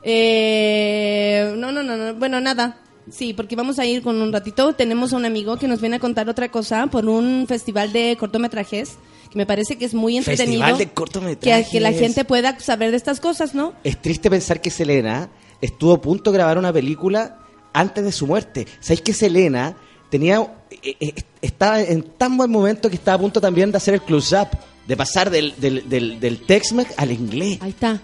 [0.03, 2.77] Eh, no, no, no, no, bueno, nada.
[3.11, 4.73] Sí, porque vamos a ir con un ratito.
[4.73, 8.15] Tenemos a un amigo que nos viene a contar otra cosa por un festival de
[8.19, 8.97] cortometrajes
[9.29, 10.61] que me parece que es muy entretenido.
[10.61, 11.69] Festival de que, cortometrajes.
[11.69, 13.73] que la gente pueda saber de estas cosas, ¿no?
[13.83, 17.39] Es triste pensar que Selena estuvo a punto de grabar una película
[17.73, 18.67] antes de su muerte.
[18.79, 19.75] ¿Sabéis que Selena
[20.09, 20.39] tenía
[20.69, 24.01] eh, eh, estaba en tan buen momento que estaba a punto también de hacer el
[24.01, 24.49] close-up,
[24.87, 27.57] de pasar del, del, del, del Tex-Mex al inglés?
[27.61, 27.99] Ahí está.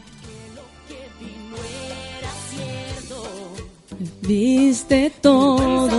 [4.22, 5.90] Viste todo.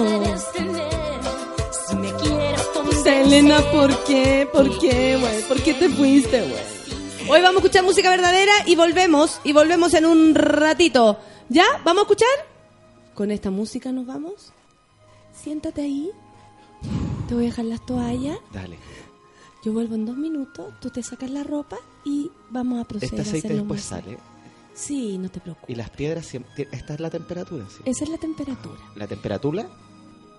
[3.02, 4.48] Selena, ¿por qué?
[4.52, 5.42] ¿Por qué, güey?
[5.42, 7.30] ¿Por qué te fuiste, güey?
[7.30, 9.40] Hoy vamos a escuchar música verdadera y volvemos.
[9.44, 11.18] Y volvemos en un ratito.
[11.48, 11.64] ¿Ya?
[11.84, 12.28] ¿Vamos a escuchar?
[13.14, 14.52] Con esta música nos vamos.
[15.34, 16.10] Siéntate ahí.
[17.28, 18.38] Te voy a dejar las toallas.
[18.52, 18.78] Dale.
[19.62, 20.72] Yo vuelvo en dos minutos.
[20.80, 23.88] Tú te sacas la ropa y vamos a proceder Este aceite después más.
[24.02, 24.18] sale.
[24.80, 25.68] Sí, no te preocupes.
[25.68, 27.82] Y las piedras, siempre- esta es la temperatura, ¿sí?
[27.84, 28.80] Esa es la temperatura.
[28.96, 29.68] ¿La temperatura?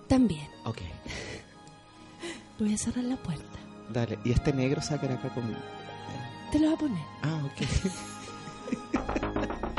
[0.08, 0.48] También.
[0.64, 0.78] Ok.
[2.58, 3.44] Voy a cerrar la puerta.
[3.92, 4.18] Dale.
[4.24, 5.44] Y este negro sacar acá con...
[6.50, 7.02] Te lo voy a poner.
[7.22, 7.62] Ah, ok.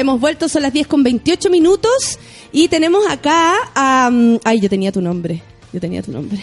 [0.00, 2.18] hemos vuelto, son las 10 con 28 minutos
[2.52, 4.10] y tenemos acá a...
[4.10, 6.42] mm, ay, yo tenía tu nombre, yo tenía tu nombre.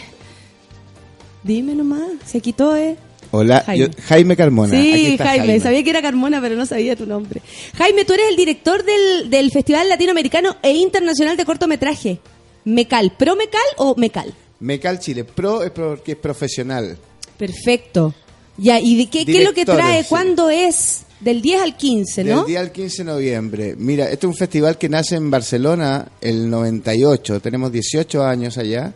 [1.42, 2.96] Dime nomás, se quitó, ¿eh?
[3.30, 3.84] Hola, Jaime.
[3.86, 4.76] yo- Jaime Carmona.
[4.78, 7.42] Aquí Sí, está Jaime, sabía que era Carmona, pero no sabía tu nombre.
[7.76, 12.20] Jaime, tú eres el director del, del Festival Latinoamericano e Internacional de Cortometraje.
[12.64, 13.12] ¿Mecal?
[13.18, 14.34] ¿Pro Mecal o Mecal?
[14.60, 15.24] Mecal Chile.
[15.24, 16.98] Pro es porque es profesional.
[17.36, 18.14] Perfecto.
[18.58, 20.02] Ya, ¿y de qué, qué es lo que trae?
[20.02, 20.08] sí.
[20.08, 21.04] ¿Cuándo es?
[21.20, 22.36] Del 10 al 15, ¿no?
[22.38, 23.74] Del día al 15 de noviembre.
[23.76, 27.40] Mira, este es un festival que nace en Barcelona el 98.
[27.40, 28.92] Tenemos 18 años allá.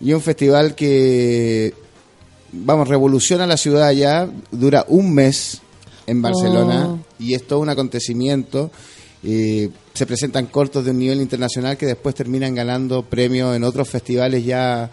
[0.00, 1.72] Y un festival que,
[2.50, 4.28] vamos, revoluciona la ciudad allá.
[4.50, 5.60] Dura un mes
[6.06, 6.88] en Barcelona.
[6.88, 6.98] Oh.
[7.20, 8.72] Y es todo un acontecimiento.
[9.22, 13.88] Eh, se presentan cortos de un nivel internacional que después terminan ganando premios en otros
[13.88, 14.90] festivales ya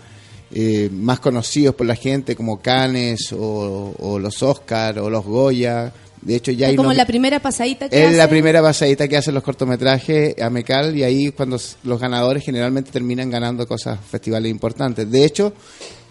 [0.53, 5.94] eh, más conocidos por la gente, como Cannes o, o los Oscar o los Goya.
[6.22, 9.18] De hecho, ya Es hay como la primera pasadita que es la primera pasadita que
[9.18, 14.52] hacen los cortometrajes a Mecal y ahí cuando los ganadores generalmente terminan ganando cosas, festivales
[14.52, 15.10] importantes.
[15.10, 15.53] De hecho,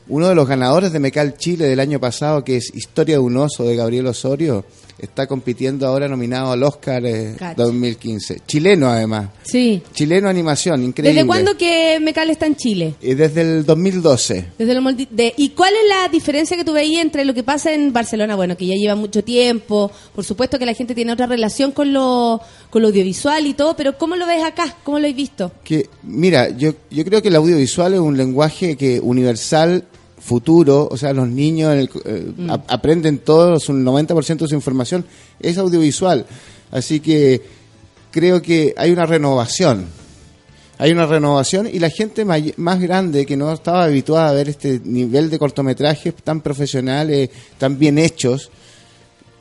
[0.08, 3.36] uno de los ganadores de Mecal Chile del año pasado, que es Historia de un
[3.36, 4.64] oso de Gabriel Osorio,
[5.00, 7.62] está compitiendo ahora nominado al Oscar eh, Cacha.
[7.62, 8.42] 2015.
[8.46, 9.30] Chileno además.
[9.42, 9.82] Sí.
[9.92, 11.12] Chileno animación, increíble.
[11.14, 12.94] ¿Desde cuándo que Mecal está en Chile?
[13.02, 14.46] Eh, Desde el 2012.
[14.58, 17.72] Desde moldi- de- ¿Y cuál es la diferencia que tú veías entre lo que pasa
[17.72, 18.36] en Barcelona?
[18.36, 21.92] Bueno, que ya lleva mucho tiempo, por supuesto que la gente tiene otra relación con
[21.92, 22.40] lo,
[22.70, 24.76] con lo audiovisual y todo, pero ¿cómo lo ves acá?
[24.84, 25.52] ¿Cómo lo habéis visto?
[25.64, 29.84] Que, mira, yo, yo creo que el audiovisual es un lenguaje que universal,
[30.20, 32.50] futuro, o sea, los niños en el- eh, Mm.
[32.50, 35.04] a- aprenden todo, un 90% de su información
[35.40, 36.26] es audiovisual.
[36.70, 37.40] Así que
[38.10, 39.86] creo que hay una renovación.
[40.78, 44.48] Hay una renovación y la gente may- más grande que no estaba habituada a ver
[44.48, 47.28] este nivel de cortometrajes tan profesionales,
[47.58, 48.50] tan bien hechos,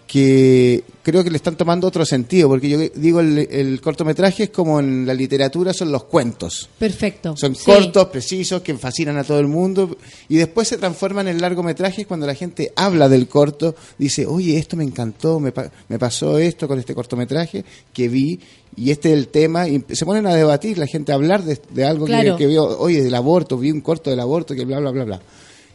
[0.08, 4.50] que creo que le están tomando otro sentido, porque yo digo, el, el cortometraje es
[4.50, 6.70] como en la literatura son los cuentos.
[6.80, 7.36] Perfecto.
[7.38, 7.66] Son Sí.
[7.66, 12.26] cortos, precisos, que fascinan a todo el mundo y después se transforman en largometrajes cuando
[12.28, 16.68] la gente habla del corto, dice, oye, esto me encantó, me, pa- me pasó esto
[16.68, 17.64] con este cortometraje
[17.94, 18.40] que vi
[18.76, 21.60] y este es el tema y se ponen a debatir, la gente a hablar de,
[21.72, 24.80] de algo que- que, vio, oye, del aborto, vi un corto del aborto, que bla,
[24.80, 25.22] bla, bla, bla.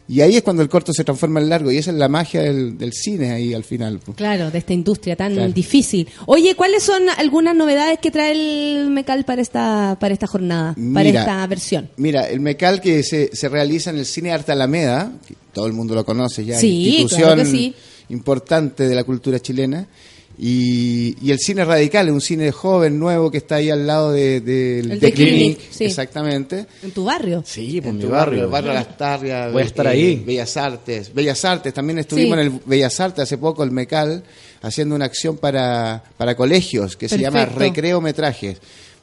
[0.07, 2.41] Y ahí es cuando el corto se transforma en largo y esa es la magia
[2.43, 3.99] del, del cine ahí al final.
[4.15, 5.51] Claro, de esta industria tan Claro.
[5.51, 6.07] difícil.
[6.27, 11.05] Oye, ¿cuáles son algunas novedades que trae el Mecal para esta, para esta jornada, para
[11.05, 11.89] Mira, esta versión?
[11.97, 15.73] Mira, el Mecal que se, se realiza en el Cine Arte Alameda, que todo el
[15.73, 17.73] mundo lo conoce ya, Sí, institución claro que sí.
[18.09, 19.87] importante de la cultura chilena,
[20.37, 24.37] y, y el Cine Radical, un cine joven, nuevo, que está ahí al lado de,
[24.37, 25.85] El de de Clinic, sí.
[25.85, 26.65] exactamente.
[26.83, 27.43] En tu barrio.
[27.45, 28.43] Sí, En mi tu barrio.
[28.43, 30.23] el barrio Las Tarrias, Voy a estar eh, ahí.
[30.25, 31.13] Bellas Artes.
[31.13, 32.45] Bellas Artes, también estuvimos Sí.
[32.45, 34.23] en el Bellas Artes hace poco, el MECAL,
[34.61, 37.45] haciendo una acción para, para colegios que se llama.
[37.45, 38.57] Recreo Metrajes.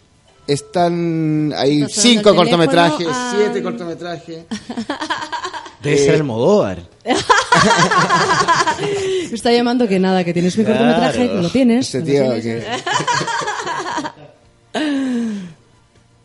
[0.47, 3.33] están, hay sonando cinco cortometrajes, ah.
[3.37, 4.39] siete cortometrajes.
[5.83, 6.79] Debe Eh, ser el Modóvar.
[7.05, 7.13] Me
[9.35, 10.79] está llamando que nada, que tienes mi Claro.
[10.79, 11.93] cortometraje, que lo tienes.
[11.93, 12.43] Lo tío tienes.
[12.43, 12.63] que-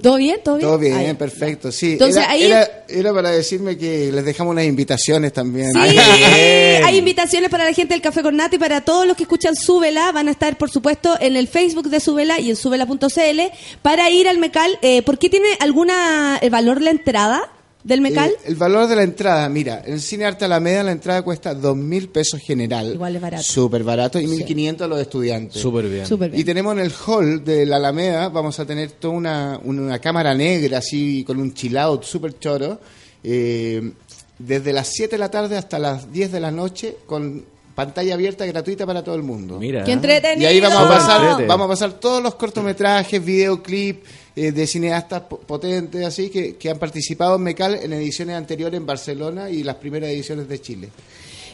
[0.03, 0.37] ¿Todo bien?
[0.45, 0.69] ¿Todo bien?
[0.69, 1.15] Todo bien, Ah, ya.
[1.15, 1.93] perfecto, sí.
[1.93, 5.73] Entonces, era, ahí- era, era para decirme que les dejamos unas invitaciones también.
[5.73, 9.23] Sí, hay invitaciones para la gente del Café con Nata y para todos los que
[9.23, 10.13] escuchan Súbela.
[10.13, 13.41] Van a estar, por supuesto, en el Facebook de Súbela y en súbela.cl
[13.81, 14.79] para ir al Mecal.
[14.83, 17.41] Eh, ¿Por qué tiene alguna el valor la entrada
[17.85, 18.31] del Mecal?
[18.31, 21.55] Eh, el valor de la entrada, mira, en el Cine Arte Alameda la entrada cuesta
[21.55, 22.95] dos mil pesos general.
[22.95, 23.43] Igual es barato.
[23.45, 25.61] Súper barato y 1.500 a los estudiantes.
[25.63, 26.07] Súper bien.
[26.07, 26.41] Súper bien.
[26.41, 30.35] Y tenemos en el hall de la Alameda, vamos a tener toda una, una cámara
[30.35, 32.81] negra así con un chill out súper choro.
[33.23, 33.93] eh,
[34.39, 37.45] desde las 7 de la tarde hasta las 10 de la noche con
[37.75, 39.59] pantalla abierta gratuita para todo el mundo.
[39.61, 39.85] Mira.
[39.85, 40.43] ¡Qué entretenido!
[40.51, 44.05] Y ahí vamos a pasar, vamos a pasar todos los cortometrajes, videoclip
[44.37, 48.77] eh, de cineastas po- potentes así que, que han participado en Mecal en ediciones anteriores
[48.79, 50.89] en Barcelona y las primeras ediciones de Chile.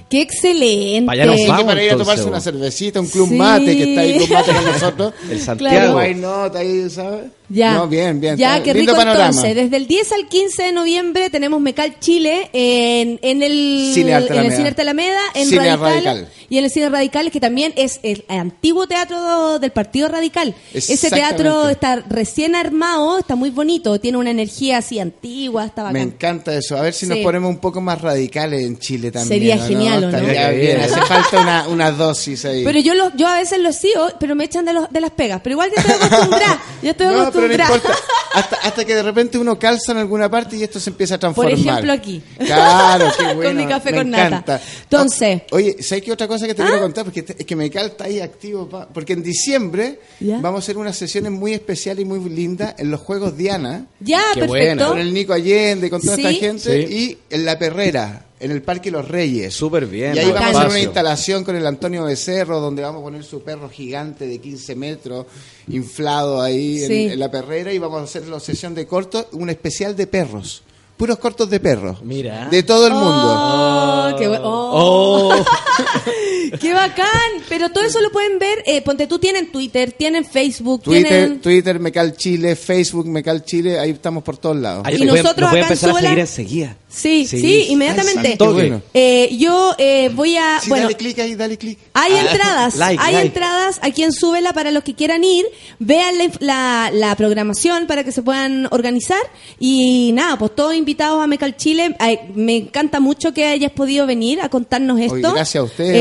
[0.08, 1.06] ¡Qué excelente!
[1.06, 3.34] Vaya nos Así que Vamos, para ir a entonces, tomarse una cervecita, un club Sí.
[3.36, 5.14] mate que está ahí club mate con nosotros.
[5.22, 5.44] El Claro.
[5.44, 5.98] Santiago.
[5.98, 7.24] Why not ahí, ¿sabes?
[7.52, 7.74] Ya.
[7.74, 8.36] No, bien, bien.
[8.36, 9.26] Ya, qué rico panorama.
[9.26, 9.54] entonces.
[9.56, 14.28] Desde el 10 al 15 de noviembre tenemos Mecal Chile en, en el Cine Arte
[14.28, 14.56] en el Alameda.
[14.56, 16.28] Cine Arte Alameda, en Cine Radicales, Radical.
[16.48, 20.54] y en el Cine Radicales, que también es el antiguo teatro del Partido Radical.
[20.72, 25.88] Ese teatro está recién armado, está muy bonito, tiene una energía así antigua, está Me
[25.88, 26.02] bacán.
[26.02, 26.76] encanta eso.
[26.76, 27.24] A ver si nos Sí.
[27.24, 29.28] ponemos un poco más radicales en Chile también.
[29.40, 29.66] Sería ¿no?
[29.66, 30.16] genial, ¿o no?
[30.18, 30.60] Estaría bien.
[30.78, 30.80] bien.
[30.82, 32.62] Hace falta una, una dosis ahí.
[32.64, 35.10] Pero yo lo, yo a veces lo sigo, pero me echan de, los, de las
[35.10, 35.40] pegas.
[35.42, 36.62] Pero igual ya estoy acostumbrada.
[36.82, 37.98] ya estoy no, pero no importa.
[38.32, 41.18] Hasta, hasta que de repente uno calza en alguna parte y esto se empieza a
[41.18, 41.52] Por transformar.
[41.58, 42.22] ejemplo aquí.
[42.38, 43.42] Claro, qué bueno.
[43.42, 44.26] Con mi café me con nata.
[44.28, 44.60] encanta.
[44.84, 45.42] Entonces.
[45.42, 46.66] Ah, Oye, ¿sabes qué otra cosa que te ¿Ah?
[46.66, 47.02] quiero contar?
[47.02, 48.68] Porque te- es que Mecal está ahí activo.
[48.68, 50.38] pa- porque en diciembre Ya.
[50.40, 53.86] vamos a hacer unas sesiones muy especiales y muy lindas en los Juegos Diana.
[53.98, 54.46] Ya, Qué perfecto.
[54.46, 54.86] buena.
[54.86, 56.22] Con el Nico Allende, con toda Sí.
[56.24, 56.86] esta gente.
[56.86, 56.94] Sí.
[56.94, 59.54] Y en La Perrera, en el Parque Los Reyes.
[59.54, 60.16] Súper bien.
[60.16, 63.22] Y ahí vamos a hacer una instalación con el Antonio Becerro, donde vamos a poner
[63.22, 65.26] su perro gigante de 15 metros,
[65.68, 67.04] inflado ahí en- Sí.
[67.12, 70.62] en, la perrera, y vamos a hacer la sesión de cortos, un especial de perros.
[70.96, 72.02] Puros cortos de perros.
[72.02, 72.48] Mira.
[72.50, 73.08] De todo el mundo.
[73.08, 74.40] Oh, qué, oh.
[74.42, 75.44] Oh.
[76.58, 77.08] Qué bacán.
[77.48, 78.62] Pero todo eso lo pueden ver.
[78.66, 81.40] Eh, ponte tú, tienen Twitter, tienen Facebook, Twitter, tienen.
[81.40, 84.82] Twitter, Mecal Chile, Facebook, Mecal Chile, ahí estamos por todos lados.
[84.86, 86.76] Ahí Y voy a- nosotros lo voy a acá en empezar a seguir enseguida.
[86.88, 87.66] Sí, sí, Sí.
[87.70, 88.36] inmediatamente.
[88.40, 88.82] Bueno.
[88.92, 90.58] Eh, yo eh, voy a.
[90.60, 91.78] Sí, bueno, dale clic ahí, dale clic.
[91.94, 93.26] Hay Ah, entradas, like, hay like.
[93.28, 95.46] entradas aquí en Súbela para los que quieran ir.
[95.78, 99.20] Vean la, la- la programación para que se puedan organizar.
[99.60, 101.94] Y nada, pues todos invitados a Mecal Chile.
[102.00, 105.16] Ay, me encanta mucho que hayas podido venir a contarnos esto.
[105.16, 105.94] Eh, gracias a ustedes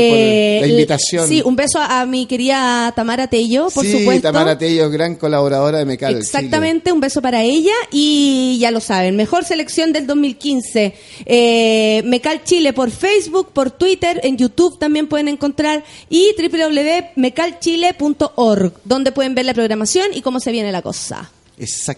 [0.58, 1.28] por la invitación.
[1.28, 4.22] Sí, un beso a, a mi querida Tamara Tello, por sí, supuesto.
[4.22, 9.16] Tamara Tello, gran colaboradora de Mecal Exactamente, un beso para ella y ya lo saben,
[9.16, 10.94] mejor selección del 2015.
[11.26, 19.12] Eh, Mecal Chile por Facebook, por Twitter, en YouTube también pueden encontrar y www.mecalchile.org, donde
[19.12, 21.30] pueden ver la programación y cómo se viene la cosa.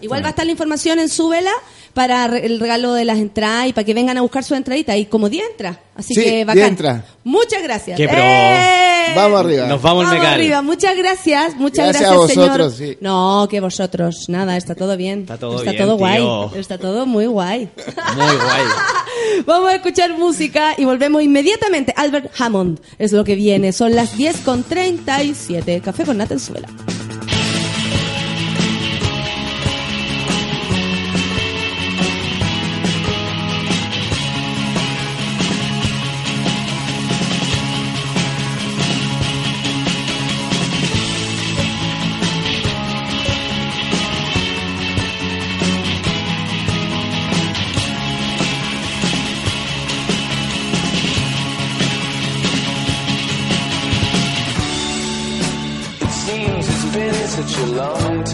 [0.01, 1.51] Igual va a estar la información en su vela
[1.93, 5.05] para el regalo de las entradas y para que vengan a buscar su entradita y
[5.05, 5.79] como 10 entra.
[5.95, 6.63] Así Sí, que 10 bacán.
[6.63, 7.05] entra.
[7.23, 7.95] Muchas gracias.
[7.97, 8.17] Qué pro.
[8.19, 9.13] ¡Eh!
[9.15, 9.67] Vamos arriba.
[9.67, 10.25] Nos vamos Mecal.
[10.25, 10.61] arriba.
[10.63, 11.55] Muchas gracias.
[11.55, 12.93] Muchas Gracias gracias, a vosotros, señor.
[12.93, 12.97] sí.
[13.01, 14.25] No, que vosotros.
[14.27, 15.21] Nada, está todo bien.
[15.21, 16.17] Está todo Está bien, todo guay.
[16.21, 16.51] tío.
[16.55, 17.69] Está todo muy guay.
[18.15, 18.63] Muy guay.
[19.45, 21.93] Vamos a escuchar música y volvemos inmediatamente.
[21.95, 23.71] Albert Hammond es lo que viene.
[23.71, 25.79] Son las 10 con 37.
[25.81, 26.67] Café con Nata en Suela.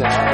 [0.07, 0.28] side.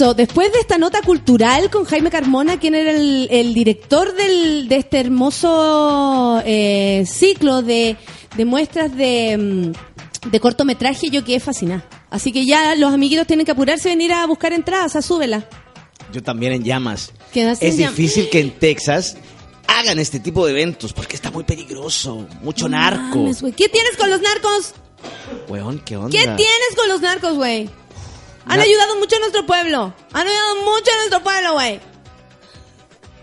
[0.00, 4.66] Eso, después de esta nota cultural con Jaime Carmona, quien era el, el director del,
[4.66, 7.98] de este hermoso eh, ciclo de,
[8.34, 11.84] de muestras de, mm, de cortometraje, yo quedé fascinada.
[12.08, 15.46] Así que ya los amiguitos tienen que apurarse y venir a buscar entradas, a súbela.
[16.14, 17.12] Yo también en llamas.
[17.34, 19.18] Es en llam- difícil que en Texas
[19.66, 22.26] hagan este tipo de eventos porque está muy peligroso.
[22.40, 23.18] Mucho narco.
[23.18, 23.42] Mames.
[23.54, 24.72] ¿Qué tienes con los narcos?
[25.46, 26.10] Weón, ¿qué onda?
[26.10, 27.68] ¿Qué tienes con los narcos, güey?
[28.46, 29.94] Han ayudado mucho a nuestro pueblo.
[30.12, 31.80] Han ayudado mucho a nuestro pueblo, güey.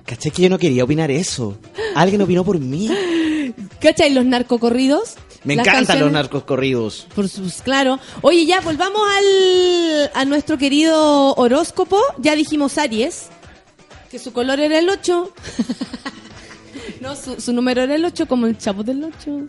[0.06, 1.58] Caché que yo no quería opinar eso.
[1.96, 2.90] Alguien opinó por mí.
[3.82, 5.16] ¿Cachai los narcocorridos?
[5.44, 7.08] Me Las encantan canciones- los narcos corridos.
[7.14, 8.00] Por sus, claro.
[8.22, 12.00] Oye, ya, volvamos al, a nuestro querido horóscopo.
[12.20, 13.28] Ya dijimos Aries,
[14.10, 15.32] que su color era el 8.
[17.02, 19.48] no, su, su número era el 8, como el chavo del 8.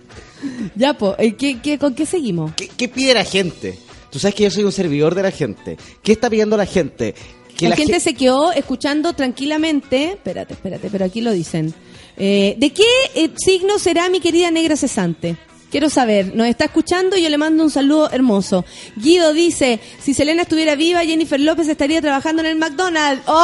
[0.76, 2.52] Ya, pues, ¿qué, qué, con qué seguimos?
[2.54, 3.78] ¿Qué, qué pide la gente?
[4.10, 5.76] Tú sabes que yo soy un servidor de la gente.
[6.02, 7.14] ¿Qué está pidiendo la gente?
[7.56, 10.12] Que la, gente gen- se quedó escuchando tranquilamente.
[10.12, 11.74] Espérate, espérate, pero aquí lo dicen.
[12.16, 15.36] Eh, ¿De qué eh, signo será mi querida negra cesante?
[15.70, 18.64] Quiero saber, nos está escuchando y yo le mando un saludo hermoso.
[18.96, 23.22] Guido dice, si Selena estuviera viva, Jennifer López estaría trabajando en el McDonald's.
[23.26, 23.34] ¡Oh!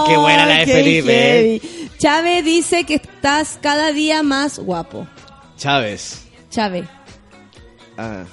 [0.00, 0.04] ¡Oh!
[0.06, 1.60] Qué buena la de ¡Qué Felipe, eh.
[1.98, 5.06] Chávez dice que estás cada día más guapo.
[5.56, 6.24] Chávez.
[6.50, 6.84] Chávez.
[7.96, 8.24] Ah,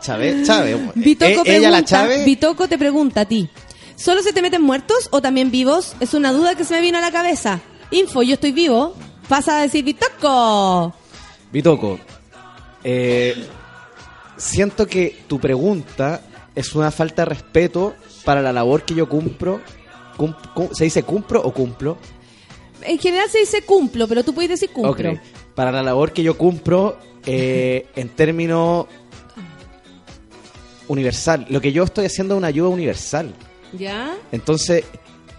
[0.00, 0.76] Chávez, Chávez.
[0.94, 2.24] Bitoco Eh, pregunta, ella la Chávez.
[2.24, 3.48] Bitoco te pregunta a ti.
[3.96, 5.94] ¿Solo se te meten muertos o también vivos?
[6.00, 7.60] Es una duda que se me vino a la cabeza.
[7.90, 8.94] Info, yo estoy vivo.
[9.28, 10.94] Pasa a decir Bitoco.
[11.52, 11.98] Bitoco,
[12.84, 13.46] eh,
[14.36, 16.20] siento que tu pregunta
[16.54, 17.94] es una falta de respeto
[18.24, 19.60] para la labor que yo cumplo.
[20.16, 21.96] Cum- cum- ¿Se dice cumplo o cumplo?
[22.82, 25.12] En general se dice cumplo, pero tú puedes decir cumplo.
[25.12, 25.18] Ok.
[25.54, 28.86] Para la labor que yo cumplo eh, en términos
[30.88, 31.46] universal.
[31.48, 33.32] Lo que yo estoy haciendo es una ayuda universal.
[33.78, 34.16] ¿Ya?
[34.32, 34.84] Entonces,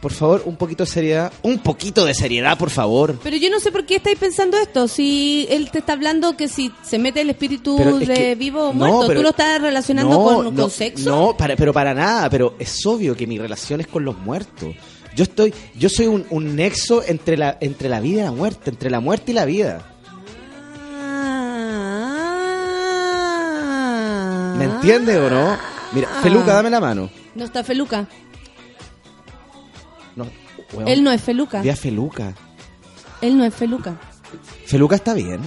[0.01, 1.31] por favor, un poquito de seriedad.
[1.43, 3.19] Un poquito de seriedad, por favor.
[3.21, 4.87] Pero yo no sé por qué estáis pensando esto.
[4.87, 8.35] Si él te está hablando que si se mete el espíritu Pero es de que-
[8.35, 11.09] vivo o no, muerto, pero- tú lo estás relacionando No, con, no, con sexo.
[11.09, 12.29] No, para, pero para nada.
[12.29, 14.73] Pero es obvio que mi relación es con los muertos.
[15.13, 18.69] Yo estoy, yo soy un, un nexo entre la, entre la vida y la muerte,
[18.69, 19.90] entre la muerte y la vida.
[24.57, 25.57] ¿Me entiendes o no?
[25.93, 27.09] Mira, Feluca, dame la mano.
[27.35, 28.07] No está Feluca.
[30.15, 30.27] No,
[30.73, 31.59] weón, Él no es Feluca.
[31.61, 32.33] a Feluca.
[33.21, 33.95] Él no es Feluca.
[34.65, 35.39] Feluca está bien.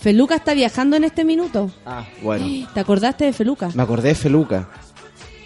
[0.00, 1.70] Feluca está viajando en este minuto.
[1.84, 2.46] Ah, bueno.
[2.74, 3.70] ¿Te acordaste de Feluca?
[3.74, 4.68] Me acordé de Feluca.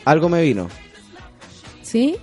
[0.04, 0.68] Algo me vino.
[1.82, 2.16] ¿Sí?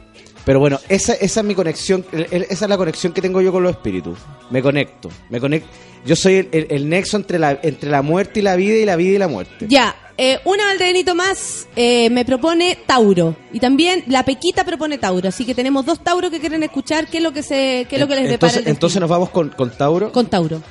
[0.45, 3.41] Pero bueno, esa, esa es mi conexión, el- el- esa es la conexión que tengo
[3.41, 4.17] yo con los espíritus.
[4.49, 5.67] Me conecto, me conecto.
[6.05, 8.85] Yo soy el, el- el nexo entre la, entre la muerte y la vida y
[8.85, 9.65] la vida y la muerte.
[9.67, 13.35] Ya, eh, una Valdebenito más eh, me propone Tauro.
[13.53, 15.27] Y también la Pequita propone Tauro.
[15.29, 17.99] Así que tenemos dos Tauros que quieren escuchar qué es lo que, se, qué es
[18.01, 18.73] lo que les depara entonces, el destino.
[18.73, 20.11] entonces nos vamos con, con Tauro.
[20.11, 20.61] Con Tauro.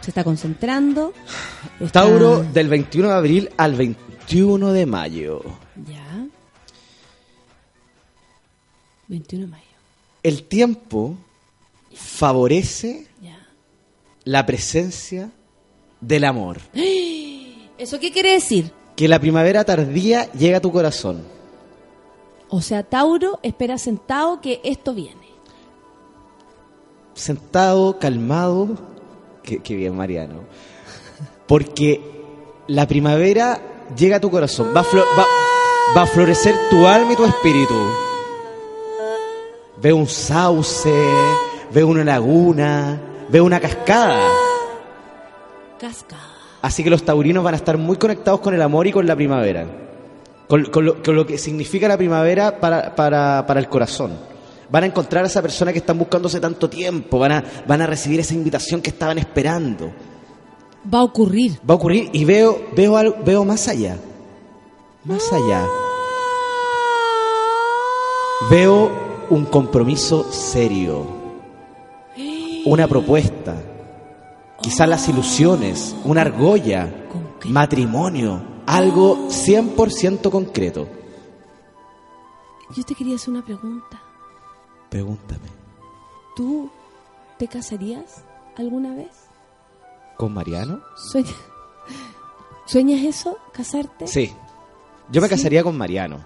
[0.00, 1.12] Se está concentrando.
[1.80, 5.42] Está- Tauro del 21 de abril al 21 de mayo.
[5.88, 6.26] Ya.
[9.08, 9.62] 21 de mayo.
[10.22, 11.16] El tiempo
[11.94, 13.06] favorece.
[14.24, 15.30] La presencia
[16.00, 16.58] del amor.
[17.78, 18.72] ¿Eso qué quiere decir?
[18.96, 21.22] Que la primavera tardía llega a tu corazón.
[22.48, 25.22] O sea, Tauro espera sentado que esto viene.
[27.14, 28.68] sentado, calmado.
[29.42, 30.40] Qué, qué bien, Mariano.
[31.46, 32.00] Porque
[32.68, 33.60] la primavera
[33.96, 34.68] llega a tu corazón.
[34.76, 35.26] Va a, va-
[35.96, 37.74] va a florecer tu alma y tu espíritu.
[39.80, 40.92] Veo un sauce,
[41.72, 43.00] veo una laguna,
[43.32, 44.20] veo una cascada.
[45.80, 46.22] Cascada.
[46.60, 49.16] Así que los taurinos van a estar muy conectados con el amor y con la
[49.16, 49.66] primavera.
[50.46, 54.12] Con, con lo, con lo que significa la primavera para, para, para el corazón.
[54.70, 57.18] Van a encontrar a esa persona que están buscando hace tanto tiempo.
[57.18, 59.90] Van a, van a recibir esa invitación que estaban esperando.
[60.92, 61.58] Va a ocurrir.
[61.68, 63.96] Va a ocurrir y veo, veo, algo, veo más allá.
[65.04, 65.66] Más allá.
[68.50, 68.90] Veo
[69.30, 71.11] un compromiso serio.
[72.64, 73.56] Una propuesta.
[74.60, 75.94] Quizás las ilusiones.
[76.04, 76.88] Una argolla.
[77.46, 78.40] Matrimonio.
[78.66, 80.86] Algo 100% concreto.
[82.74, 84.00] Yo te quería hacer una pregunta.
[84.88, 85.48] Pregúntame.
[86.36, 86.70] ¿Tú
[87.38, 88.22] te casarías
[88.56, 89.10] alguna vez?
[90.16, 90.80] ¿Con Mariano?
[90.96, 91.34] ¿Sueñas,
[92.66, 93.36] ¿Sueñas eso?
[93.52, 94.06] ¿Casarte?
[94.06, 94.32] Sí.
[95.10, 95.34] Yo me Sí.
[95.34, 96.24] casaría con Mariano.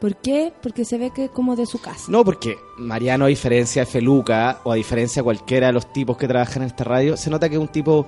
[0.00, 0.52] ¿Por qué?
[0.62, 2.04] Porque se ve que es como de su casa.
[2.08, 6.16] No, porque Mariano, a diferencia de Feluca o a diferencia de cualquiera de los tipos
[6.16, 8.06] que trabajan en esta radio, se nota que es un tipo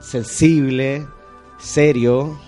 [0.00, 1.06] sensible,
[1.58, 2.38] serio,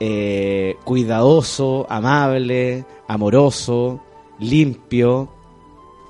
[0.00, 4.00] eh, cuidadoso, amable, amoroso,
[4.40, 5.28] limpio.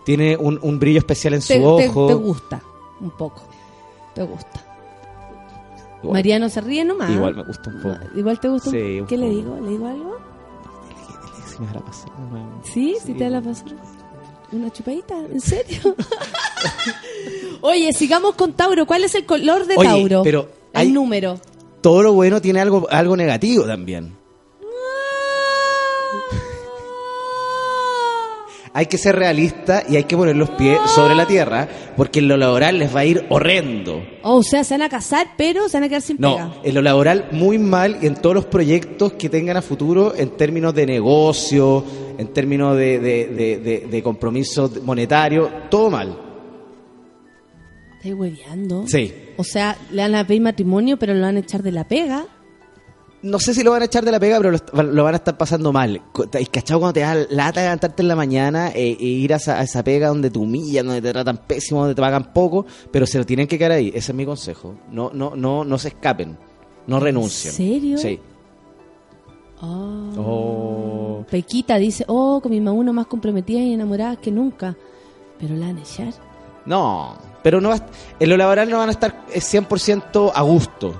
[0.04, 2.06] Tiene un, un brillo especial en su Te, te- ojo.
[2.06, 2.62] te gusta,
[3.00, 3.42] un poco.
[4.14, 4.60] Te gusta.
[6.02, 7.10] Igual- Mariano se ríe nomás.
[7.10, 7.98] Igual me gusta un poco.
[8.14, 8.68] Igual te gusta.
[8.70, 9.58] un- Sí, un ¿Qué le digo?
[9.60, 10.16] ¿Le digo algo?
[11.56, 12.60] Sí, me la pasé, bueno.
[12.64, 12.96] ¿Sí?
[13.04, 13.76] ¿Sí, te da la pasada?
[14.52, 15.14] ¿Una chupadita?
[15.18, 15.94] ¿En serio?
[17.60, 18.86] Oye, sigamos con Tauro.
[18.86, 20.22] ¿Cuál es el color de Oye, Tauro?
[20.22, 21.38] pero el hay- número.
[21.80, 24.16] Todo lo bueno tiene algo, algo negativo también.
[28.76, 32.26] Hay que ser realista y hay que poner los pies sobre la tierra porque en
[32.26, 34.02] lo laboral les va a ir horrendo.
[34.24, 36.46] Oh, o sea, se van a casar, pero se van a quedar sin pega.
[36.46, 40.12] No, en lo laboral muy mal y en todos los proyectos que tengan a futuro
[40.16, 41.84] en términos de negocio,
[42.18, 46.18] en términos de, de, de, de- de compromiso monetario, todo mal.
[47.96, 48.84] Estoy hueveando.
[48.88, 49.14] Sí.
[49.36, 52.26] O sea, le van a pedir matrimonio, pero lo van a echar de la pega.
[53.24, 55.16] No sé si lo van a echar de la pega, pero lo, lo van a
[55.16, 56.00] estar pasando mal.
[56.38, 59.36] ¿Y cachado cuando te da lata de levantarte en la mañana e, e ir a
[59.36, 62.66] esa, a esa pega donde te humillan, donde te tratan pésimo, donde te pagan poco,
[62.90, 63.88] pero se lo tienen que quedar ahí?
[63.88, 64.74] Ese es mi consejo.
[64.90, 66.36] No, no, no, no se escapen.
[66.86, 67.54] No renuncien.
[67.54, 67.96] serio?
[67.98, 68.20] Sí.
[69.60, 70.10] Oh.
[70.18, 71.26] Oh.
[71.30, 74.76] Pequita dice, oh, con mi mamá uno más comprometida y enamorada que nunca.
[75.38, 76.12] Pero la van a echar.
[76.66, 77.86] No, pero no va-
[78.20, 80.94] en lo laboral no van a estar eh, 100% a gusto.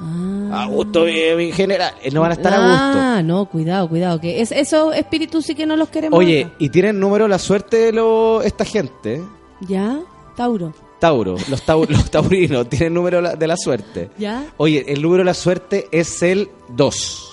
[0.00, 0.62] Ah.
[0.62, 1.92] A gusto eh, en general.
[2.02, 2.98] eh, No van a estar a gusto.
[3.00, 4.20] Ah, no, cuidado, cuidado.
[4.20, 6.18] Que es, esos espíritus sí que no los queremos.
[6.18, 6.54] Oye, acá.
[6.58, 9.22] y tienen número la suerte de lo, esta gente.
[9.60, 9.98] ¿Ya?
[10.36, 10.72] Tauro.
[11.00, 14.10] Tauro, los, tau- los taurinos tienen número de la suerte.
[14.18, 14.44] ¿Ya?
[14.56, 17.24] Oye, el número de la suerte es el 2.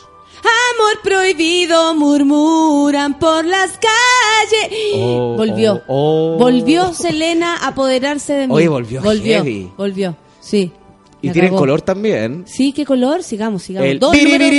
[0.42, 4.80] Amor prohibido, murmuran por las calles.
[4.96, 5.82] Oh, volvió.
[5.88, 6.38] oh, oh.
[6.38, 8.54] Volvió Selena a apoderarse de mí.
[8.54, 9.36] Oye, volvió Volvió.
[9.44, 9.72] heavy.
[9.78, 10.16] Volvió.
[10.40, 10.72] Sí.
[11.30, 12.44] Y tienen color también.
[12.48, 13.24] Sí, ¿qué color?
[13.24, 13.90] Sigamos, sigamos.
[13.90, 14.00] El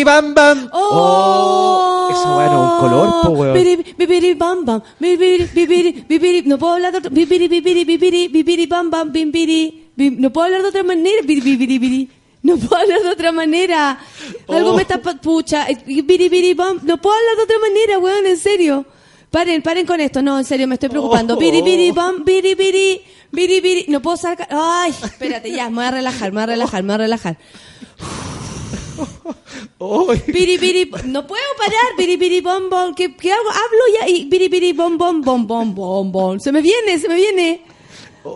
[0.04, 0.68] bam bam.
[0.72, 2.08] ¡Oh!
[2.10, 4.36] Esa weá no un color, po, weón.
[4.36, 4.82] Bam, bam.
[6.44, 7.10] No puedo hablar de otro.
[8.68, 9.12] Bam, bam,
[9.96, 11.22] No puedo hablar de otra manera.
[12.42, 13.98] No puedo hablar de otra manera.
[14.48, 14.76] Algo Oh.
[14.76, 14.98] me está...
[15.00, 15.66] Pucha.
[15.68, 15.78] eh.
[15.86, 18.26] No puedo hablar de otra manera, weón.
[18.26, 18.86] En serio.
[19.30, 20.22] Paren, paren con esto.
[20.22, 21.34] No, en serio, me estoy preocupando.
[21.34, 21.38] Oh.
[21.38, 23.02] Biri, biri, bam, biri, biri.
[23.30, 23.84] Biri, biri.
[23.88, 24.48] No puedo sacar...
[24.50, 25.68] Ay, espérate, ya.
[25.68, 27.38] Me voy a relajar, me voy a relajar, me voy a relajar.
[30.26, 33.50] Biri, biri, no puedo parar, biri, biri, bom, bom, ¿qué, qué hago?
[33.50, 36.40] Hablo ya y biri, biri, bom, bom, bom, bom, bom, bom.
[36.40, 37.60] Se me viene, se me viene.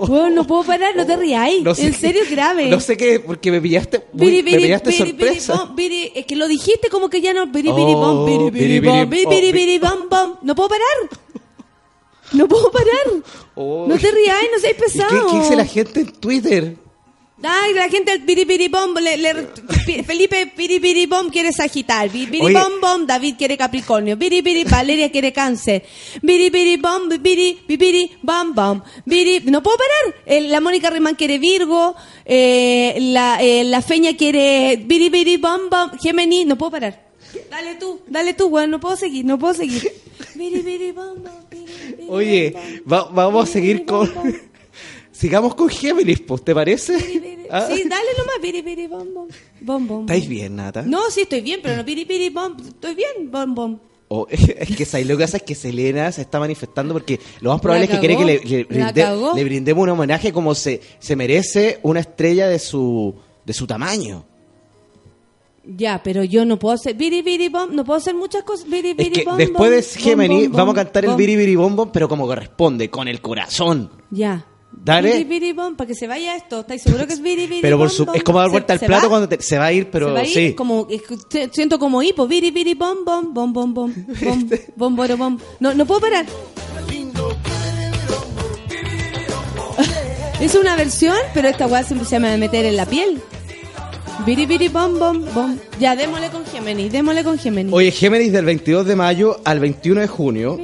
[0.09, 1.51] Weón, no puedo parar, no te rías.
[1.63, 2.69] No sé en qué- serio, es grave.
[2.69, 5.55] No sé qué, porque me pillaste, muy- Biri, me biri, pillaste biri, sorpresa.
[5.55, 5.77] bom,
[6.15, 7.43] es que lo dijiste como que ya no.
[7.43, 8.27] Oh, oh.
[10.43, 11.19] No puedo parar.
[12.33, 13.23] No puedo parar.
[13.57, 13.87] Oh.
[13.89, 15.31] No te rías, no seas ¿Y qué, pesado.
[15.33, 16.77] qué dice la gente en Twitter?
[17.43, 19.49] Ay, la gente al piripiribom, le, le-
[20.05, 22.27] Felipe piripiribom quiere Sagital, Oye.
[22.27, 25.83] piripiribom bom, David quiere Capricornio, piripiri, Valeria quiere Cáncer,
[26.21, 28.83] piripiribom, piri, pipiri, bam, bam,
[29.47, 31.95] no puedo parar, Eh, la Mónica Rimán quiere Virgo,
[32.27, 37.09] eh, la, eh, la Feña quiere piripiribom, bam, Gemini, no puedo parar.
[37.51, 39.91] Dale tú, dale tú, weón, no puedo seguir, no puedo seguir.
[42.09, 42.55] Oye,
[42.91, 44.11] va- vamos a seguir con...
[45.13, 47.30] Sigamos con Géminis, pues, ¿te parece?
[47.51, 47.67] ¿Ah?
[47.69, 49.29] Sí, dale nomás, piripiribom, bom,
[49.61, 50.01] bom, bom.
[50.03, 50.83] ¿Estáis bien, Nata?
[50.83, 53.79] No, sí, estoy bien, pero no piripiri, bom, estoy bien, bom, bom.
[54.09, 55.07] O- es que ¿sabes?
[55.07, 57.99] lo que pasa es que Selena se está manifestando porque lo más probable es que
[58.01, 62.49] quiere que le, le brinde- le brindemos un homenaje como se, se merece una estrella
[62.49, 63.15] de su,
[63.45, 64.25] de su tamaño.
[65.65, 68.69] Ya, pero yo no puedo hacer biribiri bom, no puedo hacer muchas cosas.
[68.69, 71.17] Biribiri Es que bom, después bom, de Gemini bom, bom, vamos a cantar el bom.
[71.19, 73.91] biribiri bom bom, pero como corresponde, con el corazón.
[74.11, 74.47] Ya.
[74.73, 75.27] Dale.
[75.55, 76.61] Bom, para que se vaya esto.
[76.61, 78.15] ¿Estáis seguros que es biribiri Pero por bom, su, bom?
[78.15, 79.09] es como dar ¿Se- vuelta al plato va?
[79.11, 80.33] cuando te- se va a ir, pero ¿Se va a ir?
[80.33, 80.55] sí.
[80.55, 81.03] Como, es
[81.53, 82.27] siento como hipo.
[82.27, 83.93] Biribiri bom, bom, bom, bom, bom,
[84.23, 85.39] bom, bom, boro, bom.
[85.59, 86.25] No, no puedo parar.
[90.41, 93.21] Es una versión, pero esta weá siempre se me va a meter en la piel.
[94.25, 95.59] Biribiri bom, bom, bom.
[95.79, 97.71] Ya, démosle con Gemini, démosle con Gemini.
[97.73, 100.59] Oye, Géminis del 22 de mayo al 21 de junio.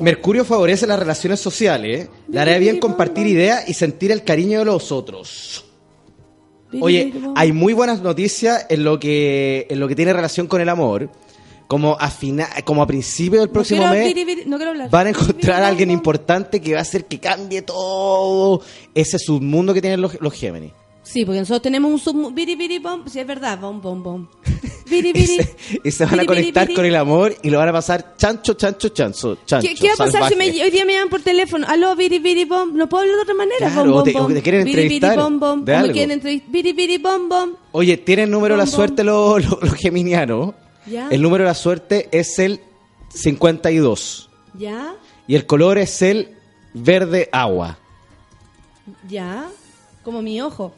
[0.00, 2.08] Mercurio favorece las relaciones sociales.
[2.28, 5.64] Le hará bien compartir ideas y sentir el cariño de los otros.
[6.80, 10.68] Oye, hay muy buenas noticias en lo que en lo que tiene relación con el
[10.68, 11.08] amor.
[11.68, 14.90] Como a fina- como a principio del próximo no quiero mes biribiri- no quiero hablar.
[14.90, 18.60] van a encontrar a alguien importante que va a hacer que cambie todo
[18.94, 20.72] ese submundo que tienen los, los Géminis.
[21.04, 22.32] Sí, porque nosotros tenemos un sub...
[22.34, 23.04] Biribiri bom.
[23.06, 23.58] Sí, es verdad.
[23.60, 24.26] Bom, bom, bom.
[24.90, 25.38] Biribiri.
[25.84, 28.88] Y se van a conectar con el amor y lo van a pasar chancho, chancho,
[28.88, 29.68] chancho, chancho.
[29.68, 31.66] ¿Qué, qué va a pasar si me- hoy día me llaman por teléfono?
[31.68, 32.74] Aló, biribiri bom.
[32.74, 33.70] No puedo hablar de otra manera.
[33.70, 34.24] Claro, bom, bom, o te- bom.
[34.24, 35.64] o te quieren entrevistar bom, bom.
[35.64, 37.00] de me quieren entrevistar.
[37.00, 37.50] Bom, bom.
[37.72, 39.44] Oye, ¿tienen número de la suerte los
[39.78, 40.54] geminianos?
[40.86, 41.08] Ya.
[41.10, 42.60] El número de la suerte es el
[43.10, 44.30] 52.
[44.58, 44.94] ¿Ya?
[45.26, 46.36] Y el color es el
[46.74, 47.78] verde agua.
[49.08, 49.48] ¿Ya?
[50.02, 50.74] Como mi ojo.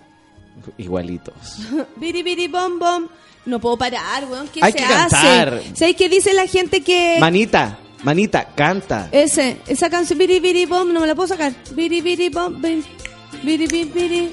[0.79, 1.35] Igualitos.
[1.97, 3.07] Biri biri bom bom.
[3.45, 4.49] No puedo parar, weón.
[4.49, 5.17] ¿Qué Hay se que hace?
[5.17, 5.63] cantar.
[5.75, 9.09] ¿Sabes qué dice la gente que Manita, manita, canta.
[9.13, 11.53] ese, esa canción biri biri bom no me la puedo sacar?
[11.73, 12.61] Biri biri bom.
[12.61, 12.83] Biri
[13.43, 14.31] biri biri.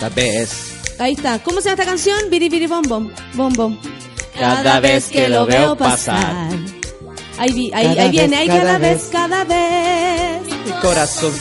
[0.00, 0.72] La ves.
[0.98, 1.38] Ahí está.
[1.40, 2.18] ¿Cómo se llama esta canción?
[2.30, 3.10] Biri biri bom bom.
[3.34, 3.76] Bom bom.
[4.38, 6.48] Cada vez que lo veo pasar.
[7.36, 9.08] Ahí, vi- ahí, ahí viene, vez, ahí cada cada vez, vez.
[9.12, 10.42] cada vez.
[10.64, 11.32] Mi corazón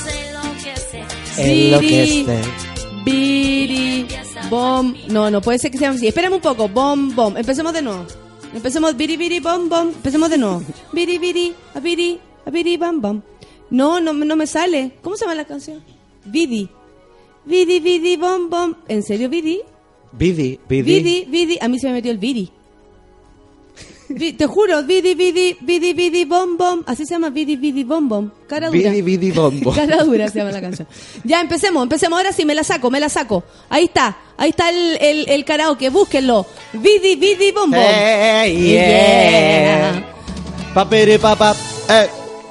[1.37, 2.41] enloquece.
[3.03, 4.07] Biri,
[4.49, 4.93] bom.
[5.09, 6.07] No, no puede ser que sea así.
[6.07, 6.67] Espérame un poco.
[6.67, 7.35] Bom, bom.
[7.37, 8.05] Empecemos de nuevo.
[8.53, 9.89] Empecemos biri, biri, bom, bom.
[9.89, 10.61] Empecemos de nuevo.
[10.93, 13.21] Biri, biri, a biri, a biri, bam, bam.
[13.69, 14.91] No, no, no me sale.
[15.01, 15.83] ¿Cómo se llama la canción?
[16.25, 16.69] Vidi.
[17.45, 18.73] Vidi, vidi, bom, bom.
[18.87, 19.59] ¿En serio, Vidi?
[20.13, 20.93] Vidi, vidi.
[20.93, 21.57] Vidi, Vidi.
[21.59, 22.51] A mí se me metió el Vidi.
[24.15, 26.83] Vi- te juro, Vidi, Vidi, Vidi, Vidi, bom, bom.
[26.85, 28.29] Así se llama Vidi, Vidi, bom, bom.
[28.47, 28.89] Cara dura.
[28.91, 29.71] Vidi, vidi, bombo.
[29.75, 30.87] Cara dura se llama la canción.
[31.23, 32.17] Ya, empecemos, empecemos.
[32.17, 33.43] Ahora sí, me la saco, me la saco.
[33.69, 36.45] Ahí está, ahí está el, el, el karaoke, búsquenlo.
[36.73, 37.79] Vidi, Vidi, bom, bom.
[37.81, 40.03] Hey, Yeah.
[40.73, 41.55] Papere, papá.
[41.89, 42.07] Eh,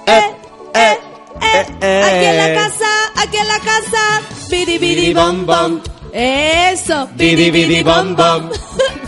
[0.06, 0.20] eh,
[0.74, 0.98] eh,
[1.40, 2.02] eh, eh.
[2.04, 4.22] Aquí en la casa, aquí en la casa.
[4.50, 5.80] Vidi, Vidi, bom, bom.
[6.12, 7.08] Eso.
[7.16, 8.50] Bidi, bidi, bom, bom.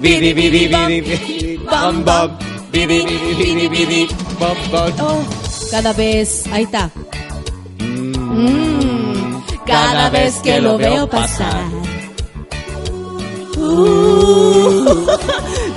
[0.00, 2.28] Bidi, bidi, bidi, bidi, bom, bom.
[2.72, 4.08] Bidi, bidi, bidi, bidi,
[4.38, 4.92] bom, bom.
[5.00, 5.24] Oh,
[5.70, 6.90] cada vez, ahí está.
[7.80, 11.64] Mm, cada vez que lo veo pasar.
[13.56, 15.06] Uh,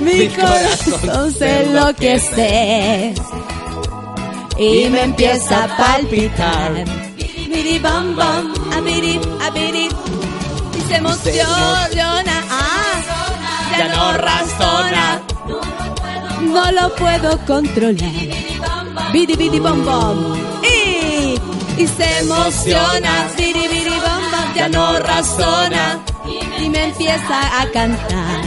[0.00, 3.14] mi corazón se enloquece
[4.58, 6.84] y me empieza a palpitar.
[7.48, 12.41] Biri bam bam, a biri, a biri, y se emociona.
[13.78, 15.22] Ya no razona,
[16.42, 18.28] no lo puedo controlar.
[19.12, 20.18] Bidi bidi bom bom.
[20.62, 21.38] Y,
[21.82, 23.28] y se emociona.
[23.36, 24.54] Bidi bidi bom bom.
[24.54, 25.98] Ya no razona.
[26.62, 28.40] Y me empieza a cantar.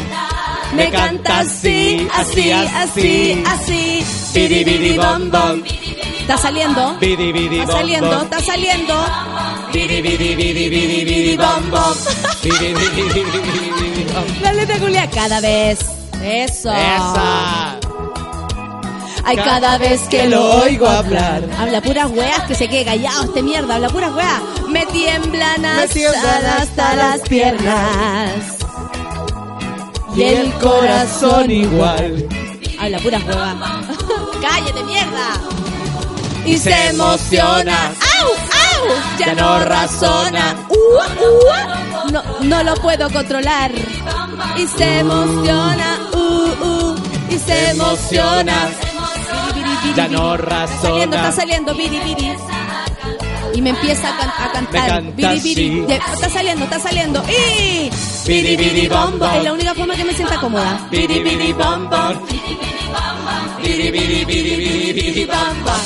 [0.74, 4.06] Me canta así, así, así, así.
[4.34, 5.64] Bidi bidi bom bom.
[6.20, 6.96] Está saliendo.
[7.00, 8.96] Bidi, bidi, Está saliendo, está saliendo.
[9.72, 11.94] Bidi, bidi, bidi, bidi, bidi, bom, bom.
[14.54, 15.80] Letra Julia cada vez.
[16.24, 16.72] Eso.
[16.72, 17.80] Esa.
[19.24, 21.44] Ay, cada vez que lo oigo hablar.
[21.58, 23.76] Habla puras weas que se quede callado este mierda.
[23.76, 24.42] Habla puras weas.
[24.70, 28.58] Me tiemblan hasta, tiemblan hasta las piernas.
[30.16, 32.28] Y el corazón igual.
[32.80, 33.56] Habla puras weas.
[34.42, 35.42] Cállate, mierda.
[36.46, 37.92] Y se emociona.
[38.20, 38.28] ¡Au!
[38.30, 38.96] ¡Au!
[39.18, 40.56] Ya no razona.
[40.70, 41.08] ¡Ua!
[41.20, 41.95] ¡Ua!
[42.12, 43.72] No, no lo puedo controlar.
[44.58, 46.00] Y se emociona.
[46.14, 46.18] ¡Uh!
[46.64, 46.96] ¡Uh!
[47.30, 48.68] Y se emociona.
[48.68, 50.16] Biri, biri, biri, Ya biri.
[50.16, 51.32] no Está saliendo, está razona.
[51.32, 52.34] saliendo, biri, biri.
[53.54, 54.88] Y me empieza a, can- a cantar.
[54.90, 55.86] canta Biri, biri.
[55.88, 57.24] Ya, Está saliendo, está saliendo.
[57.30, 57.90] Y.
[58.28, 59.30] Biri, biri, bom, bom.
[59.38, 60.88] Es la única forma que me sienta cómoda.
[60.92, 62.14] Bidi, bidi, bom, bom.
[63.64, 65.82] Bidi, bidi, bidi, bidi, bidi, bom, bom.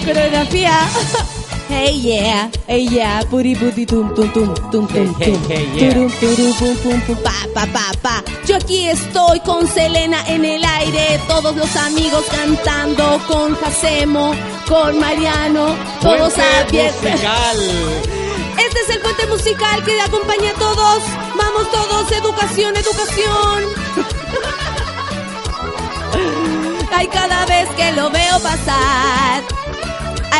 [0.04, 0.72] Coreografía.
[1.70, 5.42] Hey yeah, hey yeah, puri puti tum tum tum tum tum Hey, tum.
[5.48, 5.92] hey, yeah.
[5.94, 8.14] Turum, turum, pum pum pum pa pa pa pa.
[8.46, 14.34] Yo aquí estoy con Selena en el aire, todos los amigos cantando con Jacemo,
[14.68, 17.02] con Mariano, todos abiertos.
[17.02, 17.58] musical.
[18.66, 21.02] Este es el puente musical que acompaña a todos.
[21.36, 23.64] Vamos todos, educación, educación.
[26.92, 29.42] Ay, cada vez que lo veo pasar.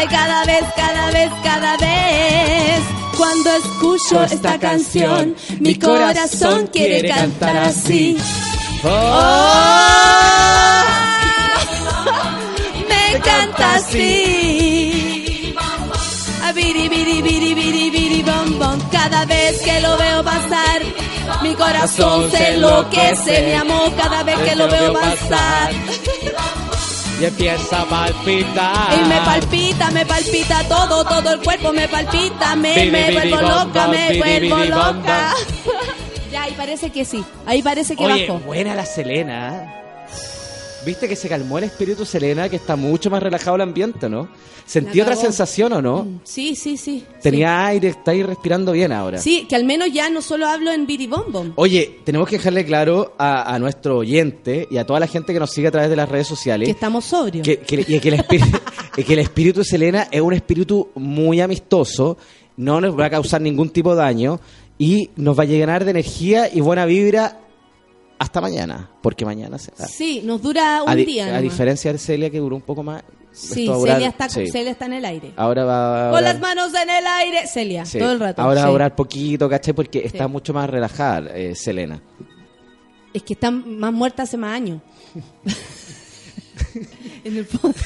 [0.08, 2.80] Cada vez, cada vez, cada vez.
[3.18, 8.16] Cuando escucho Esta canción, mi corazón quiere cantar así.
[8.82, 8.88] Oh.
[12.88, 15.54] Me canta así.
[16.44, 18.78] A biri, biri, biri, biri, biri, bom, bom.
[18.90, 20.80] Cada vez que lo veo pasar,
[21.42, 25.72] mi corazón se enloquece, mi amor, cada vez que lo veo pasar.
[27.20, 28.94] Y empieza a palpitar.
[28.98, 33.30] Y me palpita, me palpita todo, todo el cuerpo me palpita, me, Bidi, me bidi,
[33.30, 35.34] vuelvo loca, me bidi, vuelvo loca.
[36.32, 38.38] Ya, ahí parece que sí, ahí parece que Oye, bajó.
[38.38, 39.74] buena la Selena.
[40.86, 44.28] ¿Viste que se calmó el espíritu Selena, que está mucho más relajado el ambiente, no?
[44.64, 46.06] ¿Sentí otra sensación o no?
[46.24, 47.04] Sí, sí, sí.
[47.20, 49.18] Tenía aire, está ahí respirando bien ahora.
[49.18, 51.52] Sí, que al menos ya no solo hablo en Biri Bom Bom.
[51.56, 55.40] Oye, tenemos que dejarle claro a, a nuestro oyente y a toda la gente que
[55.40, 57.44] nos sigue a través de las redes sociales Que estamos sobrios.
[57.44, 58.58] que, que- y que el, espíritu,
[58.96, 62.16] y que el espíritu Selena es un espíritu muy amistoso,
[62.56, 64.40] no nos va a causar ningún tipo de daño
[64.78, 67.39] y nos va a llenar de energía y buena vibra
[68.20, 69.86] hasta mañana, porque mañana será.
[69.88, 71.34] Sí, nos dura un a, día.
[71.34, 73.02] a diferencia de Celia que duró un poco más.
[73.32, 74.46] Sí, durar- Celia está, sí.
[74.50, 75.32] Celia está en el aire.
[75.36, 77.98] Ahora va a Con las manos en el aire, Celia, sí.
[77.98, 78.42] todo el rato.
[78.42, 79.72] Ahora va a durar poquito, ¿cachai?
[79.72, 82.02] Porque está mucho más relajada, eh, Selena.
[83.14, 84.82] Es que está más muerta hace más años.
[87.24, 87.78] en el fondo.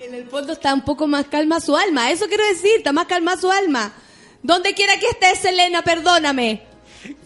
[0.00, 2.12] en el fondo está un poco más calma su alma.
[2.12, 3.92] Eso quiero decir, está más calma su alma.
[4.44, 6.62] Donde quiera que estés, Selena, perdóname.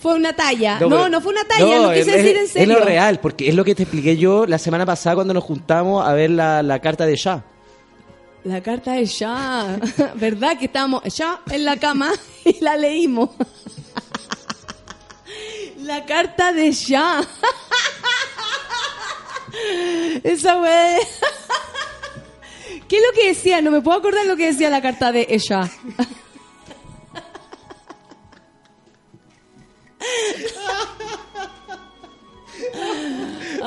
[0.01, 0.81] Fue una talla.
[0.81, 2.79] No, no, fue una talla, lo quise es, decir en es serio.
[2.79, 6.07] lo real, porque es lo que te expliqué yo la semana pasada cuando nos juntamos
[6.07, 7.45] a ver la, la carta de ya.
[8.45, 9.79] La carta de ya.
[10.15, 12.13] ¿Verdad que estábamos ya en la cama
[12.45, 13.31] y la leímos?
[15.79, 17.21] la carta de ya.
[20.23, 20.99] Esa wey.
[22.89, 23.61] ¿Qué es lo que decía?
[23.61, 25.71] No me puedo acordar lo que decía la carta de ella.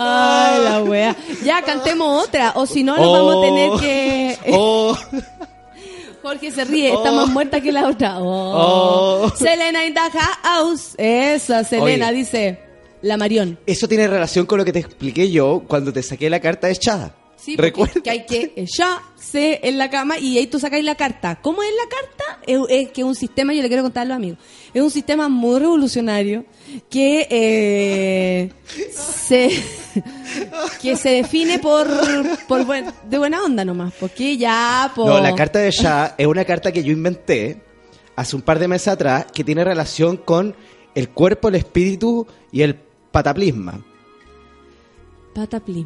[0.04, 1.16] Ay, la wea.
[1.44, 2.54] Ya, cantemos otra.
[2.56, 4.38] O si no, nos vamos a tener que...
[4.54, 4.98] Oh,
[6.24, 7.16] Jorge se ríe, está Oh.
[7.16, 8.20] más muerta que la otra.
[8.20, 9.24] Oh.
[9.26, 9.30] Oh.
[9.36, 10.00] Selena in the
[10.44, 10.94] house.
[10.98, 12.16] Esa, Selena, Oye.
[12.18, 12.60] dice
[13.02, 13.58] la Marión.
[13.66, 16.76] eso tiene relación con lo que te expliqué yo cuando te saqué la carta de
[16.76, 17.16] Chada.
[17.44, 18.04] Sí, porque ¿Recuerdas?
[18.04, 21.40] que hay que ya se en la cama y ahí tú sacáis la carta.
[21.42, 22.40] ¿Cómo es la carta?
[22.46, 24.38] Es, es que es un sistema, yo le quiero contar a los amigos,
[24.74, 26.46] es un sistema muy revolucionario
[26.90, 28.52] que eh,
[28.92, 29.50] se
[30.82, 31.88] que se define por,
[32.48, 36.28] por buen- de buena onda nomás, porque ya por No, la carta de ya es
[36.28, 37.62] una carta que yo inventé
[38.16, 40.56] hace un par de meses atrás que tiene relación con
[40.94, 42.76] el cuerpo, el espíritu y el
[43.12, 43.84] pataplisma.
[45.34, 45.86] Pataplim.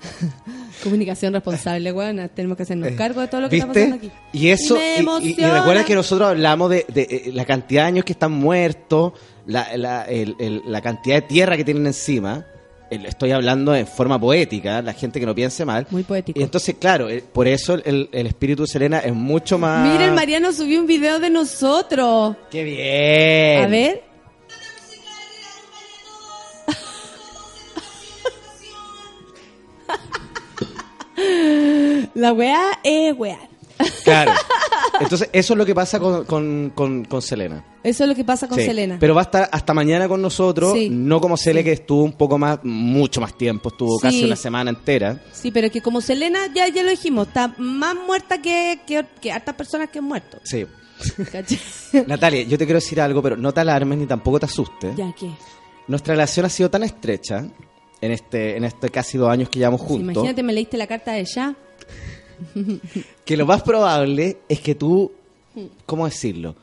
[0.82, 2.30] Comunicación responsable, weón.
[2.34, 3.90] Tenemos que hacernos cargo de todo lo que está Eh, ¿Viste?
[3.90, 4.12] pasando aquí.
[4.32, 4.76] Y eso,
[5.22, 8.32] y, y- recuerda que nosotros hablamos de, de, eh, la cantidad de años que están
[8.32, 9.12] muertos,
[9.46, 12.46] la, la, el- el- la cantidad de tierra que tienen encima.
[12.90, 15.86] El- Estoy hablando en forma poética, la gente que no piense mal.
[15.90, 16.38] Muy poético.
[16.38, 19.86] Y entonces, claro, eh, por eso el, espíritu de Selena es mucho más.
[19.92, 22.36] Mira, el Mariano subió un video de nosotros.
[22.50, 23.64] ¡Qué bien!
[23.64, 24.07] A ver.
[32.14, 33.38] La weá es weá.
[34.04, 34.32] Claro.
[35.00, 37.64] Entonces, eso es lo que pasa con, con, con, con Selena.
[37.84, 38.64] Eso es lo que pasa con Sí.
[38.64, 38.96] Selena.
[38.98, 40.88] Pero va a estar hasta mañana con nosotros, Sí.
[40.90, 44.70] no como Cele que estuvo un poco más, mucho más tiempo, estuvo casi una semana
[44.70, 45.20] entera.
[45.32, 49.30] Sí, pero que como Selena, ya, ya lo dijimos, está más muerta que, que, que
[49.30, 50.38] hartas personas que han muerto.
[50.42, 50.66] Sí.
[52.06, 54.96] Natalia, yo te quiero decir algo, pero no te alarmes ni tampoco te asustes.
[54.96, 55.30] ya que.
[55.86, 57.46] Nuestra relación ha sido tan estrecha
[58.00, 61.12] en este, en este casi dos años que llevamos juntos, imagínate, me leíste la carta
[61.12, 61.54] de ya.
[63.24, 65.10] que lo más probable es que tú,
[65.86, 66.54] ¿cómo decirlo?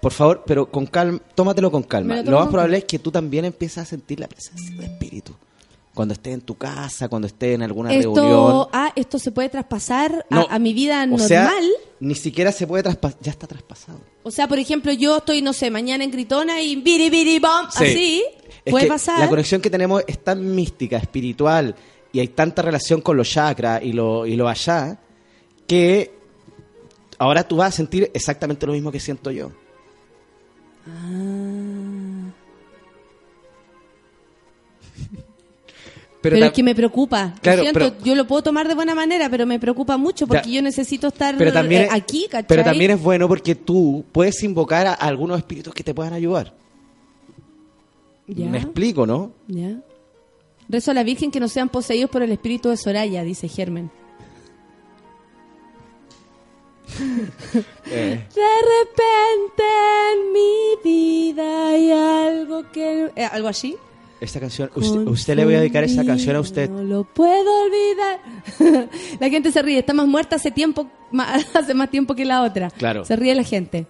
[0.00, 2.22] Por favor, pero con calma, tómatelo con calma.
[2.22, 5.34] Lo más probable es que tú también empieces a sentir la presencia del espíritu.
[5.92, 8.14] Cuando estés en tu casa, cuando estés en alguna reunión.
[8.14, 11.26] Esto, ah, esto se puede traspasar a- No, a, mi vida normal.
[11.26, 11.52] sea,
[11.98, 13.98] ni siquiera se puede traspasar, ya está traspasado.
[14.22, 17.66] O sea, por ejemplo, yo estoy, no sé, mañana en Gritona y biri biri bom,
[17.72, 17.84] Sí.
[17.84, 18.24] así,
[18.68, 19.18] Es puede que pasar.
[19.20, 21.74] La conexión que tenemos es tan mística, espiritual,
[22.12, 24.98] y hay tanta relación con los chakras y lo, y lo allá,
[25.66, 26.12] que
[27.18, 29.50] ahora tú vas a sentir exactamente lo mismo que siento yo.
[30.86, 32.30] Ah.
[36.20, 37.32] Pero, Pero, es que me preocupa.
[37.36, 40.26] Lo Claro, siento, pero- yo lo puedo tomar de buena manera, pero me preocupa mucho
[40.26, 40.56] porque Ya.
[40.56, 42.46] yo necesito estar pero también, eh, aquí, ¿cachai?
[42.48, 46.52] pero también es bueno porque tú puedes invocar a algunos espíritus que te puedan ayudar.
[48.28, 49.32] Ya, Me explico, ¿no?
[49.48, 49.80] ya.
[50.68, 53.90] Rezo a la Virgen que no sean poseídos por el espíritu de Soraya, dice Germen.
[57.90, 58.42] Eh, De
[58.76, 59.62] repente
[60.12, 63.10] en mi vida hay algo que...
[63.16, 63.76] eh, ¿Algo así?
[64.20, 66.68] esta canción, usted, usted le voy a dedicar esta canción a usted.
[66.68, 68.88] No lo puedo olvidar.
[69.20, 70.88] la gente se ríe, está más muerta hace tiempo,
[71.54, 72.68] hace más tiempo que la otra.
[72.70, 73.04] Claro.
[73.04, 73.86] Se ríe la gente.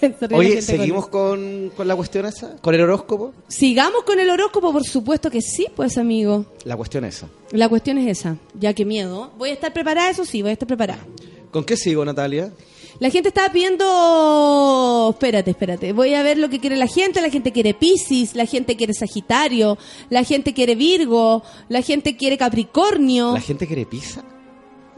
[0.32, 2.56] Oye, ¿seguimos con, con la cuestión esa?
[2.56, 3.32] ¿Con el horóscopo?
[3.48, 6.46] Sigamos con el horóscopo, por supuesto que sí, pues amigo.
[6.64, 7.28] La cuestión esa.
[7.52, 8.36] La cuestión es esa.
[8.58, 9.32] Ya que miedo.
[9.38, 11.04] Voy a estar preparada, eso sí, voy a estar preparada.
[11.50, 12.52] ¿Con qué sigo, Natalia?
[13.00, 15.08] La gente estaba pidiendo.
[15.10, 15.92] Espérate, espérate.
[15.94, 17.22] Voy a ver lo que quiere la gente.
[17.22, 19.78] La gente quiere Piscis, la gente quiere Sagitario,
[20.10, 23.32] la gente quiere Virgo, la gente quiere Capricornio.
[23.32, 24.22] ¿La gente quiere pizza?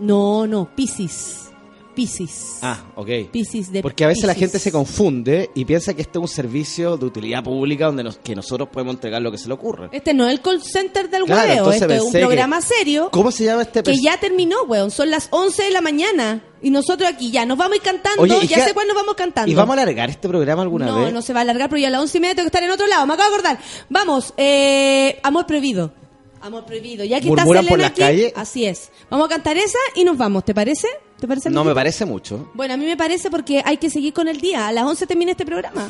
[0.00, 1.51] No, no, Piscis.
[1.94, 2.58] Piscis.
[2.62, 3.08] Ah, ok.
[3.30, 6.28] Piscis de Porque a veces la gente se confunde y piensa que este es un
[6.28, 9.88] servicio de utilidad pública donde nos- que nosotros podemos entregar lo que se le ocurre.
[9.92, 13.08] Este no es el call center del Claro, hueveo, esto es un que- programa serio
[13.12, 14.90] ¿Cómo se llama este que ya terminó, weón.
[14.90, 18.22] Son las 11 de la mañana y nosotros aquí ya nos vamos a ir cantando.
[18.22, 19.50] Oye, ¿y ya sé cuándo vamos cantando.
[19.50, 21.12] ¿Y vamos a alargar este programa alguna no, vez?
[21.12, 22.62] no se va a alargar, pero ya a las 11 y media tengo que estar
[22.62, 23.06] en otro lado.
[23.06, 23.58] Me acabo de acordar.
[23.88, 25.92] Vamos, eh, Amor Prohibido.
[26.40, 27.04] Amor Prohibido.
[27.04, 28.32] Ya que está ¿Murmuran Selena por las aquí, calles?
[28.34, 28.90] así es.
[29.10, 30.88] Vamos a cantar esa y nos vamos, ¿te parece?
[31.22, 31.50] ¿Te parece?
[31.50, 32.50] No me parece mucho.
[32.52, 34.66] Bueno, a mí me parece porque hay que seguir con el día.
[34.66, 35.88] A las 11 termina este programa.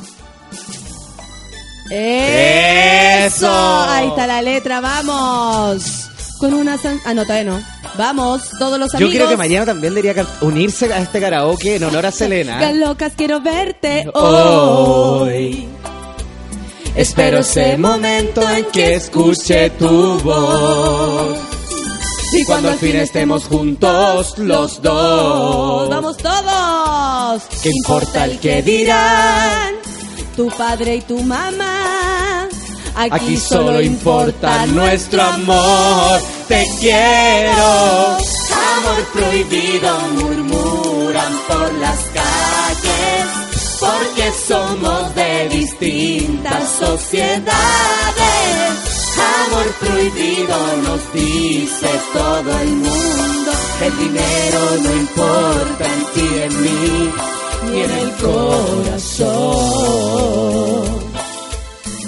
[1.91, 3.49] ¡Eso!
[3.51, 6.11] Ahí está la letra, vamos.
[6.39, 6.77] Con una...
[6.77, 7.63] san- Ah, no, todavía no.
[7.97, 9.15] Vamos, todos los Yo amigos.
[9.15, 12.59] creo que mañana también debería unirse a este karaoke en honor a Selena.
[12.61, 15.67] Gan locas, quiero verte hoy.
[16.95, 21.39] Espero ese momento en que escuche tu voz.
[22.35, 25.89] Y cuando al fin estemos juntos los dos.
[25.91, 27.43] Vamos todos.
[27.63, 29.75] ¿Qué importa el que dirán?
[30.35, 32.49] Tu padre y tu mamá.
[32.95, 36.21] Aquí, Aquí solo importa nuestro amor.
[36.49, 38.17] Te quiero.
[38.77, 43.27] Amor prohibido murmuran por las calles.
[43.79, 47.53] Porque somos de distintas sociedades.
[49.23, 53.53] Amor prohibido nos dice todo el mundo.
[53.83, 57.13] El dinero no importa en ti, en mí,
[57.65, 59.33] ni en el corazón.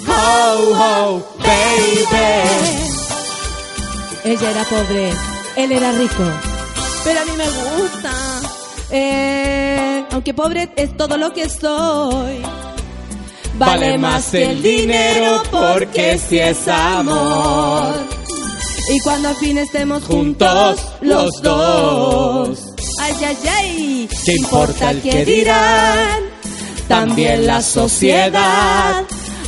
[0.06, 2.44] Oh, oh, baby.
[4.24, 5.12] Ella era pobre,
[5.56, 6.24] él era rico.
[7.04, 8.12] Pero a mí me gusta.
[8.90, 12.42] Eh, aunque pobre es todo lo que soy.
[13.56, 17.94] Vale más que el dinero porque si es amor.
[18.90, 22.58] Y cuando al fin estemos juntos los dos.
[23.00, 24.08] Ay, ay, ay.
[24.24, 26.20] ¿Qué importa el que dirán?
[26.88, 29.04] También la sociedad.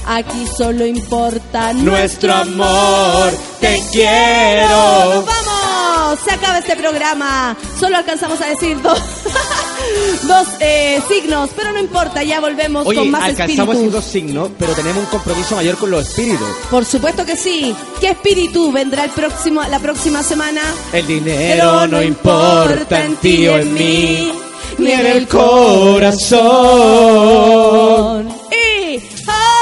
[0.09, 5.25] Aquí solo importa Nuestro amor, te quiero.
[5.27, 6.21] ¡Vamos!
[6.25, 7.57] Se acaba este programa.
[7.79, 9.01] Solo alcanzamos a decir dos,
[10.29, 13.93] dos eh, signos, pero no importa, ya volvemos Oye, con más alcanzamos espíritus.
[13.93, 16.49] dos signos, pero tenemos un compromiso mayor con los espíritus.
[16.71, 17.75] Por supuesto que sí.
[18.01, 20.61] ¿Qué espíritu vendrá el próximo, la próxima semana?
[20.93, 24.33] El dinero no importa en ti o en mí,
[24.79, 25.27] ni en el
[26.87, 28.29] corazón.
[28.51, 29.56] Y, oh,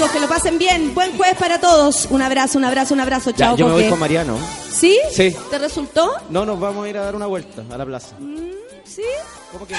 [0.00, 0.94] amigos, que lo pasen bien.
[0.94, 2.06] Buen jueves para todos.
[2.10, 3.32] Un abrazo, un abrazo, un abrazo.
[3.32, 4.38] Chao, yo me voy con Mariano.
[4.70, 4.98] ¿Sí?
[5.12, 5.34] Sí.
[5.50, 6.12] ¿Te resultó?
[6.30, 8.16] No, nos vamos a ir a dar una vuelta a la plaza.
[8.84, 9.02] ¿Sí?
[9.52, 9.74] ¿Cómo que?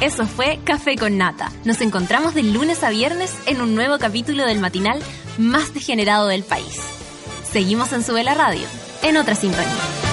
[0.00, 1.52] Eso fue Café con Nata.
[1.64, 5.00] Nos encontramos de lunes a viernes en un nuevo capítulo del matinal
[5.38, 6.80] más degenerado del país.
[7.52, 8.66] Seguimos en Sube la Radio,
[9.02, 10.11] en otra sintonía.